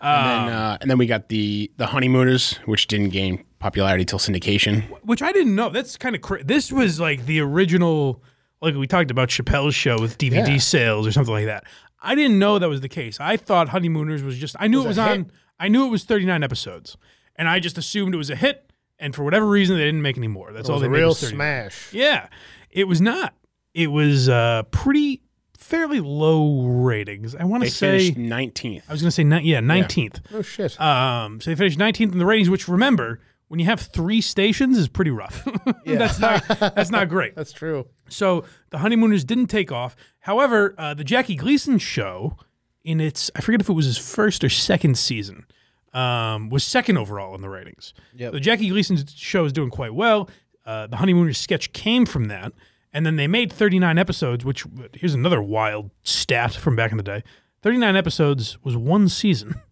then, 0.00 0.48
uh, 0.48 0.78
and 0.80 0.90
then 0.90 0.96
we 0.96 1.06
got 1.06 1.28
the 1.28 1.70
the 1.76 1.86
honeymooners, 1.86 2.54
which 2.64 2.86
didn't 2.86 3.10
gain 3.10 3.44
popularity 3.58 4.04
till 4.04 4.18
syndication. 4.18 4.82
Which 5.02 5.20
I 5.22 5.32
didn't 5.32 5.54
know. 5.54 5.68
That's 5.70 5.96
kind 5.98 6.14
of 6.14 6.22
crazy. 6.22 6.44
This 6.44 6.72
was 6.72 6.98
like 6.98 7.26
the 7.26 7.40
original, 7.40 8.22
like 8.62 8.74
we 8.74 8.86
talked 8.86 9.10
about 9.10 9.28
Chappelle's 9.28 9.74
show 9.74 10.00
with 10.00 10.16
DVD 10.18 10.48
Yeah. 10.48 10.56
sales 10.58 11.06
or 11.06 11.12
something 11.12 11.34
like 11.34 11.46
that. 11.46 11.64
I 12.02 12.14
didn't 12.14 12.38
know 12.38 12.58
that 12.58 12.68
was 12.68 12.80
the 12.80 12.88
case. 12.88 13.18
I 13.20 13.36
thought 13.36 13.68
Honeymooners 13.70 14.22
was 14.22 14.38
just. 14.38 14.56
I 14.58 14.66
knew 14.68 14.82
it 14.82 14.88
was 14.88 14.98
a 14.98 15.02
on. 15.02 15.18
hit. 15.18 15.26
I 15.58 15.68
knew 15.68 15.86
it 15.86 15.90
was 15.90 16.04
39 16.04 16.42
episodes, 16.42 16.96
and 17.36 17.48
I 17.48 17.60
just 17.60 17.76
assumed 17.76 18.14
it 18.14 18.18
was 18.18 18.30
a 18.30 18.36
hit. 18.36 18.72
And 18.98 19.14
for 19.14 19.24
whatever 19.24 19.46
reason, 19.46 19.76
they 19.76 19.84
didn't 19.84 20.02
make 20.02 20.18
any 20.18 20.28
more. 20.28 20.52
That's 20.52 20.68
It 20.68 20.72
all 20.72 20.76
was 20.76 20.82
they 20.82 20.86
a 20.88 20.90
made 20.90 20.98
real 20.98 21.08
was 21.08 21.18
smash. 21.18 21.92
Yeah, 21.92 22.28
it 22.70 22.84
was 22.88 23.00
not. 23.00 23.34
It 23.72 23.86
was 23.88 24.28
uh, 24.28 24.64
pretty 24.70 25.22
fairly 25.56 26.00
low 26.00 26.62
ratings. 26.66 27.34
I 27.34 27.44
want 27.44 27.62
to 27.64 27.70
say. 27.70 28.10
finished 28.12 28.18
19th. 28.18 28.82
I 28.88 28.92
was 28.92 29.00
going 29.02 29.08
to 29.08 29.12
say 29.12 29.24
ni- 29.24 29.42
yeah, 29.42 29.60
19th. 29.60 30.20
Oh 30.34 30.42
shit. 30.42 30.78
Um, 30.80 31.40
so 31.40 31.50
they 31.50 31.54
finished 31.54 31.78
19th 31.78 32.12
in 32.12 32.18
the 32.18 32.26
ratings, 32.26 32.50
which 32.50 32.68
remember, 32.68 33.20
when 33.50 33.58
you 33.58 33.66
have 33.66 33.80
three 33.80 34.20
stations 34.20 34.78
is 34.78 34.86
pretty 34.86 35.10
rough. 35.10 35.44
that's 35.84 36.20
not 36.20 36.46
that's 36.46 36.90
not 36.90 37.08
great. 37.08 37.34
That's 37.40 37.50
true. 37.50 37.84
So 38.08 38.44
the 38.70 38.78
honeymooners 38.78 39.24
didn't 39.24 39.48
take 39.48 39.72
off. 39.72 39.96
However, 40.20 40.76
uh, 40.78 40.94
the 40.94 41.02
Jackie 41.02 41.34
Gleason 41.34 41.78
show, 41.78 42.36
in 42.84 43.00
its 43.00 43.28
I 43.34 43.40
forget 43.40 43.60
if 43.60 43.68
it 43.68 43.72
was 43.72 43.86
his 43.86 43.98
first 43.98 44.44
or 44.44 44.48
second 44.48 44.96
season, 44.96 45.46
um, 45.92 46.48
was 46.48 46.62
second 46.62 46.96
overall 46.96 47.34
in 47.34 47.40
the 47.40 47.48
ratings. 47.48 47.92
Yep. 48.14 48.34
The 48.34 48.40
Jackie 48.40 48.68
Gleason 48.68 49.04
show 49.08 49.44
is 49.44 49.52
doing 49.52 49.70
quite 49.70 49.94
well. 49.94 50.30
Uh, 50.64 50.86
the 50.86 50.98
honeymooners 50.98 51.36
sketch 51.36 51.72
came 51.72 52.06
from 52.06 52.26
that, 52.26 52.52
and 52.92 53.04
then 53.04 53.16
they 53.16 53.26
made 53.26 53.52
39 53.52 53.98
episodes. 53.98 54.44
Which 54.44 54.64
here's 54.94 55.14
another 55.14 55.42
wild 55.42 55.90
stat 56.04 56.52
from 56.54 56.76
back 56.76 56.92
in 56.92 56.98
the 56.98 57.02
day: 57.02 57.24
39 57.62 57.96
episodes 57.96 58.62
was 58.62 58.76
one 58.76 59.08
season 59.08 59.56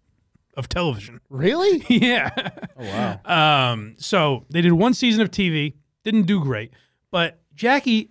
of 0.58 0.68
television. 0.68 1.20
Really? 1.30 1.84
yeah. 1.88 2.30
Oh 2.76 3.18
wow. 3.24 3.70
Um. 3.72 3.94
So 3.96 4.44
they 4.50 4.60
did 4.60 4.72
one 4.72 4.92
season 4.92 5.22
of 5.22 5.30
TV, 5.30 5.74
didn't 6.04 6.26
do 6.26 6.40
great, 6.42 6.72
but 7.10 7.40
Jackie. 7.54 8.10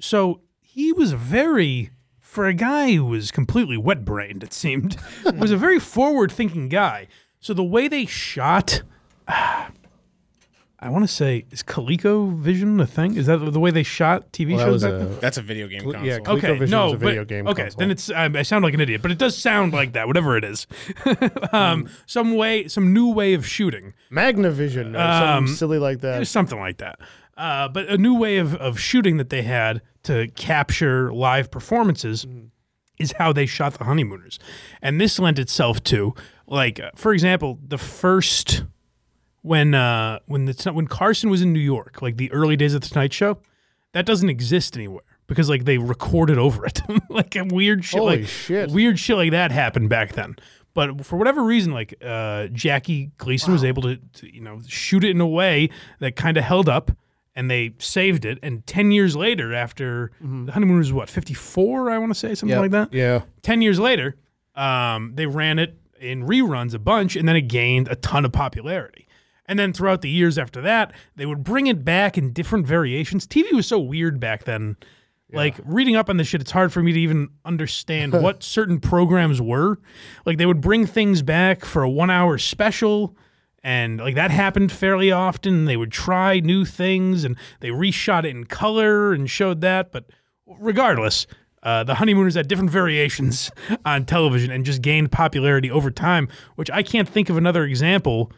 So 0.00 0.40
he 0.62 0.92
was 0.92 1.12
very, 1.12 1.90
for 2.20 2.46
a 2.46 2.54
guy 2.54 2.92
who 2.92 3.04
was 3.04 3.30
completely 3.30 3.76
wet 3.76 4.04
brained, 4.04 4.42
it 4.42 4.54
seemed, 4.54 4.96
was 5.36 5.50
a 5.50 5.56
very 5.58 5.78
forward 5.78 6.32
thinking 6.32 6.70
guy. 6.70 7.08
So 7.40 7.52
the 7.52 7.64
way 7.64 7.88
they 7.88 8.06
shot. 8.06 8.82
I 10.82 10.88
want 10.88 11.04
to 11.06 11.12
say, 11.14 11.44
is 11.50 11.62
ColecoVision 11.62 12.80
a 12.80 12.86
thing? 12.86 13.16
Is 13.16 13.26
that 13.26 13.36
the 13.38 13.60
way 13.60 13.70
they 13.70 13.82
shot 13.82 14.32
TV 14.32 14.56
Well, 14.56 14.64
shows 14.66 14.72
was 14.72 14.82
back 14.84 14.92
a- 14.92 14.96
then? 15.04 15.18
That's 15.20 15.36
a 15.36 15.42
video 15.42 15.68
game 15.68 15.82
console. 15.82 16.04
yeah, 16.04 16.18
Okay, 16.26 16.48
ColecoVision 16.58 16.68
no, 16.70 16.84
was 16.86 16.92
a 16.94 16.96
video 16.96 17.20
but, 17.22 17.28
game 17.28 17.46
okay, 17.48 17.62
console. 17.64 17.78
then 17.80 17.90
it's 17.90 18.10
I, 18.10 18.24
I 18.34 18.42
sound 18.42 18.64
like 18.64 18.72
an 18.74 18.80
idiot, 18.80 19.02
but 19.02 19.10
it 19.10 19.18
does 19.18 19.36
sound 19.36 19.72
like 19.74 19.92
that, 19.92 20.06
whatever 20.06 20.36
it 20.38 20.44
is. 20.44 20.66
um, 21.52 21.88
some 22.06 22.34
way, 22.34 22.66
some 22.68 22.92
new 22.94 23.08
way 23.12 23.34
of 23.34 23.46
shooting, 23.46 23.92
Magnavision 24.10 24.94
or 24.94 24.98
Um, 25.00 25.46
something 25.48 25.54
silly 25.54 25.78
like 25.78 26.00
that. 26.00 26.26
something 26.26 26.58
like 26.58 26.78
that. 26.78 26.98
Uh, 27.36 27.68
but 27.68 27.88
a 27.88 27.98
new 27.98 28.14
way 28.14 28.38
of, 28.38 28.54
of 28.56 28.78
shooting 28.80 29.16
that 29.18 29.30
they 29.30 29.42
had 29.42 29.82
to 30.04 30.28
capture 30.34 31.12
live 31.12 31.50
performances 31.50 32.26
is 32.98 33.12
how 33.18 33.32
they 33.32 33.46
shot 33.46 33.74
the 33.74 33.84
honeymooners, 33.84 34.38
and 34.82 35.00
this 35.00 35.18
lent 35.18 35.38
itself 35.38 35.82
to 35.84 36.14
like, 36.46 36.78
uh, 36.80 36.90
for 36.96 37.12
example, 37.14 37.58
the 37.66 37.78
first 37.78 38.64
when 39.42 39.74
uh, 39.74 40.18
when 40.26 40.44
the 40.46 40.70
when 40.72 40.86
Carson 40.86 41.30
was 41.30 41.42
in 41.42 41.52
New 41.52 41.60
York, 41.60 42.02
like 42.02 42.16
the 42.16 42.30
early 42.32 42.56
days 42.56 42.74
of 42.74 42.80
the 42.82 42.88
Tonight 42.88 43.12
Show, 43.12 43.38
that 43.92 44.06
doesn't 44.06 44.28
exist 44.28 44.76
anywhere 44.76 45.02
because 45.26 45.48
like 45.48 45.64
they 45.64 45.78
recorded 45.78 46.38
over 46.38 46.66
it, 46.66 46.80
like 47.08 47.36
a 47.36 47.44
weird 47.44 47.84
shit, 47.84 48.00
Holy 48.00 48.18
like 48.20 48.26
shit. 48.28 48.70
weird 48.70 48.98
shit 48.98 49.16
like 49.16 49.30
that 49.30 49.50
happened 49.52 49.88
back 49.88 50.12
then. 50.14 50.36
But 50.74 51.04
for 51.04 51.16
whatever 51.16 51.42
reason, 51.42 51.72
like 51.72 51.94
uh, 52.04 52.46
Jackie 52.48 53.10
Gleason 53.18 53.52
was 53.52 53.64
able 53.64 53.82
to, 53.82 53.96
to, 53.96 54.32
you 54.32 54.40
know, 54.40 54.60
shoot 54.68 55.02
it 55.02 55.10
in 55.10 55.20
a 55.20 55.26
way 55.26 55.68
that 55.98 56.14
kind 56.14 56.36
of 56.36 56.44
held 56.44 56.68
up, 56.68 56.92
and 57.34 57.50
they 57.50 57.74
saved 57.78 58.24
it. 58.24 58.38
And 58.42 58.64
ten 58.68 58.92
years 58.92 59.16
later, 59.16 59.52
after 59.52 60.12
the 60.20 60.52
honeymoon 60.52 60.78
was 60.78 60.92
what 60.92 61.08
fifty 61.08 61.34
four, 61.34 61.90
I 61.90 61.98
want 61.98 62.12
to 62.12 62.18
say 62.18 62.34
something 62.36 62.50
Yep. 62.54 62.60
like 62.60 62.70
that. 62.70 62.92
yeah. 62.94 63.22
10 63.42 63.62
years 63.62 63.80
later, 63.80 64.16
um, 64.54 65.12
they 65.16 65.26
ran 65.26 65.58
it 65.58 65.76
in 66.00 66.22
reruns 66.24 66.72
a 66.72 66.78
bunch, 66.78 67.16
and 67.16 67.26
then 67.28 67.34
it 67.36 67.42
gained 67.48 67.88
a 67.88 67.96
ton 67.96 68.24
of 68.24 68.32
popularity. 68.32 69.06
And 69.50 69.58
then 69.58 69.72
throughout 69.72 70.00
the 70.00 70.08
years 70.08 70.38
after 70.38 70.60
that, 70.60 70.92
they 71.16 71.26
would 71.26 71.42
bring 71.42 71.66
it 71.66 71.84
back 71.84 72.16
in 72.16 72.32
different 72.32 72.68
variations. 72.68 73.26
TV 73.26 73.52
was 73.52 73.66
so 73.66 73.80
weird 73.80 74.20
back 74.20 74.44
then. 74.44 74.76
Like 75.32 75.56
reading 75.64 75.96
up 75.96 76.08
on 76.08 76.18
this 76.18 76.28
shit, 76.28 76.40
it's 76.40 76.52
hard 76.52 76.72
for 76.72 76.84
me 76.84 76.92
to 76.92 77.00
even 77.00 77.30
understand 77.44 78.12
what 78.12 78.42
certain 78.56 78.78
programs 78.78 79.42
were. 79.42 79.80
Like 80.24 80.38
they 80.38 80.46
would 80.46 80.60
bring 80.60 80.86
things 80.86 81.22
back 81.22 81.64
for 81.64 81.82
a 81.82 81.90
one 81.90 82.10
hour 82.10 82.38
special 82.38 83.16
And 83.64 83.98
like 83.98 84.14
that 84.14 84.30
happened 84.30 84.70
fairly 84.70 85.10
often. 85.10 85.64
They 85.64 85.76
would 85.76 85.90
try 85.92 86.38
new 86.38 86.64
things 86.64 87.24
and 87.24 87.36
they 87.58 87.70
reshot 87.70 88.24
it 88.24 88.28
in 88.30 88.44
color 88.44 89.12
and 89.12 89.28
showed 89.28 89.60
that. 89.62 89.90
But 89.90 90.04
regardless, 90.46 91.26
uh, 91.62 91.84
the 91.84 91.96
honeymooners 91.96 92.34
had 92.36 92.48
different 92.48 92.70
variations 92.70 93.50
on 93.84 94.04
television 94.04 94.50
and 94.50 94.64
just 94.64 94.80
gained 94.80 95.12
popularity 95.12 95.70
over 95.70 95.90
time, 95.90 96.28
which 96.56 96.70
I 96.70 96.82
can't 96.82 97.08
think 97.08 97.28
of 97.28 97.36
another 97.36 97.64
example. 97.64 98.32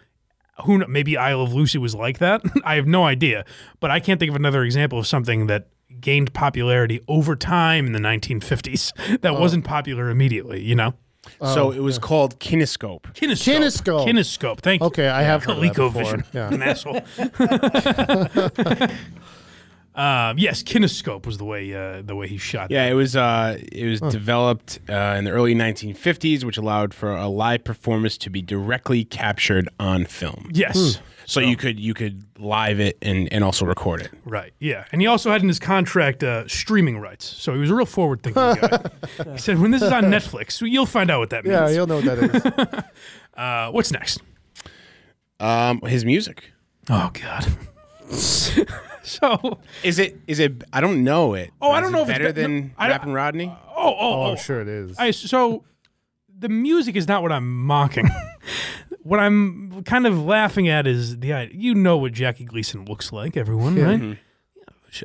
Who 0.64 0.78
kn- 0.78 0.90
maybe 0.92 1.16
I 1.16 1.34
Love 1.34 1.52
Lucy 1.52 1.78
was 1.78 1.94
like 1.94 2.18
that? 2.18 2.42
I 2.64 2.74
have 2.76 2.86
no 2.86 3.04
idea, 3.04 3.44
but 3.80 3.90
I 3.90 4.00
can't 4.00 4.20
think 4.20 4.30
of 4.30 4.36
another 4.36 4.64
example 4.64 4.98
of 4.98 5.06
something 5.06 5.46
that 5.46 5.68
gained 6.00 6.32
popularity 6.34 7.00
over 7.08 7.36
time 7.36 7.86
in 7.86 7.92
the 7.92 7.98
1950s 7.98 9.20
that 9.20 9.32
oh. 9.32 9.40
wasn't 9.40 9.64
popular 9.64 10.10
immediately. 10.10 10.62
You 10.62 10.74
know, 10.74 10.94
so 11.40 11.68
oh, 11.68 11.70
it 11.70 11.80
was 11.80 11.98
called 11.98 12.38
Kinescope. 12.40 13.02
kinescope. 13.14 13.58
Kinescope. 13.58 14.06
Kinescope. 14.06 14.60
Thank 14.60 14.82
you. 14.82 14.86
Okay, 14.88 15.08
I 15.08 15.22
have 15.22 15.44
heard 15.44 15.56
of 15.56 15.62
that. 15.62 15.74
ColecoVision. 15.74 16.24
Yeah. 16.32 16.48
An 16.52 16.62
asshole. 16.62 17.00
Um, 19.94 20.38
yes, 20.38 20.62
kinescope 20.62 21.26
was 21.26 21.38
the 21.38 21.44
way 21.44 21.74
uh, 21.74 22.02
the 22.02 22.16
way 22.16 22.28
he 22.28 22.38
shot. 22.38 22.70
Yeah, 22.70 22.86
it 22.86 22.94
was 22.94 23.16
uh, 23.16 23.58
it 23.70 23.86
was 23.86 24.00
developed 24.00 24.80
uh, 24.88 25.16
in 25.18 25.24
the 25.24 25.30
early 25.30 25.54
1950s, 25.54 26.44
which 26.44 26.56
allowed 26.56 26.94
for 26.94 27.12
a 27.12 27.28
live 27.28 27.64
performance 27.64 28.16
to 28.18 28.30
be 28.30 28.42
directly 28.42 29.04
captured 29.04 29.68
on 29.78 30.06
film. 30.06 30.48
Yes. 30.52 31.00
So 31.24 31.40
you 31.40 31.56
could 31.56 31.78
you 31.78 31.94
could 31.94 32.24
live 32.38 32.80
it 32.80 32.98
and, 33.00 33.32
and 33.32 33.44
also 33.44 33.64
record 33.64 34.02
it. 34.02 34.10
Right. 34.24 34.52
Yeah. 34.58 34.84
And 34.92 35.00
he 35.00 35.06
also 35.06 35.30
had 35.30 35.40
in 35.42 35.48
his 35.48 35.58
contract 35.58 36.22
uh, 36.22 36.46
streaming 36.48 36.98
rights. 36.98 37.24
So 37.24 37.54
he 37.54 37.60
was 37.60 37.70
a 37.70 37.74
real 37.74 37.86
forward 37.86 38.22
thinking 38.22 38.42
guy. 38.42 38.90
he 39.32 39.38
said, 39.38 39.58
when 39.58 39.70
this 39.70 39.82
is 39.82 39.92
on 39.92 40.04
Netflix, 40.04 40.60
you'll 40.68 40.84
find 40.84 41.10
out 41.10 41.20
what 41.20 41.30
that 41.30 41.44
means. 41.44 41.54
Yeah, 41.54 41.68
you'll 41.70 41.86
know 41.86 42.00
what 42.00 42.04
that 42.04 42.18
is. 42.18 42.84
uh, 43.34 43.70
what's 43.70 43.92
next? 43.92 44.20
Um, 45.38 45.80
his 45.82 46.04
music 46.04 46.52
Oh, 46.90 47.10
God. 47.12 47.46
so, 49.20 49.58
is 49.82 49.98
it 49.98 50.20
is 50.26 50.38
it? 50.38 50.62
I 50.72 50.80
don't 50.80 51.02
know 51.04 51.34
it. 51.34 51.50
Oh, 51.60 51.70
I 51.70 51.80
don't 51.80 51.88
is 51.88 51.92
know 51.92 51.98
it 52.00 52.02
if 52.02 52.08
it's 52.10 52.18
better 52.18 52.32
be- 52.32 52.40
no, 52.42 52.48
than 52.48 52.74
I 52.78 52.88
don't- 52.88 52.96
Rapping 52.98 53.12
Rodney. 53.12 53.46
oh, 53.48 53.72
oh, 53.76 53.96
Oh, 54.00 54.22
oh. 54.22 54.30
I'm 54.32 54.36
sure 54.36 54.60
it 54.60 54.68
is. 54.68 54.96
I, 54.98 55.10
so 55.10 55.64
the 56.38 56.48
music 56.48 56.96
is 56.96 57.06
not 57.08 57.22
what 57.22 57.32
I'm 57.32 57.64
mocking. 57.66 58.08
what 59.02 59.20
I'm 59.20 59.82
kind 59.84 60.06
of 60.06 60.22
laughing 60.24 60.68
at 60.68 60.86
is 60.86 61.18
the. 61.18 61.48
You 61.52 61.74
know 61.74 61.96
what 61.96 62.12
Jackie 62.12 62.44
Gleason 62.44 62.84
looks 62.84 63.12
like, 63.12 63.36
everyone, 63.36 63.76
right? 63.76 64.00
Mm-hmm. 64.00 64.12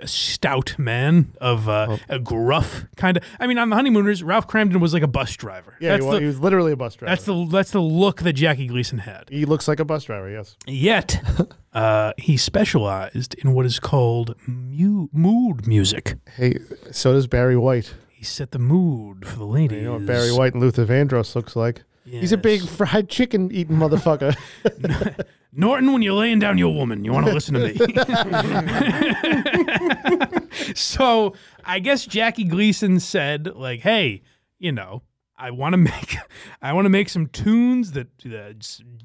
A 0.02 0.08
stout 0.08 0.78
man 0.78 1.34
of 1.40 1.70
uh, 1.70 1.88
Oh. 1.92 2.00
a 2.10 2.20
gruff 2.20 2.86
kind 2.98 3.16
of. 3.18 3.24
I 3.40 3.48
mean, 3.48 3.58
on 3.58 3.70
the 3.70 3.76
Honeymooners, 3.78 4.22
Ralph 4.22 4.46
Kramden 4.48 4.82
was 4.82 4.94
like 4.94 5.04
a 5.04 5.08
bus 5.08 5.36
driver. 5.38 5.76
yeah, 5.80 5.92
that's 5.92 6.04
he, 6.04 6.08
wa- 6.08 6.14
the 6.16 6.20
he 6.20 6.26
was 6.26 6.40
literally 6.42 6.74
a 6.74 6.76
bus 6.76 6.96
driver. 6.96 7.10
that's 7.12 7.24
the 7.26 7.46
that's 7.50 7.72
the 7.72 7.80
look 7.82 8.22
that 8.24 8.34
Jackie 8.34 8.68
Gleason 8.68 9.00
had. 9.00 9.30
he 9.30 9.46
looks 9.46 9.66
like 9.68 9.80
a 9.80 9.86
bus 9.86 10.04
driver. 10.04 10.30
Yes. 10.30 10.58
Yet, 10.66 11.22
uh, 11.74 12.12
he 12.18 12.36
specialized 12.36 13.34
in 13.36 13.54
what 13.54 13.66
is 13.66 13.80
called 13.80 14.36
mu- 14.46 15.08
mood 15.14 15.66
music. 15.68 16.16
Hey, 16.36 16.60
so 16.92 17.14
does 17.14 17.28
Barry 17.28 17.56
White. 17.56 17.94
He 18.10 18.26
set 18.26 18.52
the 18.52 18.60
mood 18.60 19.26
for 19.26 19.38
the 19.38 19.46
ladies. 19.46 19.78
You 19.78 19.84
know 19.86 19.94
what 19.94 20.06
Barry 20.06 20.32
White 20.34 20.54
and 20.54 20.62
Luther 20.62 20.86
Vandross 20.86 21.34
looks 21.36 21.56
like. 21.56 21.84
He's 22.04 22.32
a 22.32 22.38
big 22.38 22.62
fried 22.68 23.10
chicken 23.10 23.52
eating 23.52 23.76
motherfucker. 23.78 24.36
Norton, 25.54 25.94
when 25.94 26.02
you're 26.02 26.14
laying 26.14 26.40
down 26.40 26.58
your 26.58 26.74
woman, 26.74 27.06
you 27.06 27.12
want 27.12 27.26
to 27.26 27.34
listen 27.34 27.54
to 27.56 27.60
me. 27.60 27.74
so 30.76 31.34
I 31.64 31.80
guess 31.80 32.06
Jackie 32.06 32.44
Gleason 32.44 33.00
said, 33.00 33.56
like, 33.56 33.82
hey, 33.82 34.22
you 34.60 34.72
know, 34.72 35.04
I 35.38 35.52
want 35.52 35.74
to 35.74 35.78
make, 35.78 36.18
I 36.62 36.74
want 36.74 36.86
to 36.86 36.90
make 36.90 37.10
some 37.10 37.28
tunes 37.28 37.92
that 37.92 38.08
uh, 38.26 38.54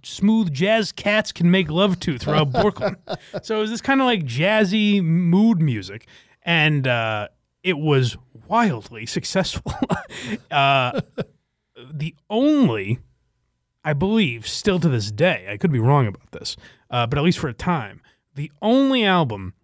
smooth 0.03 0.53
jazz 0.53 0.91
cats 0.91 1.31
can 1.31 1.51
make 1.51 1.71
love 1.71 2.01
to 2.01 2.19
throughout 2.19 2.51
Brooklyn. 2.53 2.97
so 3.43 3.57
it 3.57 3.61
was 3.61 3.71
this 3.71 3.83
kind 3.83 4.01
of 4.01 4.07
like 4.07 4.25
jazzy 4.25 5.03
mood 5.03 5.61
music, 5.61 6.07
and 6.43 6.87
uh, 6.87 7.29
it 7.63 7.79
was 7.79 8.17
wildly 8.49 9.07
successful. 9.07 9.73
uh, 10.51 11.01
the 11.93 12.15
only 12.31 12.99
I 13.85 13.93
believe, 13.93 14.47
still 14.47 14.79
to 14.81 14.89
this 14.89 15.11
day, 15.11 15.47
I 15.51 15.57
could 15.57 15.73
be 15.73 15.81
wrong 15.81 16.07
about 16.07 16.31
this, 16.33 16.57
uh, 16.91 17.07
but 17.07 17.19
at 17.19 17.25
least 17.25 17.39
for 17.39 17.49
a 17.49 17.53
time, 17.55 18.01
the 18.35 18.51
only 18.63 19.05
album 19.05 19.55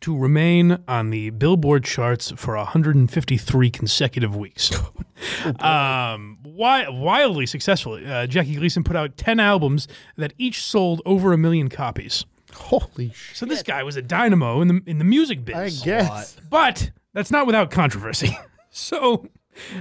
to 0.00 0.16
remain 0.16 0.78
on 0.86 1.10
the 1.10 1.30
Billboard 1.30 1.84
charts 1.84 2.32
for 2.36 2.56
153 2.56 3.70
consecutive 3.70 4.36
weeks. 4.36 4.70
um, 5.60 6.38
wi- 6.42 6.88
wildly 6.88 7.46
successful. 7.46 7.94
Uh, 7.94 8.26
Jackie 8.26 8.56
Gleason 8.56 8.84
put 8.84 8.96
out 8.96 9.16
10 9.16 9.40
albums 9.40 9.88
that 10.16 10.34
each 10.38 10.62
sold 10.62 11.00
over 11.06 11.32
a 11.32 11.38
million 11.38 11.68
copies. 11.68 12.24
Holy 12.52 13.10
shit. 13.14 13.36
So 13.36 13.46
this 13.46 13.62
guy 13.62 13.82
was 13.82 13.96
a 13.96 14.02
dynamo 14.02 14.60
in 14.60 14.68
the 14.68 14.82
in 14.86 14.98
the 14.98 15.04
music 15.04 15.44
biz. 15.44 15.82
I 15.82 15.84
guess. 15.84 16.36
But 16.48 16.90
that's 17.12 17.30
not 17.30 17.46
without 17.46 17.70
controversy. 17.70 18.38
so 18.70 19.26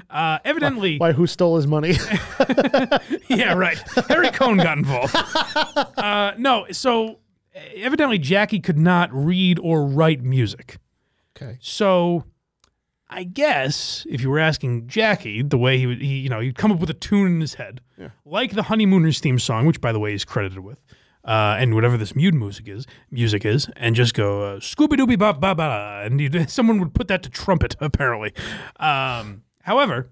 uh, 0.09 0.39
evidently, 0.45 0.97
Why? 0.97 1.11
Who 1.11 1.27
stole 1.27 1.55
his 1.55 1.67
money? 1.67 1.91
yeah, 3.29 3.53
right. 3.53 3.77
Harry 4.07 4.29
Cohn 4.31 4.57
got 4.57 4.77
involved. 4.77 5.15
Uh, 5.97 6.33
no, 6.37 6.65
so 6.71 7.19
evidently 7.75 8.17
Jackie 8.17 8.59
could 8.59 8.77
not 8.77 9.09
read 9.13 9.57
or 9.59 9.85
write 9.85 10.21
music. 10.21 10.77
okay. 11.35 11.57
So 11.61 12.25
I 13.09 13.23
guess 13.23 14.05
if 14.09 14.21
you 14.21 14.29
were 14.29 14.39
asking 14.39 14.87
Jackie, 14.87 15.41
the 15.41 15.57
way 15.57 15.77
he 15.79 15.87
would, 15.87 16.01
he, 16.01 16.19
you 16.19 16.29
know, 16.29 16.39
he'd 16.41 16.55
come 16.57 16.71
up 16.71 16.79
with 16.79 16.89
a 16.89 16.93
tune 16.93 17.27
in 17.27 17.41
his 17.41 17.55
head, 17.55 17.81
like 18.25 18.53
the 18.53 18.63
Honeymooners 18.63 19.19
theme 19.19 19.39
song, 19.39 19.65
which 19.65 19.81
by 19.81 19.91
the 19.91 19.99
way 19.99 20.11
he's 20.11 20.25
credited 20.25 20.59
with, 20.59 20.79
uh, 21.23 21.55
and 21.59 21.73
whatever 21.75 21.97
this 21.97 22.15
mute 22.15 22.33
music 22.33 22.67
is, 22.67 22.85
music 23.09 23.45
is, 23.45 23.67
and 23.77 23.95
just 23.95 24.13
go 24.13 24.41
uh, 24.43 24.59
Scooby 24.59 24.97
Dooby 24.97 25.17
ba 25.17 25.33
ba 25.33 25.55
ba, 25.55 26.03
and 26.05 26.49
someone 26.49 26.79
would 26.79 26.93
put 26.93 27.07
that 27.07 27.23
to 27.23 27.29
trumpet 27.29 27.75
apparently. 27.79 28.33
Um, 28.79 29.43
however, 29.65 30.09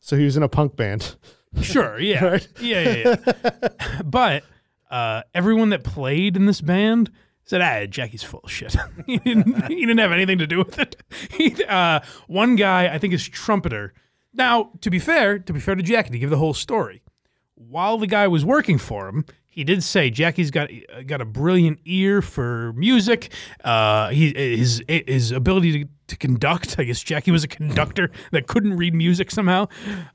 So 0.00 0.16
he 0.16 0.24
was 0.24 0.36
in 0.36 0.42
a 0.42 0.48
punk 0.48 0.76
band. 0.76 1.16
Sure, 1.60 1.98
yeah. 2.00 2.24
Right? 2.24 2.48
Yeah, 2.60 2.80
yeah, 2.82 3.16
yeah. 3.26 4.02
but 4.04 4.44
uh, 4.90 5.22
everyone 5.34 5.70
that 5.70 5.84
played 5.84 6.36
in 6.36 6.46
this 6.46 6.60
band 6.60 7.10
said, 7.44 7.60
ah, 7.60 7.86
Jackie's 7.86 8.22
full 8.22 8.40
of 8.44 8.50
shit. 8.50 8.76
he, 9.06 9.18
didn't, 9.18 9.66
he 9.66 9.80
didn't 9.80 9.98
have 9.98 10.12
anything 10.12 10.38
to 10.38 10.46
do 10.46 10.58
with 10.58 10.78
it. 10.78 10.96
He, 11.32 11.62
uh, 11.64 12.00
one 12.26 12.56
guy, 12.56 12.92
I 12.92 12.98
think 12.98 13.12
his 13.12 13.26
trumpeter. 13.28 13.92
Now, 14.32 14.70
to 14.80 14.90
be 14.90 14.98
fair, 14.98 15.38
to 15.38 15.52
be 15.52 15.60
fair 15.60 15.74
to 15.74 15.82
Jackie, 15.82 16.10
to 16.10 16.18
give 16.18 16.30
the 16.30 16.38
whole 16.38 16.54
story, 16.54 17.02
while 17.54 17.98
the 17.98 18.06
guy 18.06 18.26
was 18.28 18.44
working 18.44 18.78
for 18.78 19.08
him, 19.08 19.24
he 19.46 19.62
did 19.62 19.84
say 19.84 20.10
Jackie's 20.10 20.50
got 20.50 20.68
got 21.06 21.20
a 21.20 21.24
brilliant 21.24 21.78
ear 21.84 22.20
for 22.20 22.72
music. 22.72 23.30
Uh, 23.62 24.08
he 24.08 24.32
his 24.34 24.82
his 24.88 25.30
ability 25.30 25.84
to, 25.84 25.90
to 26.06 26.16
conduct. 26.16 26.76
I 26.78 26.84
guess 26.84 27.02
Jackie 27.02 27.30
was 27.30 27.44
a 27.44 27.48
conductor 27.48 28.10
that 28.32 28.46
couldn't 28.46 28.76
read 28.76 28.94
music 28.94 29.30
somehow. 29.30 29.68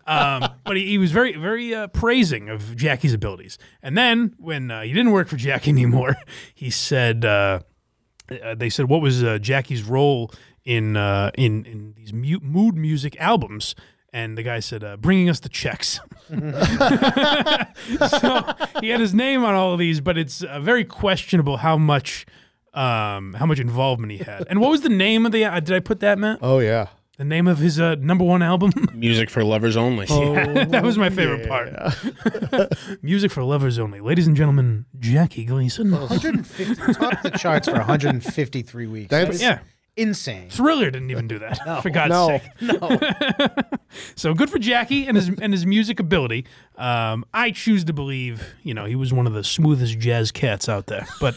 Um, 0.08 0.48
but 0.64 0.78
he, 0.78 0.88
he 0.88 0.98
was 0.98 1.12
very 1.12 1.36
very 1.36 1.74
uh, 1.74 1.88
praising 1.88 2.50
of 2.50 2.76
Jackie's 2.76 3.14
abilities. 3.14 3.58
And 3.82 3.98
then 3.98 4.36
when 4.38 4.72
uh, 4.72 4.82
he 4.82 4.94
didn't 4.94 5.12
work 5.12 5.28
for 5.28 5.38
Jackie 5.38 5.72
anymore, 5.72 6.18
he 6.54 6.70
said. 6.70 7.26
Uh, 7.26 7.60
uh, 8.44 8.54
they 8.54 8.70
said 8.70 8.88
what 8.88 9.02
was 9.02 9.24
uh, 9.24 9.40
Jackie's 9.40 9.82
role 9.82 10.32
in 10.66 10.96
uh, 10.96 11.32
in 11.36 11.66
in 11.66 11.94
these 11.96 12.14
mu- 12.14 12.40
mood 12.42 12.76
music 12.76 13.20
albums, 13.20 13.74
and 14.14 14.38
the 14.38 14.44
guy 14.44 14.60
said 14.60 14.84
uh, 14.84 14.98
bringing 14.98 15.30
us 15.30 15.40
the 15.40 15.50
checks. 15.50 16.00
so 16.30 16.36
he 18.82 18.90
had 18.90 19.00
his 19.00 19.14
name 19.14 19.44
on 19.44 19.56
all 19.56 19.74
of 19.74 19.80
these, 19.80 20.02
but 20.02 20.18
it's 20.18 20.44
uh, 20.44 20.60
very 20.60 20.86
questionable 20.86 21.58
how 21.58 21.78
much 21.78 22.26
um, 22.74 23.34
how 23.34 23.46
much 23.46 23.60
involvement 23.60 24.12
he 24.12 24.20
had. 24.20 24.46
And 24.50 24.60
what 24.62 24.72
was 24.72 24.82
the 24.82 24.90
name 24.90 25.26
of 25.26 25.32
the? 25.32 25.46
Uh, 25.46 25.60
did 25.60 25.76
I 25.76 25.80
put 25.80 26.00
that, 26.02 26.18
Matt? 26.20 26.40
Oh 26.42 26.60
yeah. 26.60 26.88
The 27.18 27.26
name 27.26 27.50
of 27.50 27.58
his 27.58 27.82
uh, 27.82 27.96
number 27.96 28.24
one 28.24 28.42
album. 28.42 28.72
Music 28.94 29.30
for 29.30 29.44
lovers 29.44 29.76
only. 29.76 30.06
that 30.08 30.82
was 30.84 30.98
my 30.98 31.10
favorite 31.10 31.50
part. 31.50 32.74
Music 33.04 33.30
for 33.30 33.44
lovers 33.44 33.78
only, 33.78 34.00
ladies 34.00 34.26
and 34.26 34.38
gentlemen. 34.38 34.86
Jackie 35.00 35.44
Gleason. 35.44 35.92
150 35.92 36.94
topped 36.94 37.24
the 37.24 37.32
charts 37.32 37.68
for 37.68 37.74
153 37.76 38.88
weeks. 38.88 39.10
That's- 39.10 39.40
That's 39.40 39.42
Yeah. 39.42 39.60
Insane. 39.98 40.50
Thriller 40.50 40.90
didn't 40.92 41.12
even 41.12 41.28
do 41.28 41.40
that. 41.40 41.82
for 41.84 41.90
God's 41.90 42.12
No. 42.12 42.28
sake. 42.28 42.42
No. 42.62 43.00
So 44.16 44.36
good 44.36 44.52
for 44.52 44.60
Jackie 44.60 45.08
and 45.08 45.18
his 45.18 45.30
and 45.42 45.52
his 45.52 45.66
music 45.66 46.00
ability. 46.00 46.46
Um, 46.78 47.26
I 47.34 47.50
choose 47.50 47.84
to 47.86 47.94
believe, 47.94 48.54
you 48.62 48.76
know, 48.76 48.86
he 48.86 48.96
was 48.96 49.12
one 49.12 49.26
of 49.26 49.34
the 49.34 49.44
smoothest 49.44 49.98
jazz 49.98 50.32
cats 50.32 50.70
out 50.70 50.86
there. 50.86 51.08
But 51.20 51.36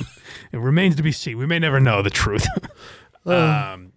it 0.52 0.58
remains 0.58 0.94
to 0.96 1.02
be 1.02 1.12
seen. 1.12 1.38
We 1.38 1.46
may 1.46 1.58
never 1.58 1.80
know 1.80 2.02
the 2.02 2.10
truth. 2.10 2.46
um, 3.26 3.92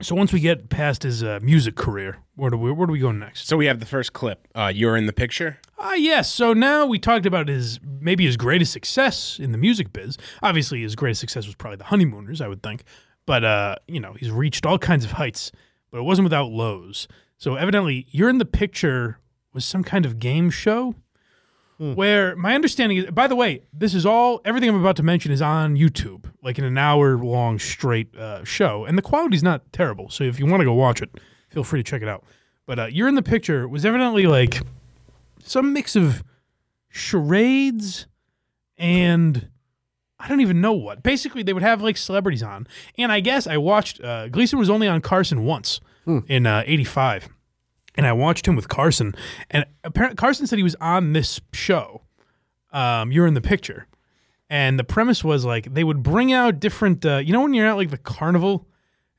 so 0.00 0.14
once 0.14 0.32
we 0.32 0.38
get 0.38 0.68
past 0.68 1.02
his 1.02 1.24
uh, 1.24 1.40
music 1.42 1.74
career, 1.74 2.18
where 2.36 2.50
do 2.50 2.56
we 2.56 2.70
where 2.70 2.86
do 2.86 2.92
we 2.92 3.00
go 3.00 3.10
next? 3.10 3.48
So 3.48 3.56
we 3.56 3.66
have 3.66 3.80
the 3.80 3.86
first 3.86 4.12
clip. 4.12 4.46
Uh, 4.54 4.70
You're 4.72 4.96
in 4.96 5.06
the 5.06 5.12
picture. 5.12 5.58
Ah, 5.78 5.94
yes. 5.94 6.32
So 6.32 6.52
now 6.52 6.86
we 6.86 6.98
talked 7.00 7.26
about 7.26 7.48
his 7.48 7.80
maybe 7.82 8.24
his 8.26 8.36
greatest 8.36 8.72
success 8.72 9.38
in 9.40 9.50
the 9.52 9.58
music 9.58 9.92
biz. 9.92 10.16
Obviously, 10.42 10.82
his 10.82 10.94
greatest 10.94 11.20
success 11.20 11.46
was 11.46 11.56
probably 11.56 11.76
the 11.78 11.84
Honeymooners, 11.84 12.40
I 12.40 12.46
would 12.46 12.62
think. 12.62 12.84
But 13.28 13.44
uh, 13.44 13.76
you 13.86 14.00
know, 14.00 14.14
he's 14.14 14.30
reached 14.30 14.64
all 14.64 14.78
kinds 14.78 15.04
of 15.04 15.12
heights, 15.12 15.52
but 15.90 15.98
it 15.98 16.02
wasn't 16.02 16.24
without 16.24 16.50
lows. 16.50 17.06
So 17.36 17.56
evidently, 17.56 18.06
you're 18.10 18.30
in 18.30 18.38
the 18.38 18.46
picture 18.46 19.18
was 19.52 19.64
some 19.66 19.84
kind 19.84 20.06
of 20.06 20.18
game 20.18 20.48
show 20.50 20.94
Where 21.94 22.34
my 22.34 22.56
understanding 22.56 22.98
is, 22.98 23.06
by 23.06 23.28
the 23.28 23.36
way, 23.36 23.62
this 23.72 23.94
is 23.94 24.04
all 24.04 24.40
everything 24.44 24.68
I'm 24.68 24.80
about 24.80 24.96
to 24.96 25.04
mention 25.04 25.30
is 25.30 25.40
on 25.40 25.76
YouTube, 25.76 26.24
like 26.42 26.58
in 26.58 26.64
an 26.64 26.76
hour 26.76 27.16
long 27.16 27.60
straight 27.60 28.16
uh, 28.16 28.42
show, 28.42 28.84
and 28.84 28.98
the 28.98 29.02
quality's 29.02 29.44
not 29.44 29.72
terrible. 29.72 30.10
So 30.10 30.24
if 30.24 30.40
you 30.40 30.46
want 30.46 30.60
to 30.60 30.64
go 30.64 30.74
watch 30.74 31.00
it, 31.00 31.10
feel 31.50 31.62
free 31.62 31.78
to 31.78 31.84
check 31.88 32.02
it 32.02 32.08
out. 32.08 32.24
But 32.66 32.78
uh, 32.80 32.86
you're 32.86 33.06
in 33.06 33.14
the 33.14 33.22
picture 33.22 33.68
was 33.68 33.84
evidently 33.84 34.26
like 34.26 34.60
some 35.40 35.72
mix 35.72 35.94
of 35.94 36.24
charades 36.88 38.08
and 38.76 39.48
I 40.20 40.26
don't 40.28 40.40
even 40.40 40.60
know 40.60 40.72
what. 40.72 41.02
Basically, 41.02 41.42
they 41.42 41.52
would 41.52 41.62
have 41.62 41.80
like 41.82 41.96
celebrities 41.96 42.42
on, 42.42 42.66
and 42.96 43.12
I 43.12 43.20
guess 43.20 43.46
I 43.46 43.56
watched. 43.56 44.00
Uh, 44.02 44.28
Gleason 44.28 44.58
was 44.58 44.68
only 44.70 44.88
on 44.88 45.00
Carson 45.00 45.44
once 45.44 45.80
in 46.26 46.46
uh, 46.46 46.62
'85, 46.66 47.28
and 47.94 48.06
I 48.06 48.12
watched 48.12 48.48
him 48.48 48.56
with 48.56 48.68
Carson, 48.68 49.14
and 49.50 49.64
apparently 49.84 50.16
Carson 50.16 50.46
said 50.46 50.56
he 50.58 50.62
was 50.62 50.76
on 50.80 51.12
this 51.12 51.40
show. 51.52 52.02
Um, 52.72 53.12
you're 53.12 53.26
in 53.26 53.34
the 53.34 53.40
picture, 53.40 53.86
and 54.50 54.78
the 54.78 54.84
premise 54.84 55.22
was 55.22 55.44
like 55.44 55.72
they 55.72 55.84
would 55.84 56.02
bring 56.02 56.32
out 56.32 56.58
different. 56.60 57.04
Uh, 57.06 57.18
you 57.18 57.32
know 57.32 57.42
when 57.42 57.54
you're 57.54 57.66
at 57.66 57.76
like 57.76 57.90
the 57.90 57.96
carnival, 57.98 58.66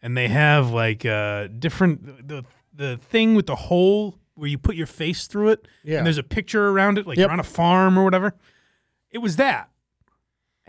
and 0.02 0.18
they 0.18 0.28
have 0.28 0.72
like 0.72 1.06
uh, 1.06 1.48
different 1.60 2.28
the 2.28 2.44
the 2.74 2.98
thing 2.98 3.36
with 3.36 3.46
the 3.48 3.56
hole 3.56 4.18
where 4.36 4.48
you 4.50 4.58
put 4.58 4.76
your 4.76 4.88
face 4.88 5.28
through 5.28 5.50
it, 5.50 5.68
Yeah. 5.84 5.98
and 5.98 6.06
there's 6.06 6.18
a 6.18 6.24
picture 6.24 6.70
around 6.70 6.98
it, 6.98 7.06
like 7.08 7.18
Yep. 7.18 7.26
you're 7.26 7.32
on 7.34 7.40
a 7.40 7.44
farm 7.44 7.98
or 8.00 8.04
whatever. 8.04 8.34
It 9.12 9.18
was 9.20 9.36
that 9.38 9.68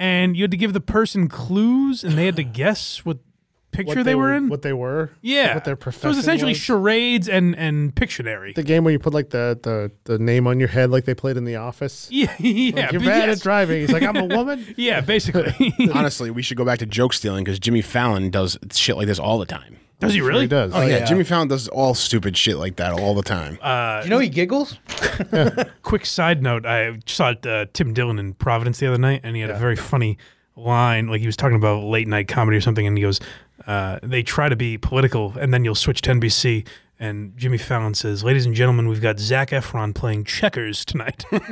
and 0.00 0.34
you 0.34 0.42
had 0.42 0.50
to 0.50 0.56
give 0.56 0.72
the 0.72 0.80
person 0.80 1.28
clues, 1.28 2.02
and 2.02 2.18
they 2.18 2.24
had 2.24 2.36
to 2.36 2.42
guess 2.60 3.04
what 3.04 3.18
picture 3.72 3.96
What 3.96 4.04
they, 4.04 4.14
were 4.14 4.35
in. 4.35 4.48
What 4.48 4.62
they 4.62 4.72
were. 4.72 5.11
yeah, 5.20 5.54
What 5.54 5.64
their 5.64 5.74
So 5.74 5.78
it 5.78 5.80
profession 5.80 6.09
was 6.09 6.18
essentially 6.18 6.50
was. 6.52 6.59
charades 6.59 7.28
and 7.28 7.54
and 7.56 7.94
Pictionary. 7.94 8.54
the 8.54 8.62
game 8.62 8.85
where 8.85 8.92
you 8.92 8.98
put 8.98 9.12
like 9.14 9.30
the, 9.30 9.59
the, 9.62 9.90
the 10.04 10.18
name 10.18 10.46
on 10.46 10.59
your 10.59 10.68
head 10.68 10.90
like 10.90 11.04
they 11.04 11.14
played 11.14 11.37
in 11.37 11.44
The 11.44 11.56
Office. 11.56 12.09
yeah, 12.11 12.35
yeah, 12.38 12.83
Like, 12.83 12.92
you're 12.92 13.00
bad 13.00 13.28
yes. 13.28 13.38
at 13.38 13.42
driving. 13.42 13.80
He's 13.80 13.92
like, 13.92 14.02
I'm 14.02 14.16
a 14.16 14.24
woman. 14.37 14.74
Yeah, 14.76 15.00
basically. 15.00 15.72
Honestly, 15.94 16.30
we 16.30 16.42
should 16.42 16.56
go 16.56 16.64
back 16.64 16.78
to 16.80 16.87
joke 16.87 17.12
stealing 17.12 17.44
because 17.44 17.59
Jimmy 17.59 17.83
Fallon 17.83 18.30
does 18.30 18.59
shit 18.72 18.96
like 18.96 19.06
this 19.06 19.18
all 19.18 19.38
the 19.38 19.46
time. 19.46 19.76
Does 20.00 20.14
he 20.14 20.22
really? 20.22 20.42
He 20.42 20.46
does. 20.46 20.72
Oh, 20.74 20.80
yeah. 20.80 21.04
Jimmy 21.04 21.24
Fallon 21.24 21.48
does 21.48 21.68
all 21.68 21.92
stupid 21.94 22.35
shit 22.35 22.56
like 22.56 22.76
that 22.76 22.92
all 22.98 23.14
the 23.14 23.22
time. 23.22 23.56
Do 23.56 24.04
you 24.04 24.11
know 24.11 24.18
he 24.18 24.30
giggles? 24.30 24.78
Quick 25.83 26.06
side 26.06 26.42
note: 26.42 26.64
I 26.64 26.98
saw 27.06 27.35
uh, 27.44 27.66
Tim 27.72 27.92
Dillon 27.92 28.18
in 28.18 28.33
Providence 28.35 28.78
the 28.78 28.87
other 28.87 28.96
night, 28.98 29.20
and 29.24 29.37
he 29.37 29.42
had 29.42 29.50
a 29.50 29.59
very 29.59 29.76
funny 29.76 30.16
line. 30.56 31.09
Like 31.09 31.20
he 31.20 31.26
was 31.26 31.37
talking 31.37 31.56
about 31.56 31.85
late 31.85 32.09
night 32.09 32.28
comedy 32.28 32.56
or 32.56 32.61
something, 32.61 32.87
and 32.87 32.96
he 32.96 33.02
goes, 33.02 33.20
uh, 33.66 33.99
"They 34.03 34.23
try 34.23 34.49
to 34.49 34.57
be 34.57 34.79
political, 34.79 35.35
and 35.38 35.53
then 35.55 35.64
you'll 35.64 35.75
switch 35.75 36.01
to 36.03 36.11
NBC." 36.11 36.66
And 37.03 37.35
Jimmy 37.37 37.57
Fallon 37.59 37.94
says, 37.94 38.23
"Ladies 38.25 38.44
and 38.46 38.55
gentlemen, 38.55 38.87
we've 38.88 39.01
got 39.01 39.18
Zac 39.18 39.51
Efron 39.51 39.94
playing 39.94 40.25
checkers 40.25 40.85
tonight." 40.85 41.25
Which 41.31 41.42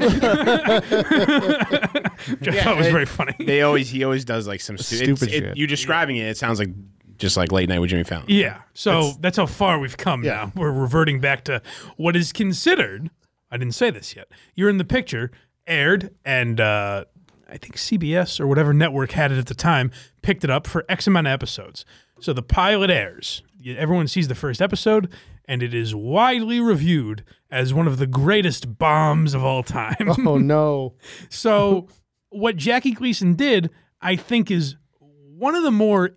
I 2.49 2.61
thought 2.63 2.77
was 2.77 2.89
very 2.89 3.07
funny. 3.07 3.35
They 3.39 3.63
always 3.63 3.91
he 3.91 4.05
always 4.05 4.25
does 4.25 4.47
like 4.47 4.61
some 4.61 4.79
stu- 4.79 4.97
Stupid 4.97 5.23
it's- 5.29 5.29
it- 5.29 5.45
shit. 5.49 5.57
you 5.57 5.67
describing 5.67 6.17
it, 6.17 6.27
it 6.27 6.37
sounds 6.37 6.59
like 6.59 6.71
just 7.17 7.37
like 7.37 7.51
late 7.51 7.69
night 7.69 7.81
with 7.81 7.91
Jimmy 7.91 8.05
Fallon. 8.05 8.27
Yeah. 8.29 8.63
So 8.75 9.13
that's 9.21 9.37
how 9.37 9.47
far 9.47 9.79
we've 9.79 9.97
come 9.97 10.23
Yeah. 10.25 10.35
now. 10.35 10.53
We're 10.55 10.71
reverting 10.71 11.21
back 11.21 11.45
to 11.45 11.63
what 11.97 12.15
is 12.15 12.33
considered, 12.33 13.11
I 13.51 13.57
didn't 13.57 13.75
say 13.75 13.91
this 13.91 14.15
yet. 14.15 14.29
You're 14.55 14.69
in 14.69 14.79
the 14.79 14.85
picture, 14.85 15.31
aired, 15.67 16.15
and 16.25 16.61
uh, 16.61 17.07
I 17.49 17.57
think 17.57 17.77
CBS 17.77 18.39
or 18.41 18.47
whatever 18.47 18.73
network 18.73 19.13
had 19.13 19.33
it 19.33 19.39
at 19.39 19.47
the 19.47 19.55
time, 19.55 19.91
picked 20.23 20.45
it 20.45 20.51
up 20.51 20.67
for 20.67 20.85
X 20.89 21.07
amount 21.07 21.27
of 21.27 21.33
episodes. 21.33 21.85
So 22.21 22.33
the 22.33 22.43
pilot 22.43 22.91
airs. 22.91 23.43
Everyone 23.67 24.07
sees 24.07 24.29
the 24.29 24.35
first 24.35 24.61
episode, 24.63 25.13
and 25.47 25.63
it 25.63 25.75
is 25.75 25.95
widely 25.95 26.61
reviewed 26.61 27.25
as 27.51 27.73
one 27.75 27.87
of 27.89 27.99
the 27.99 28.07
greatest 28.07 28.79
bombs 28.79 29.35
of 29.35 29.43
all 29.43 29.63
time. 29.63 30.13
Oh, 30.27 30.39
no. 30.39 30.95
So, 31.29 31.89
what 32.31 32.57
Jackie 32.57 32.93
Gleason 32.93 33.35
did, 33.35 33.71
I 34.01 34.15
think, 34.15 34.51
is 34.51 34.77
one 35.01 35.55
of 35.55 35.63
the 35.63 35.71
more 35.71 36.11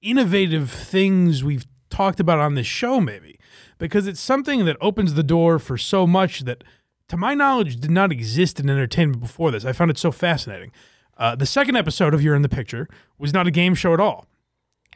innovative 0.00 0.70
things 0.70 1.44
we've 1.44 1.66
talked 1.90 2.20
about 2.20 2.38
on 2.38 2.54
this 2.54 2.66
show, 2.66 3.00
maybe, 3.00 3.38
because 3.78 4.06
it's 4.06 4.20
something 4.20 4.64
that 4.64 4.76
opens 4.80 5.14
the 5.14 5.22
door 5.22 5.58
for 5.58 5.76
so 5.76 6.06
much 6.06 6.40
that, 6.40 6.64
to 7.10 7.16
my 7.16 7.34
knowledge, 7.34 7.76
did 7.76 7.90
not 7.90 8.12
exist 8.12 8.60
in 8.60 8.70
entertainment 8.70 9.20
before 9.20 9.50
this. 9.50 9.64
I 9.64 9.72
found 9.72 9.90
it 9.90 9.98
so 9.98 10.12
fascinating. 10.12 10.70
Uh, 11.18 11.34
the 11.34 11.44
second 11.44 11.76
episode 11.76 12.14
of 12.14 12.22
You're 12.22 12.36
in 12.36 12.42
the 12.42 12.48
Picture 12.48 12.88
was 13.18 13.34
not 13.34 13.48
a 13.48 13.50
game 13.50 13.74
show 13.74 13.92
at 13.92 14.00
all. 14.00 14.26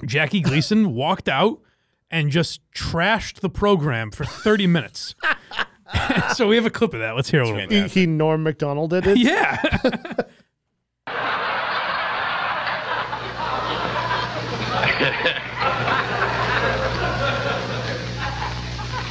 Jackie 0.06 0.40
Gleason 0.48 0.94
walked 0.94 1.28
out 1.28 1.60
and 2.12 2.30
just 2.30 2.60
trashed 2.72 3.40
the 3.40 3.50
program 3.50 4.12
for 4.12 4.24
30 4.24 4.68
minutes. 4.68 5.16
so 6.36 6.46
we 6.46 6.54
have 6.54 6.64
a 6.64 6.70
clip 6.70 6.94
of 6.94 7.00
that. 7.00 7.16
Let's 7.16 7.30
hear 7.30 7.42
a 7.42 7.48
little 7.48 7.66
bit. 7.66 7.90
He, 7.90 8.02
he 8.02 8.06
Norm 8.06 8.44
Macdonald 8.44 8.90
did 8.90 9.06
it. 9.08 9.18
Yeah. 9.18 9.60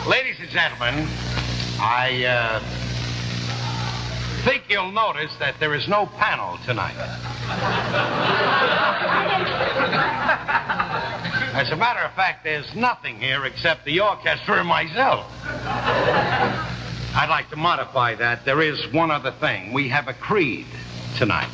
Ladies 0.08 0.38
and 0.40 0.50
gentlemen, 0.50 1.08
I 1.80 2.26
uh, 2.26 2.83
think 4.44 4.64
you'll 4.70 4.92
notice 4.92 5.32
that 5.40 5.56
there 5.60 5.74
is 5.74 5.88
no 5.88 6.06
panel 6.06 6.58
tonight. 6.66 6.96
As 11.54 11.70
a 11.70 11.76
matter 11.76 12.00
of 12.00 12.14
fact, 12.14 12.44
there's 12.44 12.74
nothing 12.76 13.20
here 13.20 13.46
except 13.46 13.86
the 13.86 14.00
orchestra 14.02 14.60
and 14.60 14.68
myself. 14.68 15.26
I'd 17.16 17.30
like 17.30 17.50
to 17.52 17.56
modify 17.56 18.16
that. 18.16 18.44
There 18.44 18.62
is 18.62 18.92
one 18.92 19.12
other 19.12 19.32
thing. 19.40 19.72
We 19.72 19.88
have 19.90 20.08
a 20.08 20.14
creed 20.14 20.66
tonight. 21.18 21.50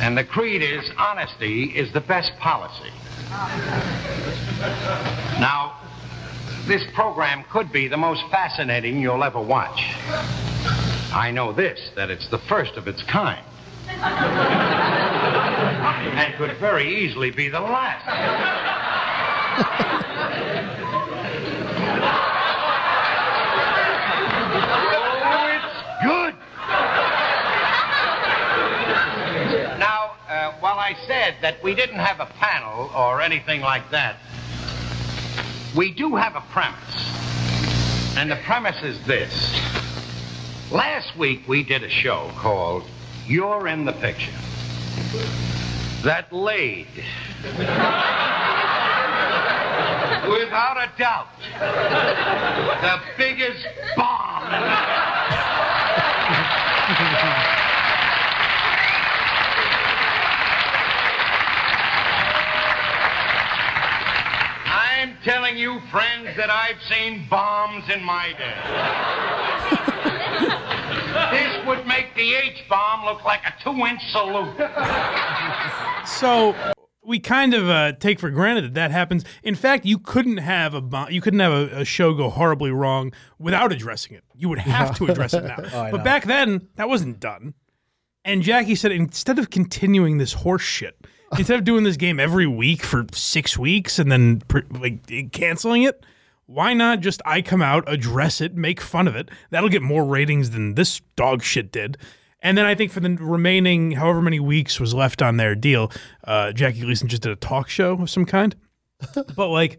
And 0.00 0.18
the 0.18 0.24
creed 0.24 0.62
is 0.62 0.90
honesty 0.98 1.64
is 1.64 1.92
the 1.92 2.00
best 2.00 2.32
policy. 2.38 2.90
Now, 5.38 5.80
this 6.66 6.82
program 6.92 7.44
could 7.50 7.70
be 7.72 7.88
the 7.88 7.96
most 7.96 8.22
fascinating 8.30 9.00
you'll 9.00 9.22
ever 9.22 9.40
watch. 9.40 9.94
I 11.14 11.30
know 11.30 11.52
this, 11.52 11.92
that 11.94 12.10
it's 12.10 12.28
the 12.28 12.40
first 12.48 12.76
of 12.76 12.88
its 12.88 13.00
kind. 13.04 13.46
and 13.86 13.94
could 16.36 16.58
very 16.58 17.04
easily 17.04 17.30
be 17.30 17.48
the 17.48 17.60
last. 17.60 18.04
oh, 25.22 25.46
it's 25.54 25.64
good. 26.02 26.34
Now, 29.78 30.16
uh, 30.28 30.58
while 30.58 30.80
I 30.80 30.96
said 31.06 31.36
that 31.42 31.62
we 31.62 31.76
didn't 31.76 32.00
have 32.00 32.18
a 32.18 32.26
panel 32.40 32.90
or 32.92 33.20
anything 33.20 33.60
like 33.60 33.88
that, 33.92 34.16
we 35.76 35.94
do 35.94 36.16
have 36.16 36.34
a 36.34 36.42
premise. 36.52 36.80
And 38.16 38.28
the 38.28 38.40
premise 38.44 38.82
is 38.82 38.98
this. 39.06 39.30
Last 40.74 41.16
week 41.16 41.46
we 41.46 41.62
did 41.62 41.84
a 41.84 41.88
show 41.88 42.32
called 42.34 42.82
You're 43.28 43.68
in 43.68 43.84
the 43.84 43.92
Picture. 43.92 44.32
That 46.02 46.32
laid, 46.32 46.88
without 50.28 50.76
a 50.76 50.90
doubt, 50.98 51.28
the 52.82 53.00
biggest 53.16 53.64
bomb. 53.94 54.42
I'm 64.66 65.16
telling 65.22 65.56
you, 65.56 65.78
friends, 65.92 66.36
that 66.36 66.50
I've 66.50 66.82
seen 66.90 67.28
bombs 67.30 67.88
in 67.90 68.02
my 68.02 68.32
day. 68.36 70.13
This 70.44 71.66
would 71.66 71.86
make 71.86 72.14
the 72.14 72.34
H 72.34 72.64
bomb 72.68 73.04
look 73.04 73.24
like 73.24 73.40
a 73.44 73.54
two 73.62 73.76
inch 73.86 74.00
salute. 74.10 74.56
So 76.06 76.54
we 77.04 77.18
kind 77.18 77.54
of 77.54 77.68
uh, 77.68 77.92
take 77.92 78.18
for 78.18 78.30
granted 78.30 78.64
that 78.64 78.74
that 78.74 78.90
happens. 78.90 79.24
In 79.42 79.54
fact, 79.54 79.84
you 79.84 79.98
couldn't 79.98 80.38
have 80.38 80.74
a 80.74 80.80
bo- 80.80 81.08
you 81.08 81.20
couldn't 81.20 81.40
have 81.40 81.52
a, 81.52 81.80
a 81.80 81.84
show 81.84 82.14
go 82.14 82.30
horribly 82.30 82.70
wrong 82.70 83.12
without 83.38 83.72
addressing 83.72 84.16
it. 84.16 84.24
You 84.34 84.48
would 84.48 84.58
have 84.58 84.96
to 84.98 85.06
address 85.06 85.34
it 85.34 85.44
now. 85.44 85.56
but 85.90 86.02
back 86.04 86.24
then, 86.24 86.68
that 86.76 86.88
wasn't 86.88 87.20
done. 87.20 87.54
And 88.24 88.42
Jackie 88.42 88.74
said 88.74 88.92
instead 88.92 89.38
of 89.38 89.50
continuing 89.50 90.18
this 90.18 90.32
horse 90.32 90.62
shit, 90.62 90.96
instead 91.36 91.58
of 91.58 91.64
doing 91.64 91.84
this 91.84 91.96
game 91.96 92.18
every 92.18 92.46
week 92.46 92.82
for 92.82 93.04
six 93.12 93.58
weeks 93.58 93.98
and 93.98 94.10
then 94.10 94.40
pr- 94.48 94.60
like 94.70 95.32
canceling 95.32 95.82
it, 95.82 96.04
why 96.46 96.74
not 96.74 97.00
just 97.00 97.22
I 97.24 97.42
come 97.42 97.62
out, 97.62 97.84
address 97.86 98.40
it, 98.40 98.54
make 98.54 98.80
fun 98.80 99.08
of 99.08 99.16
it? 99.16 99.30
That'll 99.50 99.68
get 99.68 99.82
more 99.82 100.04
ratings 100.04 100.50
than 100.50 100.74
this 100.74 101.00
dog 101.16 101.42
shit 101.42 101.72
did. 101.72 101.96
And 102.40 102.58
then 102.58 102.66
I 102.66 102.74
think 102.74 102.92
for 102.92 103.00
the 103.00 103.16
remaining 103.18 103.92
however 103.92 104.20
many 104.20 104.38
weeks 104.38 104.78
was 104.78 104.92
left 104.92 105.22
on 105.22 105.38
their 105.38 105.54
deal, 105.54 105.90
uh, 106.24 106.52
Jackie 106.52 106.80
Gleason 106.82 107.08
just 107.08 107.22
did 107.22 107.32
a 107.32 107.36
talk 107.36 107.70
show 107.70 107.92
of 107.94 108.10
some 108.10 108.26
kind. 108.26 108.54
but 109.36 109.48
like, 109.48 109.78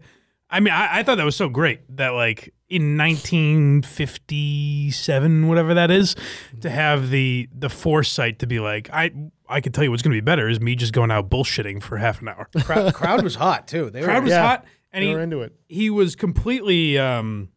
I 0.50 0.58
mean, 0.60 0.74
I, 0.74 0.98
I 0.98 1.02
thought 1.04 1.16
that 1.18 1.24
was 1.24 1.36
so 1.36 1.48
great 1.48 1.80
that 1.96 2.08
like 2.10 2.52
in 2.68 2.96
1957, 2.98 5.48
whatever 5.48 5.74
that 5.74 5.90
is, 5.90 6.14
to 6.60 6.70
have 6.70 7.10
the 7.10 7.48
the 7.56 7.68
foresight 7.68 8.38
to 8.40 8.46
be 8.46 8.60
like, 8.60 8.88
I 8.92 9.10
I 9.48 9.60
can 9.60 9.72
tell 9.72 9.84
you 9.84 9.90
what's 9.90 10.02
going 10.02 10.14
to 10.14 10.20
be 10.20 10.24
better 10.24 10.48
is 10.48 10.60
me 10.60 10.74
just 10.74 10.92
going 10.92 11.10
out 11.10 11.30
bullshitting 11.30 11.82
for 11.82 11.96
half 11.98 12.20
an 12.22 12.28
hour. 12.28 12.48
Crowd, 12.64 12.94
crowd 12.94 13.22
was 13.22 13.34
hot 13.36 13.68
too. 13.68 13.90
They 13.90 14.02
crowd 14.02 14.16
were, 14.18 14.22
was 14.22 14.30
Yeah. 14.30 14.42
hot, 14.46 14.64
and 14.96 15.02
They 15.02 15.08
he 15.08 15.14
were 15.14 15.20
into 15.20 15.42
it. 15.42 15.52
he 15.68 15.90
was 15.90 16.16
completely 16.16 16.98
um 16.98 17.50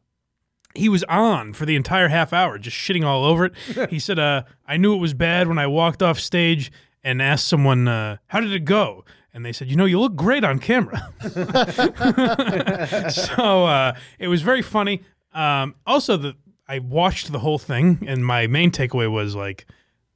he 0.75 0.87
was 0.89 1.03
on 1.05 1.53
for 1.53 1.65
the 1.65 1.75
entire 1.75 2.09
half 2.09 2.31
hour 2.33 2.57
just 2.59 2.77
shitting 2.77 3.03
all 3.03 3.23
over 3.25 3.45
it. 3.45 3.53
He 3.89 3.97
said 3.99 4.19
uh 4.19 4.43
i 4.67 4.77
knew 4.77 4.93
it 4.93 4.99
was 4.99 5.13
bad 5.15 5.47
when 5.47 5.57
i 5.57 5.65
walked 5.67 6.03
off 6.03 6.19
stage 6.19 6.71
and 7.03 7.21
asked 7.21 7.47
someone 7.47 7.87
uh 7.87 8.17
how 8.27 8.39
did 8.39 8.51
it 8.53 8.65
go? 8.65 9.03
And 9.33 9.45
they 9.45 9.53
said 9.53 9.67
you 9.69 9.75
know 9.75 9.85
you 9.85 9.99
look 9.99 10.15
great 10.15 10.43
on 10.43 10.59
camera. 10.59 11.11
So 13.09 13.65
uh 13.65 13.93
it 14.19 14.27
was 14.27 14.41
very 14.41 14.61
funny. 14.61 15.01
Um 15.33 15.75
also 15.85 16.17
the 16.17 16.35
i 16.67 16.79
watched 16.79 17.31
the 17.31 17.39
whole 17.39 17.57
thing 17.59 18.03
and 18.07 18.25
my 18.25 18.45
main 18.47 18.71
takeaway 18.71 19.09
was 19.11 19.35
like 19.35 19.65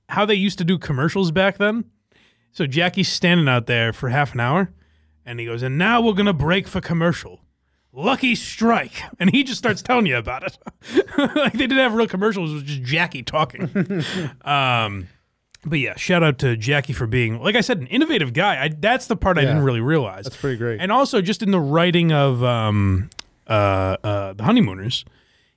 how 0.10 0.26
they 0.26 0.36
used 0.36 0.58
to 0.60 0.64
do 0.64 0.78
commercials 0.78 1.32
back 1.32 1.58
then. 1.58 1.86
So 2.52 2.68
jackie's 2.68 3.10
standing 3.10 3.48
out 3.48 3.66
there 3.66 3.94
for 3.94 4.10
half 4.10 4.34
an 4.34 4.40
hour 4.40 4.72
and 5.26 5.40
he 5.40 5.46
goes, 5.46 5.62
and 5.64 5.78
now 5.78 6.02
we're 6.02 6.14
gonna 6.14 6.34
break 6.34 6.68
for 6.68 6.82
commercial. 6.82 7.40
Lucky 7.96 8.34
Strike, 8.34 9.04
and 9.20 9.30
he 9.30 9.44
just 9.44 9.60
starts 9.60 9.82
telling 9.82 10.06
you 10.08 10.18
about 10.18 10.44
it. 10.44 10.58
like 11.36 11.54
they 11.54 11.60
didn't 11.68 11.78
have 11.78 11.94
real 11.94 12.08
commercials; 12.08 12.52
it 12.52 12.54
was 12.56 12.64
just 12.64 12.82
Jackie 12.84 13.22
talking. 13.24 13.64
um, 14.46 15.08
but 15.66 15.80
yeah, 15.80 15.96
shout 15.96 16.24
out 16.24 16.40
to 16.40 16.58
Jackie 16.58 16.92
for 16.94 17.08
being, 17.08 17.40
like 17.40 17.56
I 17.56 17.62
said, 17.62 17.78
an 17.80 17.88
innovative 17.88 18.34
guy. 18.34 18.64
I, 18.66 18.68
that's 18.70 19.08
the 19.08 19.16
part 19.16 19.38
I 19.38 19.42
Yeah. 19.42 19.48
didn't 19.50 19.64
really 19.64 19.80
realize. 19.80 20.26
That's 20.26 20.36
pretty 20.36 20.58
great. 20.58 20.82
And 20.82 20.92
also, 20.92 21.22
just 21.22 21.42
in 21.42 21.52
the 21.52 21.60
writing 21.60 22.12
of 22.12 22.44
um, 22.44 23.10
uh, 23.48 23.96
uh, 24.04 24.34
the 24.34 24.44
Honeymooners, 24.44 25.06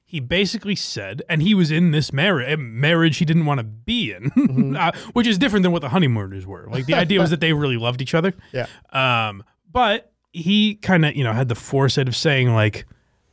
he 0.05 0.21
basically 0.21 0.77
said, 0.77 1.23
and 1.29 1.43
he 1.43 1.55
was 1.55 1.71
in 1.73 1.91
this 1.91 2.13
marriage 2.13 2.57
marriage 2.59 3.17
he 3.17 3.25
didn't 3.25 3.47
want 3.47 3.59
to 3.59 3.65
be 3.65 4.13
in, 4.13 4.31
Mm-hmm. 4.31 4.77
uh, 4.77 4.93
which 5.15 5.27
is 5.27 5.39
different 5.39 5.65
than 5.65 5.73
what 5.73 5.83
the 5.83 5.89
Honeymooners 5.89 6.47
were. 6.47 6.69
Like 6.71 6.87
the 6.87 6.95
idea 6.95 7.19
was 7.21 7.31
that 7.31 7.41
they 7.41 7.53
really 7.53 7.77
loved 7.79 8.01
each 8.01 8.15
other. 8.15 8.33
Yeah. 8.53 8.67
Um, 8.93 9.43
but 9.77 10.11
he 10.33 10.77
kind 10.77 11.05
of, 11.05 11.15
you 11.15 11.23
know, 11.23 11.35
had 11.35 11.49
the 11.49 11.55
foresight 11.55 12.09
of 12.09 12.17
saying 12.17 12.55
like, 12.55 12.87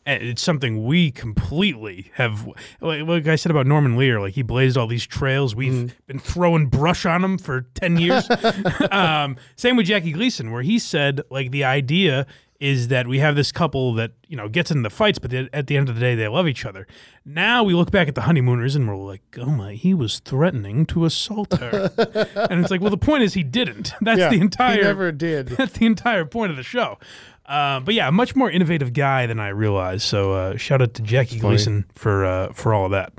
eh, 0.06 0.18
it's 0.20 0.42
something 0.42 0.84
we 0.86 1.10
completely 1.10 2.12
have. 2.16 2.46
Like, 2.82 3.04
like 3.08 3.28
I 3.28 3.36
said 3.38 3.50
about 3.50 3.66
Norman 3.66 3.96
Lear, 3.96 4.20
like 4.20 4.34
he 4.34 4.42
blazed 4.42 4.76
all 4.78 4.88
these 4.88 5.06
trails. 5.08 5.56
We've 5.56 5.72
Mm-hmm. 5.74 5.96
been 6.08 6.20
throwing 6.20 6.66
brush 6.68 7.06
on 7.06 7.24
him 7.24 7.38
for 7.38 7.62
ten 7.76 7.96
years. 7.98 8.28
um, 8.92 9.38
same 9.56 9.78
with 9.78 9.86
Jackie 9.86 10.12
Gleason, 10.12 10.52
where 10.52 10.64
he 10.64 10.80
said 10.80 11.22
like 11.30 11.52
the 11.52 11.64
idea 11.64 12.26
is 12.64 12.88
that 12.88 13.08
we 13.08 13.20
have 13.20 13.36
this 13.36 13.52
couple 13.52 13.94
that 13.96 14.12
you 14.30 14.38
know 14.38 14.48
gets 14.48 14.72
in 14.72 14.84
the 14.84 14.90
fights, 14.90 15.20
but 15.20 15.32
they- 15.32 15.50
at 15.52 15.68
the 15.68 15.76
end 15.76 15.90
of 15.90 15.96
the 15.96 16.02
day 16.02 16.16
they 16.16 16.28
love 16.30 16.48
each 16.48 16.66
other. 16.66 16.88
Now 17.26 17.62
we 17.64 17.74
look 17.74 17.92
back 17.92 18.08
at 18.08 18.16
the 18.16 18.22
honeymooners 18.22 18.74
and 18.76 18.88
we're 18.88 18.96
like, 18.96 19.22
oh 19.38 19.48
my, 19.50 19.74
he 19.74 19.94
was 19.94 20.20
threatening 20.20 20.86
to 20.88 21.04
assault 21.06 21.52
her, 21.60 21.92
and 22.50 22.62
it's 22.62 22.72
like, 22.72 22.80
well, 22.80 22.90
the 22.90 22.98
point 22.98 23.24
is 23.24 23.34
he 23.34 23.44
didn't. 23.44 23.92
That's 24.02 24.20
Yeah, 24.20 24.30
the 24.30 24.36
he 24.36 24.42
entire. 24.42 24.82
never 24.82 25.12
did. 25.12 25.48
That's 25.58 25.74
the 25.74 25.86
entire 25.86 26.24
point 26.26 26.52
of 26.52 26.58
the 26.58 26.64
show. 26.64 26.98
Uh, 27.46 27.82
but 27.82 27.94
yeah, 27.94 28.10
much 28.10 28.34
more 28.36 28.50
innovative 28.50 28.94
guy 28.94 29.26
than 29.28 29.40
I 29.42 29.50
realized. 29.50 30.04
So 30.04 30.32
uh, 30.32 30.56
shout 30.58 30.82
out 30.82 30.94
to 30.94 31.02
Jackie 31.02 31.40
funny. 31.40 31.56
Gleason 31.56 31.86
for 31.96 32.24
uh, 32.26 32.54
for 32.54 32.74
all 32.74 32.86
of 32.86 32.92
that. 32.92 33.12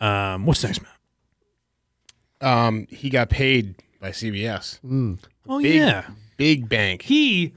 Um, 0.00 0.46
what's 0.46 0.62
next, 0.62 0.80
man? 0.82 0.90
Um, 2.40 2.86
he 2.90 3.10
got 3.10 3.30
paid 3.30 3.74
by 4.00 4.10
CBS. 4.10 4.78
Oh 5.48 5.60
Big, 5.60 5.74
yeah, 5.74 6.06
big 6.36 6.68
bank. 6.68 7.02
he, 7.02 7.54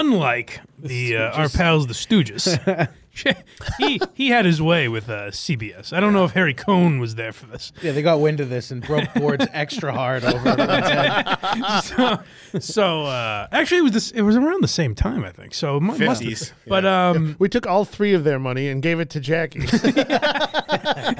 unlike 0.00 0.60
the 0.78 1.16
uh, 1.16 1.30
our 1.32 1.48
pals 1.48 1.86
the 1.86 1.94
Stooges, 1.94 2.88
he 3.78 3.98
he 4.14 4.28
had 4.28 4.44
his 4.44 4.60
way 4.60 4.88
with 4.88 5.08
uh, 5.08 5.30
CBS. 5.30 5.92
I 5.92 6.00
don't 6.00 6.12
know 6.12 6.24
if 6.24 6.32
Harry 6.32 6.52
Cohn 6.52 6.98
was 7.00 7.14
there 7.14 7.32
for 7.32 7.46
this. 7.46 7.72
yeah, 7.82 7.92
they 7.92 8.02
got 8.02 8.20
wind 8.20 8.40
of 8.40 8.50
this 8.50 8.70
and 8.70 8.82
broke 8.82 9.12
boards 9.14 9.46
extra 9.52 9.92
hard 9.92 10.22
over 10.24 10.48
everyone's 10.50 10.86
head. 10.88 11.80
so, 11.82 12.18
so 12.60 13.04
uh, 13.04 13.48
actually, 13.52 13.78
it 13.78 13.82
was 13.84 13.92
this. 13.92 14.10
It 14.10 14.20
was 14.22 14.36
around 14.36 14.62
the 14.62 14.68
same 14.68 14.94
time, 14.94 15.24
I 15.24 15.30
think. 15.32 15.54
So 15.54 15.78
it 15.78 15.80
mu- 15.80 15.96
must 15.98 16.22
have- 16.22 16.32
50s. 16.32 16.52
But 16.66 16.84
um, 16.84 17.36
We 17.38 17.48
took 17.48 17.66
all 17.66 17.84
three 17.86 18.12
of 18.12 18.22
their 18.24 18.38
money 18.38 18.68
and 18.68 18.82
gave 18.82 19.00
it 19.00 19.08
to 19.10 19.20
Jackie. 19.20 19.60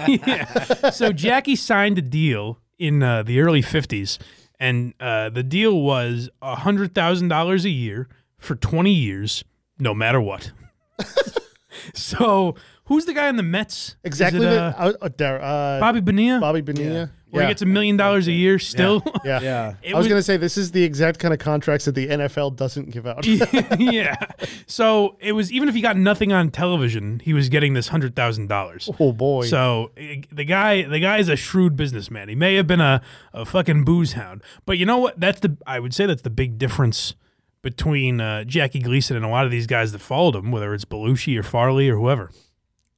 yeah. 0.08 0.90
So 0.90 1.12
Jackie 1.12 1.56
signed 1.56 1.98
a 1.98 2.02
deal 2.02 2.58
in 2.78 3.02
uh, 3.02 3.22
the 3.22 3.40
early 3.40 3.62
'50s, 3.62 4.18
and 4.60 4.94
uh, 5.00 5.30
the 5.30 5.42
deal 5.42 5.80
was 5.80 6.28
hundred 6.42 6.94
thousand 6.94 7.28
dollars 7.28 7.64
a 7.64 7.70
year 7.70 8.08
for 8.46 8.54
20 8.54 8.90
years, 8.90 9.44
no 9.78 9.92
matter 9.92 10.20
what. 10.20 10.52
so 11.94 12.54
who's 12.84 13.04
the 13.04 13.12
guy 13.12 13.28
in 13.28 13.36
the 13.36 13.42
Mets? 13.42 13.88
Is 13.88 13.96
exactly. 14.04 14.40
it, 14.40 14.50
the, 14.50 14.60
uh, 14.60 14.72
uh, 14.76 14.92
uh, 15.02 15.08
there, 15.16 15.42
uh, 15.42 15.80
Bobby 15.80 16.00
Bonilla, 16.00 16.40
Bobby 16.40 16.60
Bonilla. 16.62 17.10
where 17.30 17.42
he 17.42 17.48
gets 17.48 17.62
a 17.62 17.66
million 17.66 17.96
dollars 17.96 18.28
a 18.28 18.32
year 18.32 18.58
still. 18.58 19.02
Yeah. 19.24 19.40
Yeah. 19.40 19.74
It 19.82 19.94
I 19.94 19.98
was, 19.98 20.08
going 20.08 20.18
to 20.18 20.22
say 20.22 20.36
this 20.36 20.56
is 20.56 20.72
the 20.72 20.82
exact 20.82 21.18
kind 21.18 21.34
of 21.34 21.40
contracts 21.40 21.84
that 21.84 21.94
the 21.94 22.08
NFL 22.08 22.56
doesn't 22.56 22.90
give 22.90 23.06
out. 23.06 23.26
yeah. 23.78 24.16
So 24.66 25.16
it 25.20 25.32
was 25.32 25.52
even 25.52 25.68
if 25.68 25.74
he 25.74 25.80
got 25.80 25.96
nothing 25.96 26.32
on 26.32 26.50
television, 26.50 27.20
he 27.20 27.34
was 27.34 27.48
getting 27.48 27.74
this 27.74 27.88
hundred 27.88 28.16
thousand 28.16 28.48
dollars. 28.48 28.88
oh 28.98 29.12
boy. 29.12 29.44
So 29.46 29.90
the 29.96 30.44
guy, 30.44 30.82
the 30.82 31.00
guy 31.00 31.18
is 31.18 31.28
a 31.28 31.36
shrewd 31.36 31.76
businessman. 31.76 32.28
He 32.28 32.34
may 32.34 32.54
have 32.54 32.66
been 32.66 32.80
a, 32.80 33.02
a 33.32 33.44
fucking 33.44 33.84
booze 33.84 34.12
hound, 34.12 34.42
but 34.64 34.78
you 34.78 34.86
know 34.86 34.98
what? 34.98 35.20
That's 35.20 35.40
the 35.40 35.56
I 35.66 35.80
would 35.80 35.94
say 35.94 36.06
that's 36.06 36.22
the 36.22 36.30
big 36.30 36.58
difference 36.58 37.14
between 37.66 38.20
uh, 38.20 38.44
Jackie 38.44 38.78
Gleason 38.78 39.16
and 39.16 39.24
a 39.24 39.28
lot 39.28 39.44
of 39.44 39.50
these 39.50 39.66
guys 39.66 39.90
that 39.90 39.98
followed 39.98 40.36
him, 40.36 40.52
whether 40.52 40.72
it's 40.72 40.84
Belushi 40.84 41.36
or 41.36 41.42
Farley 41.42 41.88
or 41.88 41.96
whoever. 41.96 42.30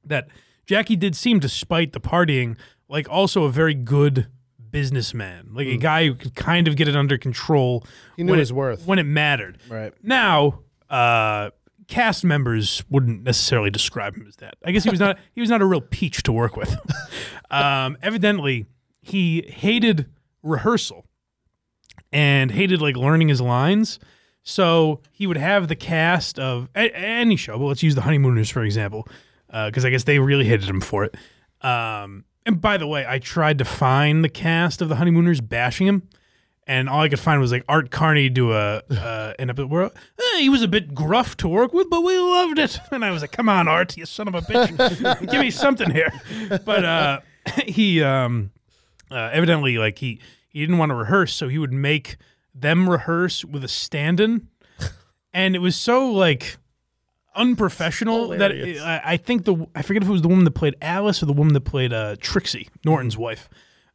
That 0.05 0.27
Jackie 0.67 0.95
did 0.95 1.15
seem, 1.15 1.39
despite 1.39 1.91
the 1.91 1.99
partying, 1.99 2.55
like 2.87 3.09
also 3.09 3.45
a 3.45 3.49
very 3.49 3.73
good 3.73 4.27
businessman, 4.69 5.49
like 5.53 5.65
a 5.65 5.75
guy 5.75 6.05
who 6.05 6.13
could 6.13 6.35
kind 6.35 6.67
of 6.67 6.75
get 6.75 6.87
it 6.87 6.95
under 6.95 7.17
control. 7.17 7.79
Hmm. 7.79 7.87
He 8.17 8.23
knew 8.25 8.31
when 8.33 8.39
his 8.39 8.51
it, 8.51 8.53
worth. 8.53 8.85
when 8.85 8.99
it 8.99 9.05
mattered. 9.05 9.57
Right. 9.67 9.91
Now, 10.03 10.59
uh, 10.87 11.49
cast 11.87 12.23
members 12.23 12.83
wouldn't 12.91 13.23
necessarily 13.23 13.71
describe 13.71 14.17
him 14.17 14.27
as 14.27 14.35
that. 14.35 14.53
I 14.63 14.71
guess 14.71 14.83
he 14.83 14.91
was 14.91 14.99
not. 14.99 15.17
he 15.33 15.41
was 15.41 15.49
not 15.49 15.63
a 15.63 15.65
real 15.65 15.81
peach 15.81 16.21
to 16.23 16.31
work 16.31 16.55
with. 16.55 16.77
um, 17.49 17.97
evidently, 18.03 18.67
he 19.01 19.41
hated 19.47 20.05
rehearsal 20.43 21.07
and 22.11 22.51
hated 22.51 22.83
like 22.83 22.95
learning 22.95 23.29
his 23.29 23.41
lines. 23.41 23.97
So 24.49 25.01
he 25.11 25.27
would 25.27 25.37
have 25.37 25.67
the 25.67 25.75
cast 25.75 26.39
of 26.39 26.69
a- 26.75 26.95
any 26.95 27.35
show, 27.35 27.57
but 27.59 27.65
let's 27.65 27.83
use 27.83 27.93
the 27.93 28.01
Honeymooners 28.01 28.49
for 28.49 28.63
example, 28.63 29.07
because 29.47 29.85
I 29.85 29.91
guess 29.91 30.05
they 30.05 30.17
really 30.17 30.45
hated 30.45 30.67
him 30.67 30.81
for 30.81 31.03
it. 31.03 31.15
Um, 31.61 32.25
and 32.47 32.59
by 32.59 32.77
the 32.77 32.87
way, 32.87 33.05
I 33.07 33.19
tried 33.19 33.59
to 33.59 33.65
find 33.65 34.23
the 34.23 34.29
cast 34.29 34.81
of 34.81 34.89
the 34.89 34.95
Honeymooners 34.95 35.39
bashing 35.39 35.85
him, 35.85 36.09
and 36.65 36.89
all 36.89 37.01
I 37.01 37.09
could 37.09 37.19
find 37.19 37.39
was 37.39 37.51
like 37.51 37.63
Art 37.69 37.91
Carney 37.91 38.27
do 38.27 38.51
a 38.53 38.77
uh, 38.89 39.33
an 39.37 39.51
episode 39.51 39.69
where 39.69 39.83
eh, 39.85 40.39
he 40.39 40.49
was 40.49 40.63
a 40.63 40.67
bit 40.67 40.95
gruff 40.95 41.37
to 41.37 41.47
work 41.47 41.71
with, 41.71 41.87
but 41.89 42.01
we 42.01 42.17
loved 42.17 42.57
it. 42.57 42.79
And 42.91 43.05
I 43.05 43.11
was 43.11 43.21
like, 43.21 43.31
"Come 43.31 43.49
on, 43.49 43.67
Art, 43.67 43.97
you 43.97 44.07
son 44.07 44.27
of 44.27 44.33
a 44.33 44.41
bitch, 44.41 45.29
give 45.31 45.41
me 45.41 45.51
something 45.51 45.91
here." 45.91 46.11
But 46.65 46.85
uh, 46.85 47.19
he 47.65 48.01
um, 48.01 48.49
uh, 49.11 49.29
evidently 49.31 49.77
like 49.77 49.99
he 49.99 50.19
he 50.47 50.59
didn't 50.59 50.79
want 50.79 50.89
to 50.89 50.95
rehearse, 50.95 51.35
so 51.35 51.49
he 51.49 51.59
would 51.59 51.73
make 51.73 52.17
them 52.61 52.89
rehearse 52.89 53.43
with 53.45 53.63
a 53.63 53.67
stand-in, 53.67 54.47
and 55.33 55.55
it 55.55 55.59
was 55.59 55.75
so 55.75 56.11
like 56.11 56.57
unprofessional 57.35 58.29
that 58.29 58.51
Hilarious. 58.51 58.81
I, 58.81 59.01
I 59.03 59.17
think 59.17 59.45
the 59.45 59.67
I 59.75 59.81
forget 59.81 60.03
if 60.03 60.09
it 60.09 60.11
was 60.11 60.21
the 60.21 60.27
woman 60.27 60.45
that 60.45 60.51
played 60.51 60.75
Alice 60.81 61.23
or 61.23 61.25
the 61.25 61.33
woman 61.33 61.53
that 61.53 61.61
played 61.61 61.93
uh, 61.93 62.15
Trixie 62.19 62.69
Norton's 62.83 63.17
wife. 63.17 63.49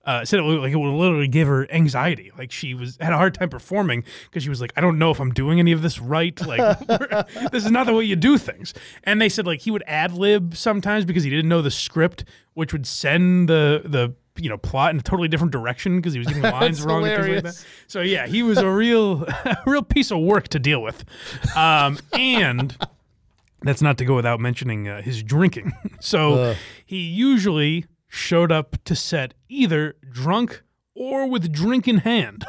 Uh, 0.06 0.22
said 0.22 0.38
it 0.38 0.42
would, 0.42 0.60
like 0.60 0.70
it 0.70 0.76
would 0.76 0.90
literally 0.90 1.26
give 1.26 1.48
her 1.48 1.70
anxiety. 1.72 2.30
Like 2.36 2.52
she 2.52 2.74
was 2.74 2.98
had 3.00 3.14
a 3.14 3.16
hard 3.16 3.32
time 3.32 3.48
performing 3.48 4.04
because 4.24 4.42
she 4.42 4.50
was 4.50 4.60
like, 4.60 4.70
I 4.76 4.82
don't 4.82 4.98
know 4.98 5.10
if 5.10 5.18
I'm 5.18 5.32
doing 5.32 5.58
any 5.58 5.72
of 5.72 5.80
this 5.80 5.98
right. 5.98 6.38
Like 6.46 6.78
this 7.52 7.64
is 7.64 7.70
not 7.70 7.86
the 7.86 7.94
way 7.94 8.04
you 8.04 8.14
do 8.14 8.36
things. 8.36 8.74
And 9.04 9.18
they 9.18 9.30
said 9.30 9.46
like 9.46 9.60
he 9.62 9.70
would 9.70 9.82
ad 9.86 10.12
lib 10.12 10.56
sometimes 10.56 11.06
because 11.06 11.24
he 11.24 11.30
didn't 11.30 11.48
know 11.48 11.62
the 11.62 11.70
script, 11.70 12.24
which 12.52 12.70
would 12.74 12.86
send 12.86 13.48
the 13.48 13.80
the 13.82 14.14
you 14.36 14.48
know 14.48 14.58
plot 14.58 14.90
in 14.90 14.98
a 14.98 15.02
totally 15.02 15.28
different 15.28 15.52
direction 15.52 15.96
because 15.96 16.12
he 16.12 16.18
was 16.18 16.28
getting 16.28 16.42
lines 16.50 16.82
wrong 16.82 17.06
and 17.06 17.24
things 17.24 17.44
like 17.44 17.54
that. 17.54 17.66
So 17.86 18.00
yeah, 18.00 18.26
he 18.26 18.42
was 18.42 18.58
a 18.58 18.68
real 18.68 19.22
a 19.44 19.62
real 19.66 19.82
piece 19.82 20.10
of 20.10 20.20
work 20.20 20.48
to 20.48 20.58
deal 20.58 20.82
with. 20.82 21.04
Um, 21.56 21.98
and 22.12 22.76
that's 23.62 23.82
not 23.82 23.98
to 23.98 24.04
go 24.04 24.14
without 24.14 24.40
mentioning 24.40 24.88
uh, 24.88 25.02
his 25.02 25.22
drinking. 25.22 25.72
so 26.00 26.54
he 26.84 26.98
usually 26.98 27.86
showed 28.08 28.52
up 28.52 28.76
to 28.84 28.94
set 28.94 29.34
either 29.48 29.96
drunk 30.10 30.62
or 30.94 31.28
with 31.28 31.50
drink 31.50 31.88
in 31.88 31.98
hand. 31.98 32.44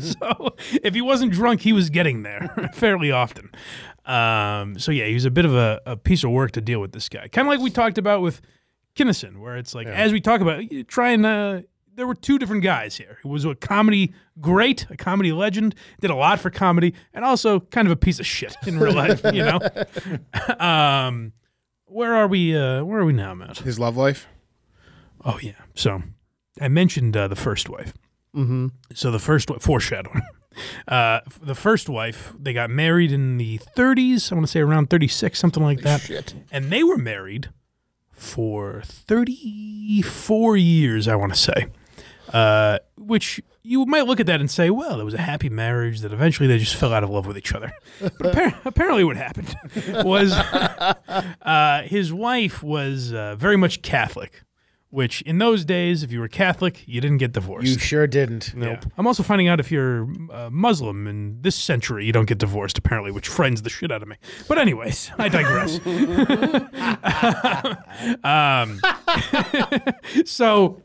so 0.00 0.54
if 0.82 0.94
he 0.94 1.02
wasn't 1.02 1.30
drunk, 1.32 1.60
he 1.60 1.72
was 1.72 1.90
getting 1.90 2.22
there 2.22 2.70
fairly 2.72 3.10
often. 3.10 3.50
Um, 4.06 4.78
so 4.78 4.90
yeah, 4.90 5.06
he 5.06 5.14
was 5.14 5.24
a 5.24 5.30
bit 5.30 5.44
of 5.44 5.54
a, 5.54 5.80
a 5.84 5.96
piece 5.96 6.24
of 6.24 6.30
work 6.30 6.52
to 6.52 6.60
deal 6.60 6.80
with 6.80 6.92
this 6.92 7.08
guy. 7.08 7.28
Kind 7.28 7.46
of 7.46 7.52
like 7.52 7.60
we 7.60 7.70
talked 7.70 7.98
about 7.98 8.22
with 8.22 8.40
Kinnison, 8.94 9.40
where 9.40 9.56
it's 9.56 9.74
like, 9.74 9.86
as 9.86 10.12
we 10.12 10.20
talk 10.20 10.40
about, 10.40 10.64
trying 10.88 11.24
uh, 11.24 11.62
there 11.94 12.06
were 12.06 12.14
two 12.14 12.38
different 12.38 12.62
guys 12.62 12.96
here. 12.96 13.18
He 13.22 13.28
was 13.28 13.44
a 13.44 13.54
comedy 13.54 14.12
great, 14.40 14.86
a 14.90 14.96
comedy 14.96 15.32
legend, 15.32 15.74
did 16.00 16.10
a 16.10 16.14
lot 16.14 16.40
for 16.40 16.50
comedy, 16.50 16.94
and 17.12 17.24
also 17.24 17.60
kind 17.60 17.86
of 17.86 17.92
a 17.92 17.96
piece 17.96 18.18
of 18.20 18.26
shit 18.26 18.56
in 18.66 18.78
real 18.78 18.94
life, 18.94 19.22
you 19.24 19.44
know? 19.44 19.60
um, 20.58 21.32
where 21.86 22.14
are 22.14 22.26
we? 22.26 22.56
Uh, 22.56 22.84
where 22.84 23.00
are 23.00 23.04
we 23.04 23.12
now, 23.12 23.34
Matt? 23.34 23.58
His 23.58 23.78
love 23.78 23.96
life. 23.96 24.26
Oh 25.24 25.38
yeah. 25.42 25.60
So 25.74 26.02
I 26.60 26.68
mentioned 26.68 27.16
uh, 27.16 27.28
the 27.28 27.36
first 27.36 27.68
wife. 27.68 27.92
Mm-hmm. 28.34 28.68
So 28.94 29.10
the 29.10 29.18
first 29.18 29.48
wi- 29.48 29.60
foreshadowing. 29.60 30.22
Uh, 30.86 31.20
the 31.40 31.54
first 31.54 31.88
wife, 31.88 32.34
they 32.38 32.52
got 32.52 32.68
married 32.68 33.10
in 33.10 33.38
the 33.38 33.58
30s. 33.74 34.30
I 34.30 34.34
want 34.34 34.46
to 34.46 34.50
say 34.52 34.60
around 34.60 34.90
36, 34.90 35.38
something 35.38 35.62
like 35.62 35.80
that. 35.80 36.02
shit. 36.02 36.34
And 36.50 36.70
they 36.70 36.82
were 36.82 36.98
married 36.98 37.48
for 38.12 38.82
34 38.84 40.56
years. 40.56 41.08
I 41.08 41.16
want 41.16 41.34
to 41.34 41.38
say, 41.38 41.66
uh, 42.32 42.78
which 42.96 43.40
you 43.62 43.84
might 43.86 44.06
look 44.06 44.20
at 44.20 44.26
that 44.26 44.40
and 44.40 44.50
say, 44.50 44.70
well, 44.70 45.00
it 45.00 45.04
was 45.04 45.14
a 45.14 45.18
happy 45.18 45.48
marriage 45.48 46.00
that 46.00 46.12
eventually 46.12 46.46
they 46.48 46.58
just 46.58 46.74
fell 46.74 46.92
out 46.92 47.04
of 47.04 47.10
love 47.10 47.26
with 47.26 47.38
each 47.38 47.52
other. 47.54 47.72
But 48.00 48.34
appar- 48.34 48.54
apparently, 48.64 49.04
what 49.04 49.16
happened 49.16 49.54
was 50.04 50.32
uh, 51.42 51.82
his 51.84 52.12
wife 52.12 52.62
was 52.62 53.12
uh, 53.12 53.36
very 53.36 53.56
much 53.56 53.82
Catholic. 53.82 54.42
Which 54.92 55.22
in 55.22 55.38
those 55.38 55.64
days, 55.64 56.02
if 56.02 56.12
you 56.12 56.20
were 56.20 56.28
Catholic, 56.28 56.86
you 56.86 57.00
didn't 57.00 57.16
get 57.16 57.32
divorced. 57.32 57.66
You 57.66 57.78
sure 57.78 58.06
didn't. 58.06 58.52
Yeah. 58.54 58.78
I'm 58.98 59.06
also 59.06 59.22
finding 59.22 59.48
out 59.48 59.58
if 59.58 59.72
you're 59.72 60.06
uh, 60.30 60.50
Muslim 60.50 61.06
in 61.06 61.40
this 61.40 61.56
century, 61.56 62.04
you 62.04 62.12
don't 62.12 62.26
get 62.26 62.36
divorced, 62.36 62.76
apparently, 62.76 63.10
which 63.10 63.26
frightens 63.26 63.62
the 63.62 63.70
shit 63.70 63.90
out 63.90 64.02
of 64.02 64.08
me. 64.08 64.16
But, 64.48 64.58
anyways, 64.58 65.10
I 65.16 65.30
digress. 65.30 65.80
um, 68.22 68.82
so, 70.26 70.82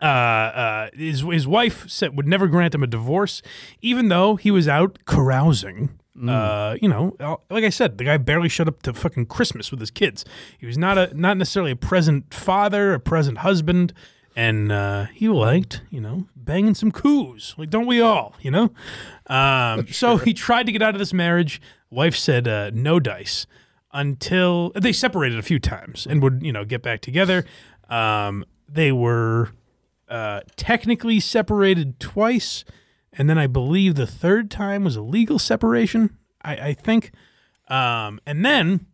uh, 0.00 0.04
uh, 0.04 0.90
his, 0.94 1.22
his 1.22 1.48
wife 1.48 1.90
said 1.90 2.16
would 2.16 2.28
never 2.28 2.46
grant 2.46 2.76
him 2.76 2.84
a 2.84 2.86
divorce, 2.86 3.42
even 3.82 4.08
though 4.08 4.36
he 4.36 4.52
was 4.52 4.68
out 4.68 5.00
carousing. 5.04 5.98
Uh, 6.28 6.76
you 6.80 6.88
know, 6.88 7.16
uh, 7.20 7.36
like 7.50 7.64
I 7.64 7.68
said, 7.68 7.98
the 7.98 8.04
guy 8.04 8.16
barely 8.16 8.48
showed 8.48 8.68
up 8.68 8.82
to 8.82 8.94
fucking 8.94 9.26
Christmas 9.26 9.70
with 9.70 9.80
his 9.80 9.90
kids. 9.90 10.24
He 10.58 10.66
was 10.66 10.78
not 10.78 10.96
a 10.98 11.12
not 11.18 11.36
necessarily 11.36 11.72
a 11.72 11.76
present 11.76 12.32
father, 12.32 12.94
a 12.94 13.00
present 13.00 13.38
husband, 13.38 13.92
and 14.34 14.70
uh, 14.72 15.06
he 15.06 15.28
liked, 15.28 15.82
you 15.90 16.00
know, 16.00 16.26
banging 16.34 16.74
some 16.74 16.90
coos. 16.92 17.54
Like, 17.58 17.70
don't 17.70 17.86
we 17.86 18.00
all? 18.00 18.34
You 18.40 18.50
know. 18.50 18.72
Um, 19.26 19.86
So 19.92 20.16
he 20.16 20.32
tried 20.34 20.66
to 20.66 20.72
get 20.72 20.82
out 20.82 20.94
of 20.94 20.98
this 20.98 21.12
marriage. 21.12 21.60
Wife 21.90 22.16
said 22.16 22.48
uh, 22.48 22.70
no 22.72 22.98
dice 23.00 23.46
until 23.92 24.70
they 24.74 24.92
separated 24.92 25.38
a 25.38 25.42
few 25.42 25.58
times 25.58 26.06
and 26.06 26.22
would 26.22 26.42
you 26.42 26.52
know 26.52 26.64
get 26.64 26.82
back 26.82 27.00
together. 27.00 27.44
Um, 27.88 28.44
they 28.68 28.92
were 28.92 29.50
uh, 30.08 30.40
technically 30.56 31.20
separated 31.20 31.98
twice, 32.00 32.64
and 33.18 33.28
then 33.30 33.38
I 33.38 33.46
believe 33.46 33.94
the 33.94 34.06
third 34.06 34.50
time 34.50 34.84
was 34.84 34.96
a 34.96 35.02
legal 35.02 35.38
separation. 35.38 36.16
I, 36.42 36.52
I 36.68 36.74
think, 36.74 37.12
um, 37.68 38.20
and 38.26 38.44
then 38.44 38.86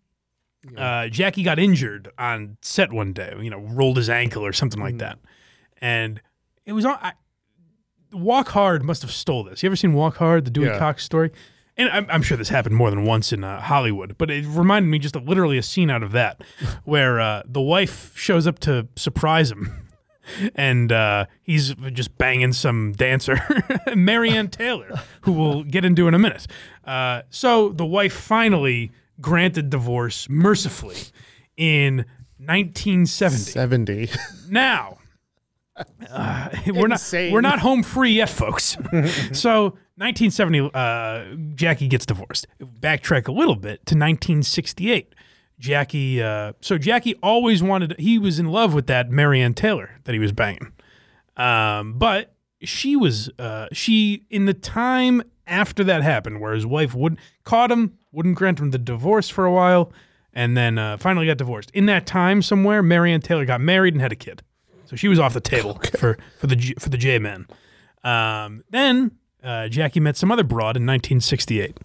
uh, 0.77 1.09
Jackie 1.09 1.43
got 1.43 1.59
injured 1.59 2.09
on 2.19 2.57
set 2.63 2.93
one 2.93 3.13
day. 3.13 3.35
You 3.41 3.51
know, 3.51 3.59
rolled 3.61 3.97
his 3.97 4.09
ankle 4.11 4.45
or 4.45 4.53
something 4.53 4.81
like 4.81 4.99
that, 4.99 5.19
and 5.81 6.21
it 6.65 6.73
was 6.73 6.85
on. 6.85 6.99
I, 7.03 7.13
Walk 8.13 8.49
Hard 8.51 8.83
must 8.85 9.01
have 9.03 9.11
stole 9.11 9.43
this. 9.45 9.63
You 9.63 9.69
ever 9.69 9.77
seen 9.77 9.95
Walk 9.95 10.17
Hard, 10.17 10.45
the 10.45 10.51
Dewey 10.51 10.67
Yeah. 10.67 10.79
Cox 10.79 11.03
story? 11.03 11.31
And 11.79 11.89
I'm, 11.89 12.07
I'm 12.11 12.21
sure 12.23 12.37
this 12.37 12.51
happened 12.51 12.77
more 12.77 12.91
than 12.91 13.05
once 13.07 13.33
in 13.33 13.43
uh, 13.43 13.59
Hollywood, 13.59 14.19
but 14.19 14.31
it 14.31 14.45
reminded 14.47 14.91
me 14.91 14.99
just 14.99 15.17
of 15.17 15.27
literally 15.27 15.57
a 15.57 15.63
scene 15.63 15.89
out 15.89 16.03
of 16.03 16.13
that, 16.13 16.43
where 16.85 17.19
uh, 17.19 17.43
the 17.47 17.63
wife 17.63 18.15
shows 18.15 18.47
up 18.47 18.59
to 18.61 18.87
surprise 18.97 19.51
him, 19.51 19.82
and 20.55 20.93
uh, 20.93 21.27
he's 21.43 21.75
just 21.93 22.17
banging 22.19 22.53
some 22.53 22.93
dancer, 22.93 23.39
Marianne 23.95 24.49
Taylor, 24.49 25.01
who 25.23 25.33
we'll 25.33 25.65
get 25.65 25.85
into 25.85 26.09
in 26.09 26.15
a 26.15 26.19
minute. 26.19 26.47
Uh, 26.85 27.23
so 27.31 27.71
the 27.71 27.87
wife 27.87 28.13
finally 28.13 28.93
granted 29.21 29.71
divorce 29.71 30.29
mercifully 30.29 30.97
in 31.57 32.05
1970. 32.39 33.51
70. 33.51 34.11
Now, 34.51 34.99
uh, 36.11 36.49
we're 36.67 36.89
not 36.89 37.01
we're 37.13 37.41
not 37.41 37.61
home 37.61 37.83
free 37.83 38.13
yet, 38.13 38.29
folks. 38.29 38.77
so, 39.33 39.77
1970, 39.97 40.71
uh, 40.75 41.25
Jackie 41.55 41.89
gets 41.89 42.07
divorced. 42.07 42.47
Backtrack 42.61 43.29
a 43.29 43.33
little 43.33 43.57
bit 43.57 43.85
to 43.87 43.95
1968. 43.95 45.15
Jackie, 45.63 46.21
uh, 46.21 46.55
so 46.61 46.77
Jackie 46.77 47.15
always 47.23 47.63
wanted. 47.63 47.95
He 47.97 48.19
was 48.19 48.41
in 48.41 48.47
love 48.47 48.75
with 48.75 48.89
that 48.89 49.11
Marianne 49.11 49.55
Taylor 49.55 50.01
that 50.03 50.13
he 50.13 50.19
was 50.19 50.33
banging, 50.33 50.73
um, 51.37 51.93
but 51.95 52.35
she 52.63 52.97
was 52.97 53.31
uh, 53.39 53.69
she 53.71 54.27
in 54.29 54.47
the 54.47 54.55
time 54.55 55.23
after 55.47 55.85
that 55.85 56.03
happened, 56.03 56.41
where 56.41 56.53
his 56.53 56.67
wife 56.67 56.97
would 56.97 57.17
caught 57.45 57.71
him, 57.71 57.97
wouldn't 58.11 58.35
grant 58.35 58.59
him 58.59 58.73
the 58.73 58.79
divorce 58.79 59.29
for 59.29 59.45
a 59.45 59.53
while, 59.53 59.93
and 60.33 60.57
then 60.57 60.79
uh, 60.79 60.97
finally 60.97 61.27
got 61.27 61.39
divorced. 61.39 61.71
In 61.71 61.87
that 61.87 62.07
time, 62.07 62.43
somewhere, 62.43 62.83
Marianne 62.83 63.21
Taylor 63.21 63.45
got 63.45 63.61
married 63.61 63.95
and 63.95 64.01
had 64.03 64.11
a 64.11 64.17
kid, 64.17 64.43
so 64.85 64.97
she 64.97 65.07
was 65.07 65.21
off 65.21 65.33
the 65.33 65.41
table 65.41 65.79
for 65.97 66.19
for 66.41 66.49
the 66.49 66.57
J- 66.57 66.75
for 66.81 66.89
the 66.89 66.99
J 66.99 67.21
men. 67.21 67.47
Um, 68.03 68.65
then 68.71 69.13
uh, 69.45 69.69
Jackie 69.69 70.01
met 70.01 70.17
some 70.17 70.33
other 70.33 70.43
broad 70.43 70.77
in 70.77 70.83
1968, 70.87 71.79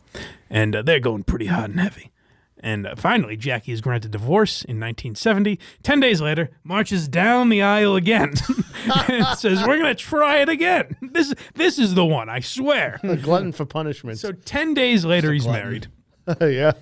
and 0.49 0.75
uh, 0.75 0.81
they're 0.81 0.99
going 0.99 1.23
pretty 1.23 1.45
hot 1.45 1.69
and 1.69 1.79
heavy. 1.79 2.11
And 2.59 2.87
uh, 2.87 2.95
finally, 2.95 3.37
Jackie 3.37 3.71
is 3.71 3.81
granted 3.81 4.11
divorce 4.11 4.63
in 4.63 4.79
1970. 4.79 5.59
Ten 5.83 5.99
days 5.99 6.21
later, 6.21 6.49
marches 6.63 7.07
down 7.07 7.49
the 7.49 7.61
aisle 7.61 7.95
again 7.95 8.33
and 9.07 9.37
says, 9.37 9.59
"We're 9.61 9.77
going 9.77 9.95
to 9.95 9.95
try 9.95 10.37
it 10.37 10.49
again. 10.49 10.95
This 11.17 11.33
this 11.55 11.79
is 11.79 11.95
the 11.95 12.05
one, 12.05 12.29
I 12.29 12.39
swear." 12.41 12.99
A 13.03 13.15
glutton 13.15 13.51
for 13.51 13.65
punishment. 13.65 14.19
So 14.19 14.31
ten 14.31 14.73
days 14.73 15.05
later, 15.05 15.31
he's 15.31 15.47
married, 15.47 15.87
yeah. 16.41 16.73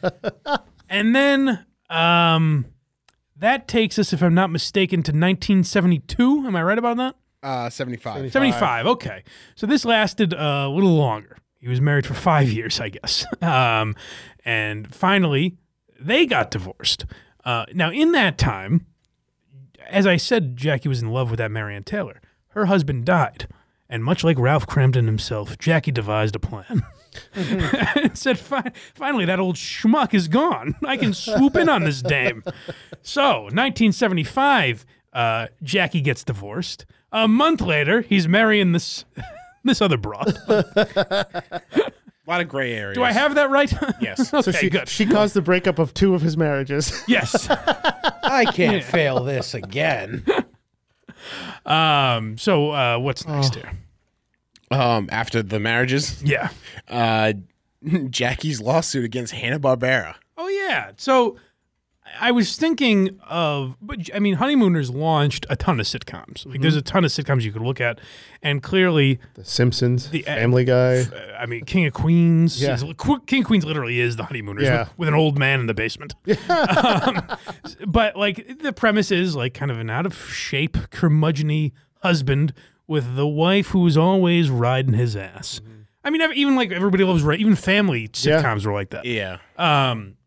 and 0.89 1.15
then 1.15 1.65
um, 1.89 2.65
that 3.37 3.67
takes 3.67 3.99
us, 3.99 4.13
if 4.13 4.21
I'm 4.21 4.33
not 4.33 4.49
mistaken, 4.49 5.03
to 5.03 5.11
1972. 5.11 6.47
Am 6.47 6.55
I 6.55 6.63
right 6.63 6.77
about 6.77 6.97
that? 6.97 7.15
Uh, 7.43 7.69
75. 7.69 8.31
75. 8.31 8.87
Okay. 8.87 9.23
So 9.55 9.67
this 9.67 9.85
lasted 9.85 10.33
uh, 10.33 10.65
a 10.65 10.69
little 10.69 10.95
longer. 10.95 11.37
He 11.59 11.69
was 11.69 11.79
married 11.79 12.05
for 12.05 12.13
five 12.13 12.49
years, 12.49 12.79
I 12.79 12.89
guess. 12.89 13.25
Um, 13.41 13.95
and 14.43 14.93
finally, 14.93 15.57
they 15.99 16.25
got 16.25 16.51
divorced. 16.51 17.05
Uh, 17.43 17.65
now, 17.73 17.91
in 17.91 18.11
that 18.13 18.37
time, 18.37 18.85
as 19.87 20.07
I 20.07 20.17
said, 20.17 20.57
Jackie 20.57 20.89
was 20.89 21.01
in 21.01 21.09
love 21.09 21.29
with 21.29 21.37
that 21.37 21.51
Marianne 21.51 21.83
Taylor. 21.83 22.21
Her 22.49 22.65
husband 22.65 23.05
died. 23.05 23.47
And 23.87 24.03
much 24.03 24.23
like 24.23 24.39
Ralph 24.39 24.65
Kramden 24.65 25.05
himself, 25.05 25.59
Jackie 25.59 25.91
devised 25.91 26.35
a 26.35 26.39
plan. 26.39 26.83
and 27.35 28.17
said, 28.17 28.39
"Fi- 28.39 28.71
finally, 28.95 29.25
that 29.25 29.39
old 29.39 29.55
schmuck 29.55 30.13
is 30.13 30.27
gone. 30.27 30.75
I 30.83 30.97
can 30.97 31.13
swoop 31.13 31.55
in 31.55 31.69
on 31.69 31.83
this 31.83 32.01
dame. 32.01 32.43
So, 33.03 33.43
1975, 33.43 34.85
uh, 35.13 35.47
Jackie 35.63 36.01
gets 36.01 36.23
divorced. 36.23 36.85
A 37.11 37.27
month 37.27 37.61
later, 37.61 38.01
he's 38.01 38.27
marrying 38.27 38.71
this 38.71 39.05
this 39.63 39.81
other 39.81 39.97
broad. 39.97 40.37
A 42.27 42.29
lot 42.31 42.41
of 42.41 42.47
gray 42.47 42.73
areas. 42.73 42.95
Do 42.97 43.03
I 43.03 43.11
have 43.11 43.35
that 43.35 43.49
right? 43.51 43.71
Yes. 44.01 44.33
okay, 44.33 44.41
So 44.41 44.51
she, 44.51 44.69
good. 44.69 44.87
she 44.89 45.05
caused 45.05 45.35
the 45.35 45.41
breakup 45.41 45.77
of 45.79 45.93
two 45.93 46.15
of 46.15 46.21
his 46.21 46.35
marriages. 46.37 47.03
yes. 47.07 47.47
I 47.49 48.45
can't 48.53 48.83
fail 48.83 49.23
this 49.23 49.53
again. 49.53 50.25
Um. 51.65 52.37
So, 52.37 52.69
uh, 52.71 52.99
what's 52.99 53.25
next 53.27 53.55
here? 53.55 53.71
Um, 54.69 55.09
after 55.11 55.41
the 55.41 55.59
marriages, 55.59 56.21
Yeah. 56.23 56.49
uh, 56.87 57.33
Jackie's 58.09 58.61
lawsuit 58.61 59.05
against 59.05 59.33
Hanna 59.33 59.59
Barbera. 59.59 60.15
Oh 60.37 60.47
yeah. 60.47 60.91
So 60.97 61.37
I 62.19 62.31
was 62.31 62.55
thinking 62.55 63.19
of, 63.27 63.75
but 63.81 64.09
I 64.13 64.19
mean, 64.19 64.35
Honeymooners 64.35 64.89
launched 64.89 65.45
a 65.49 65.55
ton 65.55 65.79
of 65.79 65.85
sitcoms. 65.85 66.45
Like, 66.45 66.61
there's 66.61 66.75
a 66.75 66.81
ton 66.81 67.03
of 67.03 67.11
sitcoms 67.11 67.41
you 67.41 67.51
could 67.51 67.61
look 67.63 67.81
at, 67.81 67.99
and 68.41 68.61
clearly, 68.63 69.19
The 69.33 69.43
Simpsons, 69.43 70.09
The- 70.11 70.25
uh, 70.25 70.35
Family 70.35 70.63
Guy. 70.65 70.99
uh, 71.01 71.37
I 71.39 71.45
mean, 71.45 71.65
King 71.65 71.87
of 71.87 71.93
Queens. 71.93 72.61
Yeah. 72.61 72.75
is- 72.75 72.83
King 73.27 73.41
of 73.41 73.47
Queens 73.47 73.65
literally 73.65 73.99
is 73.99 74.15
the 74.15 74.23
Honeymooners 74.25 74.63
Yeah. 74.63 74.79
with, 74.83 74.97
with 74.99 75.07
an 75.09 75.13
old 75.15 75.37
man 75.37 75.59
in 75.59 75.65
the 75.65 75.73
basement. 75.73 76.15
um, 76.49 77.21
but 77.87 78.15
like 78.15 78.59
the 78.59 78.71
premise 78.71 79.11
is 79.11 79.35
like 79.35 79.53
kind 79.53 79.71
of 79.71 79.79
an 79.79 79.89
out 79.89 80.05
of 80.05 80.15
shape, 80.29 80.77
curmudgeony 80.91 81.71
husband 82.01 82.53
with 82.87 83.15
the 83.15 83.27
wife 83.27 83.69
who's 83.69 83.97
always 83.97 84.49
riding 84.49 84.93
his 84.93 85.15
ass. 85.15 85.59
I 86.03 86.11
mean, 86.11 86.21
even 86.35 86.55
like 86.55 86.71
everybody 86.71 87.03
loves 87.03 87.23
right. 87.23 87.39
Even 87.39 87.55
family 87.55 88.01
Yeah. 88.13 88.41
sitcoms 88.41 88.65
were 88.65 88.73
like 88.73 88.91
that. 88.91 89.05
Yeah. 89.05 89.37
Um, 89.57 90.17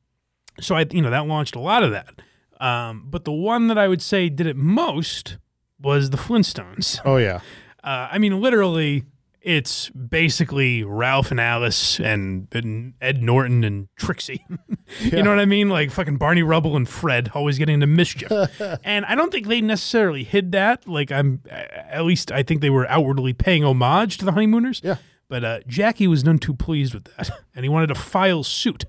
so 0.61 0.75
I, 0.75 0.87
you 0.91 1.03
know, 1.03 1.11
that 1.11 1.27
launched 1.27 1.55
a 1.57 1.61
lot 1.61 1.83
of 1.83 1.91
that. 1.93 2.21
Um, 2.61 3.05
but 3.07 3.25
the 3.25 3.33
one 3.33 3.69
that 3.69 3.79
I 3.79 3.89
would 3.89 4.03
say 4.03 4.29
did 4.29 4.47
it 4.47 4.57
most 4.57 5.39
was 5.81 6.11
the 6.11 6.17
Flintstones. 6.17 7.01
Oh 7.05 7.17
yeah. 7.17 7.41
Uh, 7.85 8.09
I 8.11 8.19
mean, 8.19 8.41
literally, 8.41 9.05
it's 9.41 9.89
basically 9.91 10.83
Ralph 10.83 11.31
and 11.31 11.41
Alice 11.41 12.01
and, 12.01 12.49
and 12.53 12.95
Ed 13.01 13.23
Norton 13.23 13.63
and 13.65 13.89
Trixie. 13.97 14.45
you 15.01 15.23
know 15.23 15.31
what 15.31 15.39
I 15.39 15.45
mean? 15.45 15.69
Like 15.69 15.91
fucking 15.91 16.17
Barney 16.17 16.43
Rubble 16.43 16.77
and 16.77 16.89
Fred 16.89 17.31
always 17.35 17.57
getting 17.57 17.75
into 17.75 17.87
mischief. 17.87 18.31
and 18.85 19.07
I 19.07 19.15
don't 19.15 19.31
think 19.31 19.47
they 19.47 19.61
necessarily 19.61 20.25
hid 20.25 20.53
that. 20.53 20.87
Like 20.89 21.13
I'm, 21.13 21.41
at 21.49 22.05
least 22.05 22.33
I 22.33 22.43
think 22.43 22.61
they 22.61 22.69
were 22.69 22.87
outwardly 22.89 23.33
paying 23.33 23.65
homage 23.65 24.19
to 24.19 24.25
the 24.25 24.33
Honeymooners. 24.33 24.83
Yeah. 24.85 24.97
But 25.29 25.45
uh, 25.45 25.61
Jackie 25.67 26.09
was 26.09 26.25
none 26.25 26.39
too 26.39 26.55
pleased 26.55 26.95
with 26.95 27.05
that, 27.05 27.31
and 27.55 27.65
he 27.65 27.69
wanted 27.69 27.87
to 27.89 27.95
file 27.95 28.43
suit. 28.43 28.87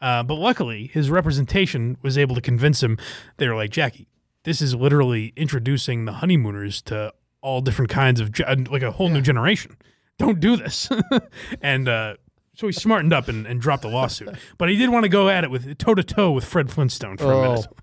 Uh, 0.00 0.22
but 0.22 0.34
luckily, 0.34 0.88
his 0.88 1.10
representation 1.10 1.96
was 2.02 2.18
able 2.18 2.34
to 2.34 2.40
convince 2.40 2.82
him. 2.82 2.98
They 3.38 3.48
were 3.48 3.54
like, 3.56 3.70
Jackie, 3.70 4.08
this 4.42 4.60
is 4.60 4.74
literally 4.74 5.32
introducing 5.36 6.04
the 6.04 6.12
honeymooners 6.14 6.82
to 6.82 7.12
all 7.40 7.60
different 7.60 7.90
kinds 7.90 8.20
of, 8.20 8.32
ge- 8.32 8.68
like 8.70 8.82
a 8.82 8.90
whole 8.92 9.08
new 9.08 9.22
generation. 9.22 9.76
Don't 10.18 10.40
do 10.40 10.56
this. 10.56 10.88
and 11.62 11.88
uh, 11.88 12.14
so 12.54 12.66
he 12.66 12.72
smartened 12.72 13.12
up 13.12 13.28
and, 13.28 13.46
and 13.46 13.60
dropped 13.60 13.82
the 13.82 13.88
lawsuit. 13.88 14.28
But 14.58 14.68
he 14.68 14.76
did 14.76 14.90
want 14.90 15.04
to 15.04 15.08
go 15.08 15.28
at 15.28 15.42
it 15.44 15.50
with 15.50 15.76
toe 15.78 15.94
to 15.94 16.02
toe 16.02 16.30
with 16.32 16.44
Fred 16.44 16.70
Flintstone 16.70 17.16
for 17.16 17.32
a 17.32 17.36
Oh. 17.38 17.42
minute. 17.52 17.66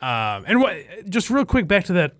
Um, 0.00 0.44
and 0.46 0.60
what, 0.60 0.76
just 1.08 1.28
real 1.28 1.44
quick, 1.44 1.66
back 1.66 1.86
to 1.86 1.92
that 1.94 2.12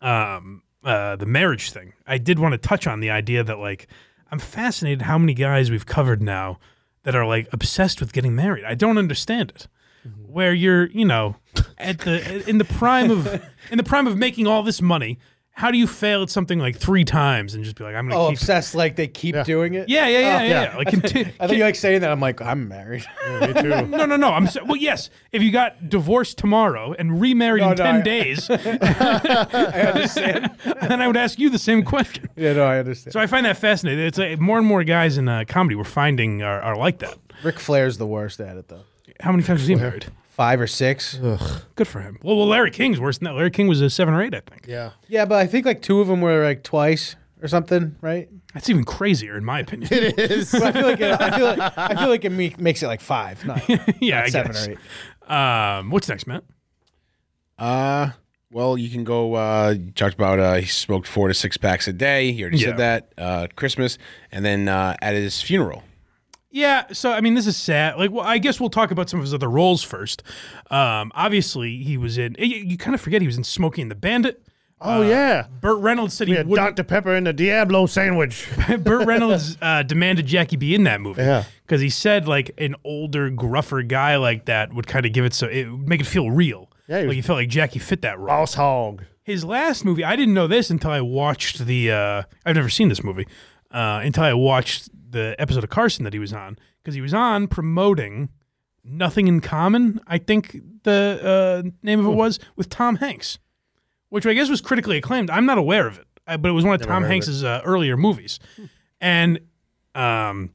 um, 0.00 0.62
uh, 0.82 1.14
the 1.16 1.26
marriage 1.26 1.70
thing. 1.72 1.92
I 2.06 2.16
did 2.16 2.38
want 2.38 2.52
to 2.52 2.58
touch 2.58 2.86
on 2.86 3.00
the 3.00 3.10
idea 3.10 3.44
that 3.44 3.58
like 3.58 3.86
I'm 4.30 4.38
fascinated 4.38 5.02
how 5.02 5.18
many 5.18 5.34
guys 5.34 5.70
we've 5.70 5.84
covered 5.84 6.22
now 6.22 6.58
that 7.04 7.14
are 7.14 7.24
like 7.24 7.48
obsessed 7.52 8.00
with 8.00 8.12
getting 8.12 8.34
married. 8.34 8.64
I 8.64 8.74
don't 8.74 8.98
understand 8.98 9.50
it. 9.50 9.68
Mm-hmm. 10.06 10.32
Where 10.32 10.52
you're, 10.52 10.86
you 10.90 11.04
know, 11.04 11.36
at 11.78 12.00
the 12.00 12.46
in 12.48 12.58
the 12.58 12.64
prime 12.64 13.10
of 13.10 13.26
in 13.70 13.78
the 13.78 13.84
prime 13.84 14.06
of 14.06 14.18
making 14.18 14.46
all 14.46 14.62
this 14.62 14.82
money, 14.82 15.18
how 15.56 15.70
do 15.70 15.78
you 15.78 15.86
fail 15.86 16.22
at 16.24 16.30
something 16.30 16.58
like 16.58 16.76
three 16.76 17.04
times 17.04 17.54
and 17.54 17.62
just 17.62 17.76
be 17.76 17.84
like, 17.84 17.94
I'm 17.94 18.08
gonna 18.08 18.20
Oh, 18.20 18.28
keep 18.30 18.38
obsessed 18.38 18.74
like 18.74 18.96
they 18.96 19.06
keep 19.06 19.36
doing 19.44 19.74
it. 19.74 19.88
Yeah, 19.88 20.08
yeah, 20.08 20.18
yeah, 20.18 20.26
Oh, 20.26 20.42
yeah, 20.42 20.62
yeah. 20.72 20.76
Like, 20.76 20.88
conti- 20.88 21.20
I 21.40 21.46
think 21.46 21.58
you 21.58 21.64
like 21.64 21.76
saying 21.76 22.00
that. 22.00 22.10
I'm 22.10 22.18
like, 22.18 22.42
I'm 22.42 22.66
married. 22.66 23.04
Me 23.40 23.52
too. 23.52 23.68
no, 23.86 24.04
no, 24.04 24.16
no. 24.16 24.30
I'm 24.30 24.48
sa- 24.48 24.64
well. 24.64 24.76
Yes, 24.76 25.10
if 25.30 25.42
you 25.42 25.52
got 25.52 25.88
divorced 25.88 26.38
tomorrow 26.38 26.92
and 26.98 27.20
remarried 27.20 27.62
No, 27.62 27.70
in 27.70 27.76
no, 27.78 27.84
ten 27.84 27.94
I- 27.96 28.02
days, 28.02 28.50
I 28.50 29.90
understand. 29.94 30.50
then 30.82 31.00
I 31.00 31.06
would 31.06 31.16
ask 31.16 31.38
you 31.38 31.50
the 31.50 31.58
same 31.58 31.82
question. 31.84 32.28
Yeah, 32.36 32.52
no, 32.54 32.64
I 32.64 32.78
understand. 32.78 33.12
So 33.12 33.20
I 33.20 33.26
find 33.26 33.46
that 33.46 33.56
fascinating. 33.56 34.04
It's 34.04 34.18
like 34.18 34.40
more 34.40 34.58
and 34.58 34.66
more 34.66 34.82
guys 34.84 35.18
in 35.18 35.28
uh, 35.28 35.44
comedy 35.46 35.76
we're 35.76 35.84
finding 35.84 36.42
are, 36.42 36.60
are 36.60 36.76
like 36.76 36.98
that. 36.98 37.16
Ric 37.42 37.58
Flair's 37.60 37.98
the 37.98 38.06
worst 38.06 38.40
at 38.40 38.56
it 38.56 38.68
though. 38.68 38.82
How 39.20 39.30
many 39.30 39.44
times 39.44 39.60
was 39.60 39.68
he 39.68 39.74
married? 39.76 40.06
Five 40.34 40.60
or 40.60 40.66
six. 40.66 41.14
Good 41.76 41.86
for 41.86 42.00
him. 42.00 42.18
Well, 42.22 42.36
well, 42.36 42.48
Larry 42.48 42.72
King's 42.72 42.98
worse 42.98 43.18
than 43.18 43.26
that. 43.26 43.34
Larry 43.34 43.52
King 43.52 43.68
was 43.68 43.80
a 43.80 43.88
seven 43.88 44.14
or 44.14 44.20
eight, 44.22 44.34
I 44.34 44.40
think. 44.40 44.66
Yeah. 44.66 44.90
Yeah, 45.06 45.24
but 45.26 45.36
I 45.38 45.46
think 45.46 45.64
like 45.64 45.80
two 45.80 46.00
of 46.00 46.08
them 46.08 46.20
were 46.20 46.42
like 46.44 46.64
twice 46.64 47.14
or 47.40 47.46
something, 47.46 47.94
right? 48.00 48.28
That's 48.52 48.68
even 48.68 48.82
crazier, 48.84 49.36
in 49.36 49.44
my 49.44 49.60
opinion. 49.60 49.88
It 49.92 50.18
is. 50.18 50.50
But 50.50 50.62
I 50.64 50.72
feel 50.72 50.82
like 50.86 51.00
it, 51.00 51.20
I 51.20 51.36
feel 51.36 51.46
like 51.46 51.78
I 51.78 51.94
feel 51.94 52.08
like 52.08 52.24
it 52.24 52.30
me- 52.30 52.54
makes 52.58 52.82
it 52.82 52.88
like 52.88 53.00
five, 53.00 53.44
not, 53.46 53.62
yeah, 54.00 54.16
not 54.16 54.24
I 54.24 54.28
seven 54.30 54.52
guess. 54.52 54.66
or 54.66 54.70
eight. 54.72 55.30
Um, 55.32 55.90
what's 55.90 56.08
next, 56.08 56.26
Matt? 56.26 56.42
Uh, 57.58 58.10
well, 58.50 58.76
you 58.76 58.88
can 58.90 59.04
go. 59.04 59.34
Uh, 59.34 59.74
you 59.78 59.90
talked 59.92 60.14
about 60.14 60.38
uh, 60.40 60.54
he 60.54 60.66
smoked 60.66 61.06
four 61.06 61.28
to 61.28 61.34
six 61.34 61.56
packs 61.56 61.86
a 61.88 61.92
day. 61.92 62.32
He 62.32 62.42
already 62.42 62.58
Yeah. 62.58 62.68
said 62.68 62.76
that. 62.78 63.12
Uh, 63.16 63.46
Christmas, 63.56 63.98
and 64.32 64.44
then 64.44 64.68
uh, 64.68 64.96
at 65.00 65.14
his 65.14 65.40
funeral. 65.42 65.82
Yeah, 66.54 66.84
so 66.92 67.10
I 67.10 67.20
mean, 67.20 67.34
this 67.34 67.48
is 67.48 67.56
sad. 67.56 67.96
Like, 67.96 68.12
well, 68.12 68.24
I 68.24 68.38
guess 68.38 68.60
we'll 68.60 68.70
talk 68.70 68.92
about 68.92 69.10
some 69.10 69.18
of 69.18 69.24
his 69.24 69.34
other 69.34 69.50
roles 69.50 69.82
first. 69.82 70.22
Um, 70.70 71.10
obviously, 71.12 71.82
he 71.82 71.96
was 71.98 72.16
in. 72.16 72.36
You, 72.38 72.46
you 72.58 72.76
kind 72.78 72.94
of 72.94 73.00
forget 73.00 73.20
he 73.20 73.26
was 73.26 73.36
in 73.36 73.42
Smokey 73.42 73.82
and 73.82 73.90
the 73.90 73.96
Bandit. 73.96 74.40
Oh 74.80 75.02
yeah. 75.02 75.46
Burt 75.60 75.80
Reynolds 75.80 76.14
said 76.14 76.28
he 76.28 76.34
had. 76.34 76.48
Dr. 76.48 76.84
Pepper 76.84 77.12
and 77.12 77.26
the 77.26 77.32
Diablo 77.32 77.86
sandwich. 77.86 78.48
Burt 78.78 79.04
Reynolds 79.04 79.58
uh, 79.60 79.82
demanded 79.82 80.26
Jackie 80.26 80.54
be 80.56 80.76
in 80.76 80.84
that 80.84 81.00
movie. 81.00 81.22
Yeah. 81.22 81.42
because 81.66 81.80
he 81.80 81.90
said 81.90 82.28
like 82.28 82.52
an 82.58 82.76
older, 82.84 83.30
gruffer 83.30 83.82
guy 83.82 84.14
like 84.14 84.44
that 84.44 84.72
would 84.72 84.86
kind 84.86 85.06
of 85.06 85.12
give 85.12 85.24
it 85.24 85.34
so 85.34 85.48
it 85.48 85.68
would 85.68 85.88
make 85.88 86.00
it 86.00 86.06
feel 86.06 86.30
real. 86.30 86.70
Yeah, 86.86 87.00
he 87.00 87.06
like 87.06 87.14
he 87.16 87.22
felt 87.22 87.38
like 87.38 87.48
Jackie 87.48 87.80
fit 87.80 88.02
that 88.02 88.16
role. 88.18 88.28
Boss 88.28 88.54
Hogg. 88.54 89.02
His 89.24 89.44
last 89.44 89.84
movie, 89.84 90.04
I 90.04 90.14
didn't 90.14 90.34
know 90.34 90.46
this 90.46 90.70
until 90.70 90.92
I 90.92 91.00
watched 91.00 91.66
the. 91.66 91.90
Uh, 91.90 92.22
I've 92.46 92.54
never 92.54 92.68
seen 92.68 92.88
this 92.90 93.02
movie 93.02 93.26
uh, 93.72 94.02
until 94.04 94.22
I 94.22 94.34
watched 94.34 94.90
the 95.14 95.34
episode 95.38 95.64
of 95.64 95.70
Carson 95.70 96.04
that 96.04 96.12
he 96.12 96.18
was 96.18 96.32
on 96.32 96.58
because 96.82 96.94
he 96.94 97.00
was 97.00 97.14
on 97.14 97.48
promoting 97.48 98.28
Nothing 98.84 99.28
in 99.28 99.40
Common. 99.40 99.98
I 100.06 100.18
think 100.18 100.60
the 100.82 101.62
uh, 101.64 101.70
name 101.82 102.00
of 102.00 102.06
it 102.06 102.14
was 102.14 102.38
with 102.54 102.68
Tom 102.68 102.96
Hanks, 102.96 103.38
which 104.10 104.26
I 104.26 104.34
guess 104.34 104.50
was 104.50 104.60
critically 104.60 104.98
acclaimed. 104.98 105.30
I'm 105.30 105.46
not 105.46 105.56
aware 105.56 105.86
of 105.86 105.98
it, 105.98 106.06
but 106.26 106.44
it 106.44 106.52
was 106.52 106.64
one 106.64 106.74
of 106.74 106.82
Tom 106.82 107.02
heard 107.02 107.06
of 107.06 107.10
Hanks's 107.10 107.42
uh, 107.42 107.62
earlier 107.64 107.96
movies, 107.96 108.38
and 109.00 109.40
um, 109.94 110.50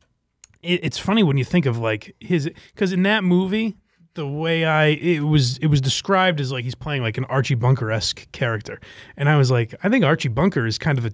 it, 0.61 0.83
it's 0.83 0.99
funny 0.99 1.23
when 1.23 1.37
you 1.37 1.43
think 1.43 1.65
of 1.65 1.79
like 1.79 2.15
his 2.19 2.51
because 2.73 2.93
in 2.93 3.01
that 3.03 3.23
movie 3.23 3.77
the 4.13 4.27
way 4.27 4.65
I 4.65 4.87
it 4.87 5.21
was 5.21 5.57
it 5.57 5.67
was 5.67 5.81
described 5.81 6.39
as 6.39 6.51
like 6.51 6.63
he's 6.63 6.75
playing 6.75 7.01
like 7.01 7.17
an 7.17 7.25
Archie 7.25 7.55
Bunker 7.55 7.91
esque 7.91 8.31
character, 8.31 8.79
and 9.17 9.29
I 9.29 9.37
was 9.37 9.49
like, 9.49 9.73
I 9.83 9.89
think 9.89 10.05
Archie 10.05 10.29
Bunker 10.29 10.65
is 10.65 10.77
kind 10.77 10.97
of 10.97 11.05
a 11.05 11.11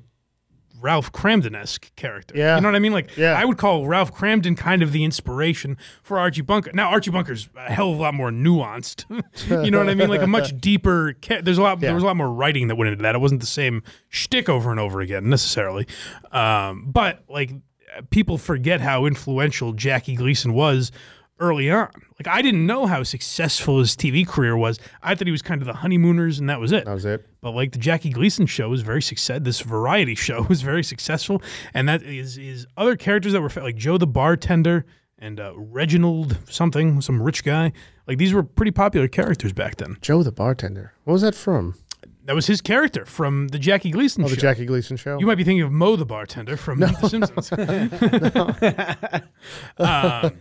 Ralph 0.86 1.11
Kramden 1.11 1.55
esque 1.55 1.95
character. 1.95 2.36
Yeah. 2.38 2.55
you 2.55 2.61
know 2.61 2.67
what 2.67 2.75
I 2.75 2.79
mean. 2.79 2.91
Like, 2.93 3.17
Yeah. 3.17 3.33
I 3.33 3.43
would 3.43 3.57
call 3.57 3.88
Ralph 3.88 4.13
Kramden 4.13 4.55
kind 4.55 4.83
of 4.83 4.91
the 4.91 5.03
inspiration 5.03 5.77
for 6.03 6.19
Archie 6.19 6.41
Bunker. 6.41 6.71
Now, 6.73 6.89
Archie 6.89 7.09
Bunker's 7.09 7.49
a 7.57 7.71
hell 7.71 7.91
of 7.91 7.97
a 7.97 8.01
lot 8.01 8.13
more 8.13 8.29
nuanced. 8.29 9.05
you 9.65 9.71
know 9.71 9.79
what 9.79 9.89
I 9.89 9.95
mean? 9.95 10.09
Like 10.09 10.21
a 10.21 10.27
much 10.27 10.55
deeper. 10.61 11.15
Ca- 11.21 11.41
there's 11.41 11.57
a 11.57 11.63
lot. 11.63 11.79
There 11.79 11.93
was 11.95 12.03
a 12.03 12.05
lot 12.05 12.15
more 12.15 12.31
writing 12.31 12.67
that 12.67 12.75
went 12.75 12.91
into 12.91 13.01
that. 13.01 13.15
It 13.15 13.19
wasn't 13.19 13.41
the 13.41 13.47
same 13.47 13.81
shtick 14.09 14.47
over 14.47 14.69
and 14.69 14.79
over 14.79 15.01
again 15.01 15.29
necessarily. 15.29 15.88
Um, 16.31 16.86
but 16.91 17.23
like 17.27 17.51
people 18.09 18.38
forget 18.38 18.81
how 18.81 19.05
influential 19.05 19.73
Jackie 19.73 20.15
Gleason 20.15 20.53
was 20.53 20.91
early 21.39 21.69
on. 21.69 21.89
Like 22.19 22.27
I 22.27 22.41
didn't 22.41 22.65
know 22.65 22.86
how 22.86 23.03
successful 23.03 23.79
his 23.79 23.95
TV 23.95 24.25
career 24.27 24.55
was. 24.55 24.79
I 25.03 25.15
thought 25.15 25.27
he 25.27 25.31
was 25.31 25.41
kind 25.41 25.61
of 25.61 25.67
the 25.67 25.73
honeymooners 25.75 26.39
and 26.39 26.49
that 26.49 26.59
was 26.59 26.71
it. 26.71 26.86
That 26.86 26.93
was 26.93 27.05
it. 27.05 27.25
But 27.41 27.51
like 27.51 27.71
the 27.73 27.77
Jackie 27.79 28.09
Gleason 28.09 28.45
show 28.45 28.69
was 28.69 28.81
very 28.81 29.01
success. 29.01 29.39
This 29.43 29.59
variety 29.61 30.15
show 30.27 30.43
was 30.43 30.61
very 30.61 30.83
successful, 30.83 31.41
and 31.73 31.88
that 31.89 32.03
is 32.03 32.38
is 32.38 32.65
other 32.77 32.95
characters 32.95 33.33
that 33.33 33.41
were 33.41 33.51
like 33.61 33.75
Joe 33.75 33.97
the 33.97 34.07
bartender 34.07 34.86
and 35.19 35.39
uh, 35.39 35.53
Reginald 35.55 36.38
something, 36.49 37.01
some 37.01 37.21
rich 37.21 37.43
guy. 37.43 37.71
Like 38.07 38.17
these 38.17 38.33
were 38.33 38.43
pretty 38.43 38.71
popular 38.71 39.07
characters 39.07 39.53
back 39.53 39.75
then. 39.77 39.97
Joe 40.01 40.23
the 40.23 40.31
bartender. 40.31 40.93
What 41.03 41.13
was 41.13 41.21
that 41.21 41.36
from? 41.36 41.75
That 42.25 42.33
was 42.33 42.47
his 42.47 42.59
character 42.59 43.05
from 43.05 43.49
the 43.49 43.59
Jackie 43.59 43.91
Gleason 43.91 44.23
Oh, 44.23 44.27
show. 44.27 44.33
the 44.36 44.41
Jackie 44.41 44.65
Gleason 44.65 44.97
show. 44.97 45.19
You 45.19 45.27
might 45.27 45.36
be 45.36 45.43
thinking 45.43 45.61
of 45.61 45.71
Moe 45.71 45.95
the 45.95 46.07
bartender 46.07 46.57
from 46.57 46.79
The 46.79 46.91
Simpsons. 47.07 47.51
um, 49.77 50.31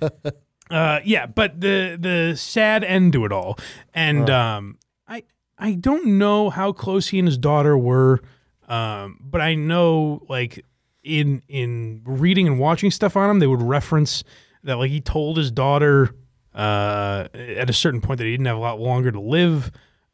uh, 0.70 1.00
yeah, 1.04 1.26
but 1.26 1.60
the 1.60 1.96
the 2.00 2.36
sad 2.36 2.84
end 2.84 3.12
to 3.12 3.24
it 3.24 3.32
all, 3.32 3.58
and 3.92 4.30
um, 4.30 4.78
I 5.06 5.24
I 5.58 5.74
don't 5.74 6.18
know 6.18 6.50
how 6.50 6.72
close 6.72 7.08
he 7.08 7.18
and 7.18 7.28
his 7.28 7.38
daughter 7.38 7.76
were, 7.76 8.22
um, 8.68 9.18
but 9.20 9.40
I 9.40 9.54
know 9.54 10.24
like 10.28 10.64
in 11.02 11.42
in 11.48 12.02
reading 12.04 12.46
and 12.46 12.58
watching 12.58 12.90
stuff 12.90 13.16
on 13.16 13.28
him, 13.28 13.38
they 13.38 13.46
would 13.46 13.62
reference 13.62 14.24
that 14.62 14.76
like 14.76 14.90
he 14.90 15.00
told 15.00 15.36
his 15.36 15.50
daughter 15.50 16.14
uh, 16.54 17.28
at 17.34 17.68
a 17.68 17.74
certain 17.74 18.00
point 18.00 18.18
that 18.18 18.24
he 18.24 18.30
didn't 18.30 18.46
have 18.46 18.56
a 18.56 18.60
lot 18.60 18.80
longer 18.80 19.12
to 19.12 19.20
live. 19.20 19.70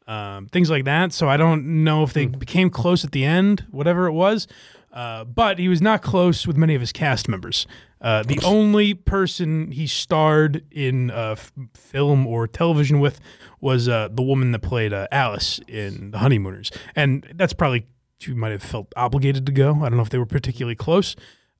Um, 0.07 0.47
things 0.47 0.69
like 0.69 0.83
that. 0.85 1.13
So 1.13 1.29
I 1.29 1.37
don't 1.37 1.85
know 1.85 2.03
if 2.03 2.11
they 2.11 2.25
became 2.25 2.69
close 2.69 3.05
at 3.05 3.13
the 3.13 3.23
end, 3.23 3.65
whatever 3.71 4.07
it 4.07 4.11
was. 4.11 4.47
Uh, 4.91 5.23
but 5.23 5.57
he 5.57 5.69
was 5.69 5.81
not 5.81 6.01
close 6.01 6.45
with 6.45 6.57
many 6.57 6.75
of 6.75 6.81
his 6.81 6.91
cast 6.91 7.29
members. 7.29 7.65
Uh, 8.01 8.23
the 8.23 8.39
only 8.43 8.93
person 8.95 9.71
he 9.71 9.85
starred 9.85 10.65
in 10.71 11.11
uh, 11.11 11.31
f- 11.31 11.51
film 11.75 12.25
or 12.25 12.47
television 12.47 12.99
with 12.99 13.19
was 13.59 13.87
uh, 13.87 14.09
the 14.11 14.23
woman 14.23 14.51
that 14.51 14.59
played 14.59 14.91
uh, 14.91 15.07
Alice 15.11 15.59
in 15.67 16.11
The 16.11 16.17
Honeymooners, 16.17 16.71
and 16.95 17.27
that's 17.35 17.53
probably 17.53 17.85
she 18.17 18.33
might 18.33 18.51
have 18.51 18.63
felt 18.63 18.91
obligated 18.95 19.45
to 19.45 19.51
go. 19.51 19.75
I 19.75 19.89
don't 19.89 19.97
know 19.97 20.03
if 20.03 20.09
they 20.09 20.17
were 20.17 20.25
particularly 20.25 20.75
close, 20.75 21.15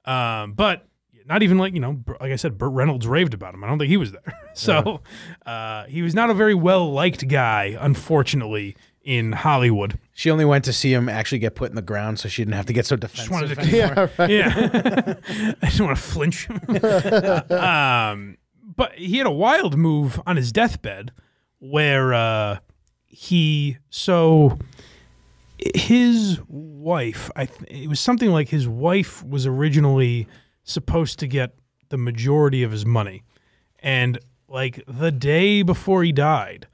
um, 0.06 0.54
but 0.54 0.88
not 1.28 1.44
even 1.44 1.60
like 1.60 1.74
you 1.76 1.80
know, 1.80 2.04
like 2.20 2.32
I 2.32 2.36
said, 2.38 2.58
Burt 2.58 2.72
Reynolds 2.72 3.06
raved 3.06 3.36
about 3.36 3.54
him. 3.54 3.64
I 3.64 3.68
don't 3.68 3.78
think 3.78 3.90
he 3.90 3.98
was 3.98 4.12
there, 4.12 4.34
so 4.56 5.02
uh, 5.46 5.86
he 5.86 6.02
was 6.02 6.16
not 6.16 6.32
a 6.32 6.34
very 6.34 6.56
well 6.56 6.92
liked 6.92 7.28
guy, 7.28 7.78
unfortunately, 7.80 8.76
in 9.04 9.32
Hollywood. 9.32 9.98
She 10.14 10.30
only 10.30 10.46
went 10.46 10.64
to 10.66 10.74
see 10.74 10.94
him 10.94 11.10
actually 11.10 11.40
get 11.40 11.56
put 11.56 11.70
in 11.70 11.76
the 11.76 11.82
ground, 11.82 12.20
so 12.20 12.30
she 12.30 12.42
didn't 12.44 12.56
have 12.56 12.68
to 12.68 12.74
get 12.74 12.86
so 12.86 12.96
Just 12.96 13.14
defensive. 13.28 13.32
wanted 13.32 13.56
to, 13.56 13.62
anymore. 13.62 14.12
yeah, 14.30 15.16
I 15.62 15.70
didn't 15.70 15.86
want 15.86 15.98
to 15.98 16.04
flinch. 16.04 16.50
um, 17.52 18.38
but 18.76 18.94
he 18.94 19.18
had 19.18 19.28
a 19.28 19.32
wild 19.32 19.78
move 19.78 20.22
on 20.26 20.36
his 20.38 20.52
deathbed 20.52 21.12
where 21.60 22.14
uh, 22.14 22.58
he 23.08 23.78
so 23.90 24.60
his 25.58 26.40
wife. 26.48 27.30
I 27.36 27.46
th- 27.46 27.84
it 27.84 27.88
was 27.90 28.00
something 28.00 28.32
like 28.32 28.50
his 28.50 28.68
wife 28.68 29.24
was 29.24 29.46
originally 29.46 30.28
supposed 30.64 31.20
to 31.20 31.28
get 31.28 31.56
the 31.90 31.98
majority 31.98 32.64
of 32.64 32.72
his 32.72 32.86
money, 32.86 33.24
and 33.80 34.20
like 34.48 34.84
the 34.88 35.12
day 35.12 35.62
before 35.64 36.04
he 36.04 36.12
died, 36.12 36.68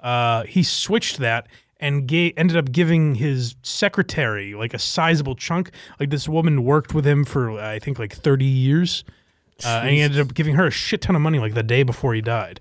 uh, 0.00 0.44
he 0.44 0.62
switched 0.62 1.18
that 1.18 1.46
and 1.78 2.06
ga- 2.06 2.32
ended 2.36 2.56
up 2.56 2.72
giving 2.72 3.16
his 3.16 3.54
secretary 3.62 4.54
like 4.54 4.74
a 4.74 4.78
sizable 4.78 5.34
chunk. 5.34 5.70
Like 6.00 6.10
this 6.10 6.28
woman 6.28 6.64
worked 6.64 6.94
with 6.94 7.06
him 7.06 7.24
for 7.24 7.58
I 7.58 7.78
think 7.78 7.98
like 7.98 8.14
thirty 8.14 8.44
years, 8.44 9.04
uh, 9.64 9.80
and 9.82 9.90
he 9.90 10.00
ended 10.00 10.20
up 10.20 10.34
giving 10.34 10.54
her 10.54 10.66
a 10.66 10.70
shit 10.70 11.00
ton 11.02 11.16
of 11.16 11.22
money 11.22 11.38
like 11.38 11.54
the 11.54 11.62
day 11.62 11.82
before 11.82 12.14
he 12.14 12.20
died. 12.20 12.60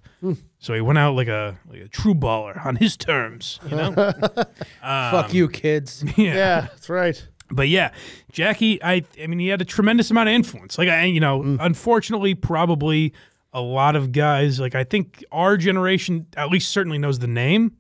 So 0.58 0.74
he 0.74 0.82
went 0.82 0.98
out 0.98 1.16
like 1.16 1.28
a 1.28 1.60
like 1.70 1.82
a 1.82 1.88
true 1.88 2.16
baller 2.16 2.66
on 2.66 2.78
his 2.78 2.98
terms, 2.98 3.60
you 3.70 3.76
know. 3.76 3.92
Fuck 4.82 5.34
you, 5.34 5.48
kids. 5.48 6.04
yeah. 6.18 6.34
yeah, 6.34 6.62
that's 6.62 6.90
right. 6.90 7.28
But 7.52 7.70
yeah, 7.70 7.92
Jackie, 8.32 8.84
I 8.84 9.04
I 9.22 9.28
mean, 9.28 9.38
he 9.40 9.50
had 9.50 9.62
a 9.62 9.66
tremendous 9.66 10.10
amount 10.10 10.30
of 10.30 10.34
influence. 10.36 10.78
Like 10.80 10.90
I, 10.90 11.04
you 11.06 11.20
know, 11.20 11.44
unfortunately, 11.60 12.34
probably 12.34 13.14
a 13.54 13.62
lot 13.62 13.96
of 13.96 14.12
guys, 14.12 14.60
like 14.60 14.74
I 14.74 14.84
think 14.84 15.24
our 15.32 15.56
generation 15.58 16.26
at 16.36 16.50
least 16.50 16.72
certainly 16.72 16.98
knows 16.98 17.20
the 17.20 17.28
name, 17.28 17.78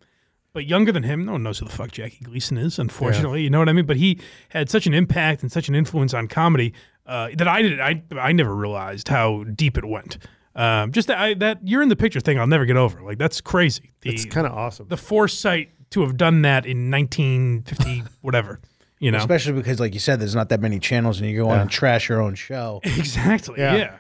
but 0.56 0.66
younger 0.66 0.94
than 0.94 1.04
him, 1.04 1.26
no 1.26 1.34
one 1.34 1.44
knows 1.44 1.60
who 1.60 1.66
the 1.66 1.72
fuck 1.72 1.92
Jackie 1.92 2.24
Gleason 2.24 2.58
is, 2.58 2.80
unfortunately. 2.80 3.44
You 3.44 3.50
know 3.50 3.60
what 3.60 3.68
I 3.68 3.74
mean? 3.74 3.86
But 3.86 3.98
he 3.98 4.22
had 4.50 4.70
such 4.70 4.88
an 4.88 4.94
impact 4.94 5.44
and 5.44 5.52
such 5.52 5.68
an 5.68 5.76
influence 5.76 6.14
on 6.14 6.30
comedy 6.30 6.74
uh, 7.06 7.28
that 7.36 7.46
I 7.48 7.62
did 7.62 7.80
I 7.82 8.02
I 8.18 8.32
never 8.32 8.56
realized 8.56 9.10
how 9.10 9.44
deep 9.44 9.78
it 9.78 9.84
went. 9.86 10.18
Um, 10.56 10.94
just 10.94 11.10
that 11.10 11.18
I, 11.18 11.34
that 11.36 11.60
you're 11.68 11.82
in 11.82 11.90
the 11.90 11.98
picture 11.98 12.22
thing, 12.22 12.40
I'll 12.40 12.48
never 12.48 12.66
get 12.66 12.78
over. 12.78 13.02
Like 13.04 13.18
that's 13.18 13.42
crazy. 13.42 13.92
The, 14.00 14.12
It's 14.12 14.24
kind 14.24 14.48
of 14.48 14.54
awesome. 14.54 14.88
the 14.88 14.96
foresight 14.96 15.72
to 15.90 16.02
have 16.04 16.16
done 16.16 16.42
that 16.44 16.66
in 16.66 16.90
1950 16.90 18.04
whatever. 18.22 18.62
You 19.00 19.12
know, 19.12 19.18
Especially 19.18 19.52
because, 19.52 19.82
like 19.82 19.94
you 19.94 20.00
said, 20.00 20.22
there's 20.22 20.36
not 20.36 20.48
that 20.50 20.62
many 20.62 20.80
channels, 20.80 21.20
and 21.20 21.30
you 21.30 21.36
go 21.36 21.50
on 21.50 21.60
and 21.60 21.70
trash 21.70 22.08
your 22.08 22.22
own 22.22 22.34
show. 22.36 22.80
Exactly. 22.86 23.56
Yeah. 23.60 23.76
Yeah. 23.76 23.98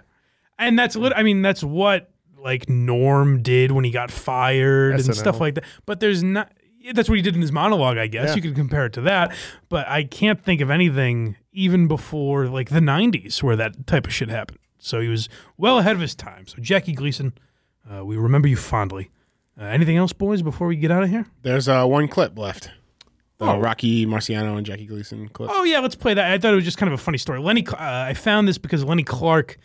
And 0.57 0.79
that's 0.79 0.95
lit- 0.95 1.11
I 1.17 1.23
mean 1.23 1.41
that's 1.41 1.65
what 1.65 2.09
like 2.45 2.69
Norm 2.69 3.41
did 3.41 3.71
when 3.71 3.83
he 3.83 3.91
got 3.91 4.11
fired 4.11 4.93
and 4.93 5.15
stuff 5.15 5.39
like 5.41 5.55
that. 5.55 5.65
But 5.85 5.99
there's 5.99 6.23
not 6.23 6.53
that's 6.93 7.09
what 7.09 7.15
he 7.15 7.21
did 7.23 7.35
in 7.35 7.41
his 7.41 7.51
monologue, 7.51 7.97
I 7.97 8.05
guess. 8.07 8.29
Yeah. 8.29 8.35
You 8.35 8.41
could 8.43 8.55
compare 8.55 8.85
it 8.85 8.93
to 8.93 9.01
that, 9.01 9.35
but 9.69 9.87
I 9.87 10.03
can't 10.03 10.41
think 10.43 10.61
of 10.61 10.69
anything 10.69 11.35
even 11.51 11.87
before 11.87 12.47
like 12.47 12.69
the 12.69 12.79
90s 12.79 13.41
where 13.41 13.55
that 13.55 13.87
type 13.87 14.05
of 14.05 14.13
shit 14.13 14.29
happened. 14.29 14.59
So 14.77 14.99
he 15.01 15.07
was 15.07 15.27
well 15.57 15.79
ahead 15.79 15.95
of 15.95 16.01
his 16.01 16.13
time. 16.13 16.45
So 16.45 16.57
Jackie 16.61 16.93
Gleason, 16.93 17.33
uh, 17.91 18.05
we 18.05 18.15
remember 18.17 18.47
you 18.47 18.55
fondly. 18.55 19.09
Uh, 19.59 19.63
anything 19.63 19.97
else, 19.97 20.13
boys, 20.13 20.41
before 20.43 20.67
we 20.67 20.75
get 20.75 20.91
out 20.91 21.01
of 21.01 21.09
here? 21.09 21.25
There's 21.41 21.67
uh, 21.67 21.85
one 21.85 22.07
clip 22.07 22.37
left. 22.37 22.69
The 23.39 23.45
Oh. 23.45 23.59
Rocky 23.59 24.05
Marciano 24.05 24.55
and 24.55 24.65
Jackie 24.65 24.85
Gleason 24.85 25.27
clip. 25.29 25.49
Oh 25.51 25.63
yeah, 25.63 25.79
let's 25.79 25.95
play 25.95 26.13
that. 26.13 26.31
I 26.31 26.37
thought 26.37 26.53
it 26.53 26.55
was 26.55 26.65
just 26.65 26.77
kind 26.77 26.93
of 26.93 26.99
a 26.99 27.01
funny 27.01 27.17
story. 27.17 27.39
Lenny, 27.39 27.65
uh, 27.67 27.75
I 27.79 28.13
found 28.13 28.47
this 28.47 28.57
because 28.59 28.83
Lenny 28.83 29.03
Clarke 29.03 29.57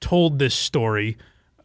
told 0.00 0.38
this 0.38 0.54
story 0.54 1.16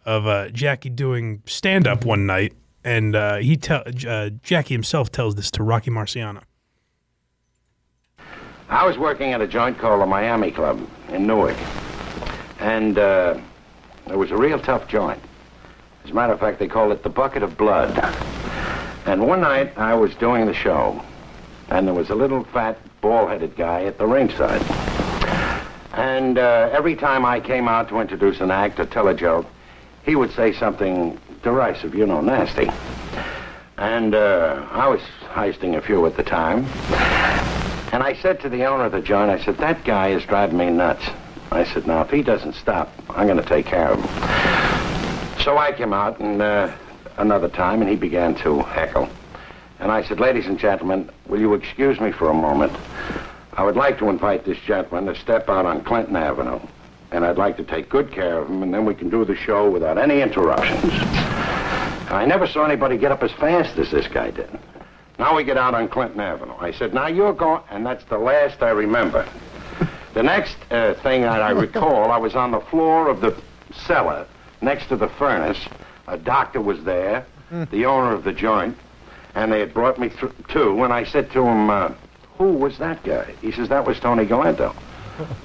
of 0.05 0.27
uh, 0.27 0.49
Jackie 0.49 0.89
doing 0.89 1.41
stand 1.45 1.87
up 1.87 2.05
one 2.05 2.25
night, 2.25 2.53
and 2.83 3.15
uh, 3.15 3.37
he 3.37 3.57
tell 3.57 3.83
uh, 4.07 4.29
Jackie 4.41 4.73
himself 4.73 5.11
tells 5.11 5.35
this 5.35 5.51
to 5.51 5.63
Rocky 5.63 5.91
Marciano. 5.91 6.43
I 8.69 8.85
was 8.85 8.97
working 8.97 9.33
at 9.33 9.41
a 9.41 9.47
joint 9.47 9.77
called 9.77 10.01
the 10.01 10.05
Miami 10.05 10.49
Club 10.49 10.87
in 11.09 11.27
Newark. 11.27 11.57
And 12.59 12.97
uh, 12.97 13.39
it 14.09 14.17
was 14.17 14.31
a 14.31 14.37
real 14.37 14.59
tough 14.59 14.87
joint. 14.87 15.21
As 16.03 16.11
a 16.11 16.13
matter 16.13 16.33
of 16.33 16.39
fact, 16.39 16.59
they 16.59 16.67
called 16.67 16.91
it 16.91 17.03
the 17.03 17.09
Bucket 17.09 17.43
of 17.43 17.57
Blood. 17.57 17.97
And 19.05 19.27
one 19.27 19.41
night 19.41 19.77
I 19.77 19.93
was 19.93 20.15
doing 20.15 20.45
the 20.45 20.53
show, 20.53 21.03
and 21.69 21.85
there 21.85 21.93
was 21.93 22.09
a 22.09 22.15
little 22.15 22.45
fat, 22.45 22.79
bald 23.01 23.29
headed 23.29 23.55
guy 23.55 23.83
at 23.83 23.97
the 23.97 24.07
ringside. 24.07 24.61
And 25.93 26.39
uh, 26.39 26.69
every 26.71 26.95
time 26.95 27.25
I 27.25 27.39
came 27.39 27.67
out 27.67 27.89
to 27.89 27.99
introduce 27.99 28.41
an 28.41 28.49
act 28.49 28.79
or 28.79 28.85
tell 28.85 29.09
a 29.09 29.13
joke, 29.13 29.45
he 30.03 30.15
would 30.15 30.31
say 30.33 30.53
something 30.53 31.19
derisive, 31.41 31.95
you 31.95 32.05
know, 32.05 32.21
nasty. 32.21 32.69
And 33.77 34.13
uh, 34.13 34.67
I 34.71 34.87
was 34.87 35.01
heisting 35.29 35.77
a 35.77 35.81
few 35.81 36.05
at 36.05 36.15
the 36.15 36.23
time. 36.23 36.65
And 37.93 38.01
I 38.01 38.17
said 38.21 38.39
to 38.41 38.49
the 38.49 38.65
owner 38.65 38.85
of 38.85 38.91
the 38.91 39.01
joint, 39.01 39.29
I 39.29 39.43
said, 39.43 39.57
that 39.57 39.83
guy 39.83 40.09
is 40.09 40.23
driving 40.25 40.57
me 40.57 40.69
nuts. 40.69 41.05
I 41.51 41.63
said, 41.63 41.85
now, 41.85 42.01
if 42.01 42.09
he 42.09 42.23
doesn't 42.23 42.55
stop, 42.55 42.91
I'm 43.09 43.27
going 43.27 43.37
to 43.37 43.45
take 43.47 43.65
care 43.65 43.89
of 43.89 43.99
him. 43.99 45.39
So 45.43 45.57
I 45.57 45.73
came 45.75 45.93
out 45.93 46.19
and 46.19 46.41
uh, 46.41 46.75
another 47.17 47.49
time, 47.49 47.81
and 47.81 47.89
he 47.89 47.95
began 47.95 48.35
to 48.35 48.61
heckle. 48.61 49.09
And 49.79 49.91
I 49.91 50.03
said, 50.03 50.19
ladies 50.19 50.47
and 50.47 50.57
gentlemen, 50.57 51.09
will 51.27 51.39
you 51.39 51.53
excuse 51.53 51.99
me 51.99 52.11
for 52.11 52.29
a 52.29 52.33
moment? 52.33 52.73
I 53.53 53.63
would 53.63 53.75
like 53.75 53.99
to 53.99 54.09
invite 54.09 54.45
this 54.45 54.57
gentleman 54.65 55.13
to 55.13 55.19
step 55.19 55.49
out 55.49 55.65
on 55.65 55.83
Clinton 55.83 56.15
Avenue. 56.15 56.59
And 57.13 57.23
I'd 57.23 57.37
like 57.37 57.57
to 57.57 57.63
take 57.63 57.89
good 57.89 58.11
care 58.11 58.39
of 58.39 58.49
him, 58.49 58.63
and 58.63 58.73
then 58.73 58.85
we 58.85 58.95
can 58.95 59.09
do 59.09 59.23
the 59.23 59.35
show 59.35 59.69
without 59.69 59.99
any 59.99 60.21
interruptions. 60.21 60.91
I 62.11 62.25
never 62.27 62.47
saw 62.47 62.65
anybody 62.65 62.97
get 62.97 63.11
up 63.11 63.21
as 63.21 63.31
fast 63.33 63.77
as 63.77 63.91
this 63.91 64.07
guy 64.07 64.31
did. 64.31 64.49
Now 65.19 65.35
we 65.35 65.43
get 65.43 65.55
out 65.55 65.75
on 65.75 65.87
Clinton 65.89 66.19
Avenue. 66.19 66.55
I 66.59 66.71
said, 66.71 66.91
now 66.91 67.05
you're 67.05 67.33
going, 67.33 67.61
and 67.69 67.85
that's 67.85 68.03
the 68.05 68.17
last 68.17 68.63
I 68.63 68.71
remember. 68.71 69.27
The 70.15 70.23
next 70.23 70.57
uh, 70.71 70.95
thing 70.95 71.21
that 71.21 71.41
I 71.41 71.51
recall, 71.51 72.11
I 72.11 72.17
was 72.17 72.35
on 72.35 72.49
the 72.49 72.61
floor 72.61 73.07
of 73.09 73.21
the 73.21 73.39
cellar 73.71 74.25
next 74.61 74.87
to 74.87 74.95
the 74.95 75.07
furnace. 75.07 75.67
A 76.07 76.17
doctor 76.17 76.61
was 76.61 76.83
there, 76.83 77.25
the 77.69 77.85
owner 77.85 78.11
of 78.11 78.23
the 78.23 78.33
joint, 78.33 78.75
and 79.35 79.51
they 79.51 79.59
had 79.59 79.71
brought 79.71 79.99
me 79.99 80.09
through 80.09 80.33
too. 80.47 80.83
And 80.83 80.91
I 80.91 81.03
said 81.03 81.31
to 81.33 81.45
him, 81.45 81.69
uh, 81.69 81.91
who 82.39 82.53
was 82.53 82.79
that 82.79 83.03
guy? 83.03 83.35
He 83.39 83.51
says, 83.51 83.69
that 83.69 83.85
was 83.85 83.99
Tony 83.99 84.25
Galento. 84.25 84.75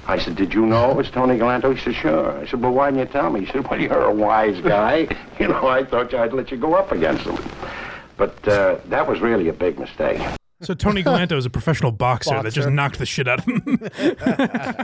I 0.07 0.17
said, 0.17 0.35
did 0.35 0.53
you 0.53 0.65
know 0.65 0.91
it 0.91 0.97
was 0.97 1.09
Tony 1.11 1.37
Galento? 1.37 1.75
He 1.75 1.81
said, 1.83 1.95
sure. 1.95 2.37
I 2.37 2.47
said, 2.47 2.61
well, 2.61 2.71
why 2.71 2.89
didn't 2.91 3.07
you 3.07 3.13
tell 3.13 3.29
me? 3.29 3.41
He 3.41 3.45
said, 3.51 3.67
well, 3.69 3.79
you're 3.79 4.03
a 4.05 4.13
wise 4.13 4.59
guy. 4.61 5.07
You 5.39 5.47
know, 5.47 5.67
I 5.67 5.85
thought 5.85 6.13
I'd 6.13 6.33
let 6.33 6.51
you 6.51 6.57
go 6.57 6.73
up 6.73 6.91
against 6.91 7.23
him. 7.23 7.37
But 8.17 8.45
uh, 8.45 8.79
that 8.87 9.07
was 9.07 9.21
really 9.21 9.47
a 9.47 9.53
big 9.53 9.79
mistake. 9.79 10.21
So 10.61 10.73
Tony 10.73 11.01
Galento 11.01 11.37
is 11.37 11.45
a 11.45 11.49
professional 11.49 11.93
boxer, 11.93 12.43
that 12.43 12.51
just 12.51 12.67
knocked 12.67 12.99
the 12.99 13.05
shit 13.05 13.29
out 13.29 13.39
of 13.39 13.45
him. 13.45 13.63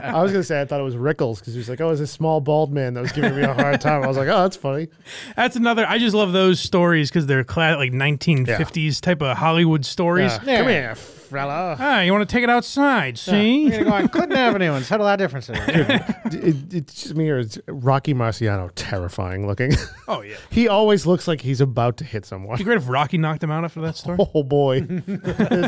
I 0.02 0.22
was 0.22 0.32
gonna 0.32 0.42
say 0.42 0.62
I 0.62 0.64
thought 0.64 0.80
it 0.80 0.84
was 0.84 0.94
Rickles 0.94 1.40
because 1.40 1.52
he 1.52 1.58
was 1.58 1.68
like, 1.68 1.82
"Oh, 1.82 1.90
it's 1.90 2.00
a 2.00 2.06
small 2.06 2.40
bald 2.40 2.72
man 2.72 2.94
that 2.94 3.02
was 3.02 3.12
giving 3.12 3.36
me 3.36 3.42
a 3.42 3.52
hard 3.52 3.82
time." 3.82 4.02
I 4.02 4.06
was 4.06 4.16
like, 4.16 4.28
"Oh, 4.28 4.40
that's 4.40 4.56
funny." 4.56 4.88
That's 5.36 5.54
another. 5.54 5.84
I 5.86 5.98
just 5.98 6.14
love 6.16 6.32
those 6.32 6.60
stories 6.60 7.10
because 7.10 7.26
they're 7.26 7.44
cla- 7.44 7.76
like 7.76 7.92
1950s 7.92 9.02
type 9.02 9.20
of 9.20 9.36
Hollywood 9.36 9.84
stories. 9.84 10.32
Yeah. 10.46 10.58
Come 10.60 10.68
here, 10.68 10.94
fella. 11.26 11.76
Ah, 11.78 12.00
you 12.00 12.12
want 12.12 12.28
to 12.28 12.32
take 12.32 12.42
it 12.44 12.50
outside? 12.50 13.18
See? 13.18 13.62
You're 13.64 13.70
gonna 13.70 13.84
go 13.84 13.92
on 13.92 14.08
Clinton 14.08 14.38
Avenue 14.38 14.72
and 14.72 14.84
settle 14.84 15.06
that 15.06 15.16
difference. 15.16 15.48
It, 15.48 16.74
it's 16.74 17.02
just 17.02 17.14
me 17.14 17.28
or 17.30 17.38
it's 17.38 17.58
Rocky 17.68 18.14
Marciano 18.14 18.70
terrifying 18.74 19.46
looking. 19.46 19.72
Oh 20.08 20.20
yeah. 20.22 20.36
he 20.50 20.68
always 20.68 21.04
looks 21.04 21.26
like 21.26 21.40
he's 21.40 21.60
about 21.60 21.96
to 21.96 22.04
hit 22.04 22.24
someone. 22.24 22.54
It'd 22.54 22.58
be 22.58 22.64
great 22.64 22.76
if 22.76 22.88
Rocky 22.88 23.18
knocked 23.18 23.42
him 23.42 23.50
out 23.50 23.64
after 23.64 23.80
that 23.80 23.96
story. 23.96 24.16
Oh 24.20 24.44
boy! 24.44 24.82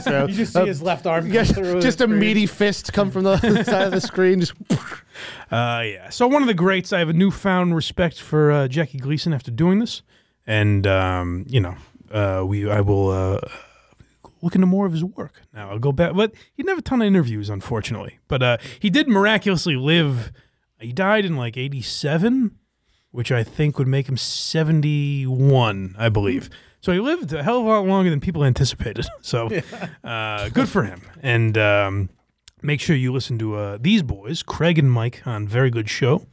So, 0.01 0.27
You 0.27 0.35
just 0.35 0.53
see 0.53 0.61
uh, 0.61 0.65
his 0.65 0.81
left 0.81 1.07
arm 1.07 1.25
come 1.25 1.33
yeah, 1.33 1.43
through. 1.43 1.81
just 1.81 2.01
a 2.01 2.05
screen. 2.05 2.21
meaty 2.21 2.47
fist 2.47 2.93
come 2.93 3.11
from 3.11 3.25
the 3.25 3.37
side 3.65 3.87
of 3.87 3.91
the 3.93 4.01
screen. 4.01 4.39
Just 4.41 4.53
Uh, 5.51 5.83
yeah. 5.85 6.11
So 6.11 6.29
one 6.29 6.43
of 6.43 6.47
the 6.49 6.55
greats. 6.55 6.93
I 6.93 7.01
have 7.01 7.09
a 7.09 7.13
newfound 7.13 7.75
respect 7.75 8.21
for 8.21 8.53
uh, 8.53 8.69
Jackie 8.69 8.99
Gleason 8.99 9.33
after 9.33 9.51
doing 9.51 9.81
this, 9.81 10.03
and 10.47 10.87
um, 10.87 11.45
you 11.49 11.61
know, 11.61 11.75
uh, 12.13 12.45
we 12.47 12.71
I 12.71 12.81
will 12.81 13.11
uh, 13.11 13.41
look 14.43 14.55
into 14.55 14.67
more 14.67 14.87
of 14.87 14.93
his 14.93 15.05
work. 15.05 15.43
Now 15.53 15.71
I'll 15.71 15.79
go 15.79 15.93
back, 15.93 16.15
but 16.15 16.33
he 16.55 16.63
didn't 16.63 16.71
have 16.71 16.79
a 16.79 16.83
ton 16.83 17.03
of 17.03 17.07
interviews, 17.07 17.49
unfortunately. 17.49 18.19
But 18.29 18.43
uh, 18.43 18.57
he 18.81 18.91
did 18.91 19.09
miraculously 19.09 19.77
live. 19.77 20.33
He 20.81 20.93
died 20.93 21.25
in 21.25 21.37
like 21.37 21.57
'87, 21.57 22.57
which 23.11 23.33
I 23.33 23.43
think 23.43 23.79
would 23.79 23.89
make 23.89 24.09
him 24.09 24.17
71, 24.17 25.95
I 25.99 26.09
believe. 26.09 26.51
So 26.81 26.93
he 26.93 27.01
lived 27.01 27.33
a 27.33 27.43
hell 27.43 27.59
of 27.59 27.65
a 27.65 27.69
lot 27.69 27.87
longer 27.87 28.11
than 28.11 28.21
people 28.21 28.45
anticipated. 28.45 29.07
So 29.23 29.51
uh, 30.05 30.49
good 30.51 30.69
for 30.69 30.85
him. 30.85 31.03
And 31.23 31.59
um, 31.59 32.09
make 32.63 32.81
sure 32.81 32.97
you 32.97 33.13
listen 33.13 33.39
to 33.41 33.57
uh, 33.57 33.79
these 33.81 34.03
boys, 34.03 34.43
Craig 34.43 34.79
and 34.79 34.91
Mike, 34.91 35.23
on 35.27 35.47
Very 35.47 35.71
Good 35.71 35.91
Show. 35.91 36.27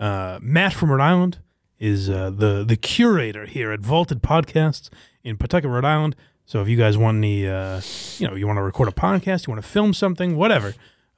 Uh, 0.00 0.38
Matt 0.40 0.72
from 0.72 0.90
Rhode 0.90 1.02
Island 1.02 1.38
is 1.78 2.08
uh, 2.08 2.30
the 2.30 2.64
the 2.64 2.76
curator 2.76 3.44
here 3.46 3.72
at 3.72 3.80
Vaulted 3.80 4.22
Podcasts 4.22 4.88
in 5.24 5.36
Pawtucket, 5.36 5.68
Rhode 5.68 5.84
Island. 5.84 6.16
So 6.46 6.60
if 6.60 6.68
you 6.68 6.76
guys 6.76 6.98
want 6.98 7.18
any, 7.18 7.46
uh, 7.46 7.80
you 8.18 8.28
know, 8.28 8.34
you 8.34 8.46
want 8.46 8.58
to 8.58 8.62
record 8.62 8.88
a 8.88 8.92
podcast, 8.92 9.46
you 9.46 9.52
want 9.52 9.62
to 9.64 9.68
film 9.70 9.94
something, 9.94 10.36
whatever, 10.36 10.74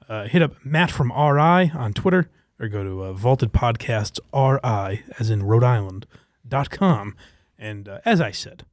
uh, 0.07 0.25
hit 0.25 0.41
up 0.41 0.53
Matt 0.63 0.91
from 0.91 1.09
RI 1.11 1.71
on 1.73 1.93
Twitter 1.93 2.29
or 2.59 2.67
go 2.67 2.83
to 2.83 3.03
uh, 3.03 3.13
Vaulted 3.13 3.51
Podcasts 3.51 4.19
RI, 4.33 5.03
as 5.19 5.29
in 5.29 5.43
Rhode 5.43 5.63
Island, 5.63 6.05
dot 6.47 6.69
com. 6.69 7.15
And 7.57 7.89
uh, 7.89 7.99
as 8.05 8.21
I 8.21 8.31
said, 8.31 8.63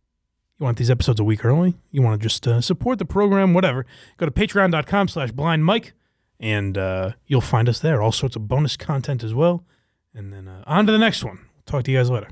you 0.59 0.65
want 0.65 0.79
these 0.79 0.91
episodes 0.91 1.19
a 1.19 1.25
week 1.25 1.45
early, 1.45 1.75
you 1.91 2.03
want 2.03 2.21
to 2.21 2.25
just 2.25 2.47
uh, 2.47 2.61
support 2.61 2.99
the 2.99 3.05
program, 3.05 3.55
whatever, 3.55 3.87
go 4.19 4.27
to 4.27 4.33
patreon.com 4.33 5.09
slash 5.09 5.33
blind 5.33 5.65
mike 5.65 5.95
and 6.39 6.77
uh, 6.77 7.13
you'll 7.27 7.41
find 7.41 7.69
us 7.69 7.79
there. 7.79 8.03
All 8.03 8.13
sorts 8.13 8.37
of 8.37 8.49
bonus 8.49 8.77
content 8.77 9.23
as 9.23 9.33
well. 9.33 9.65
And 10.13 10.33
then 10.33 10.49
uh, 10.49 10.65
on 10.67 10.87
to 10.87 10.93
the 10.93 10.99
next 10.99 11.25
one. 11.25 11.39
Talk 11.67 11.85
to 11.85 11.93
you 11.93 11.99
guys 11.99 12.11
later. 12.11 12.29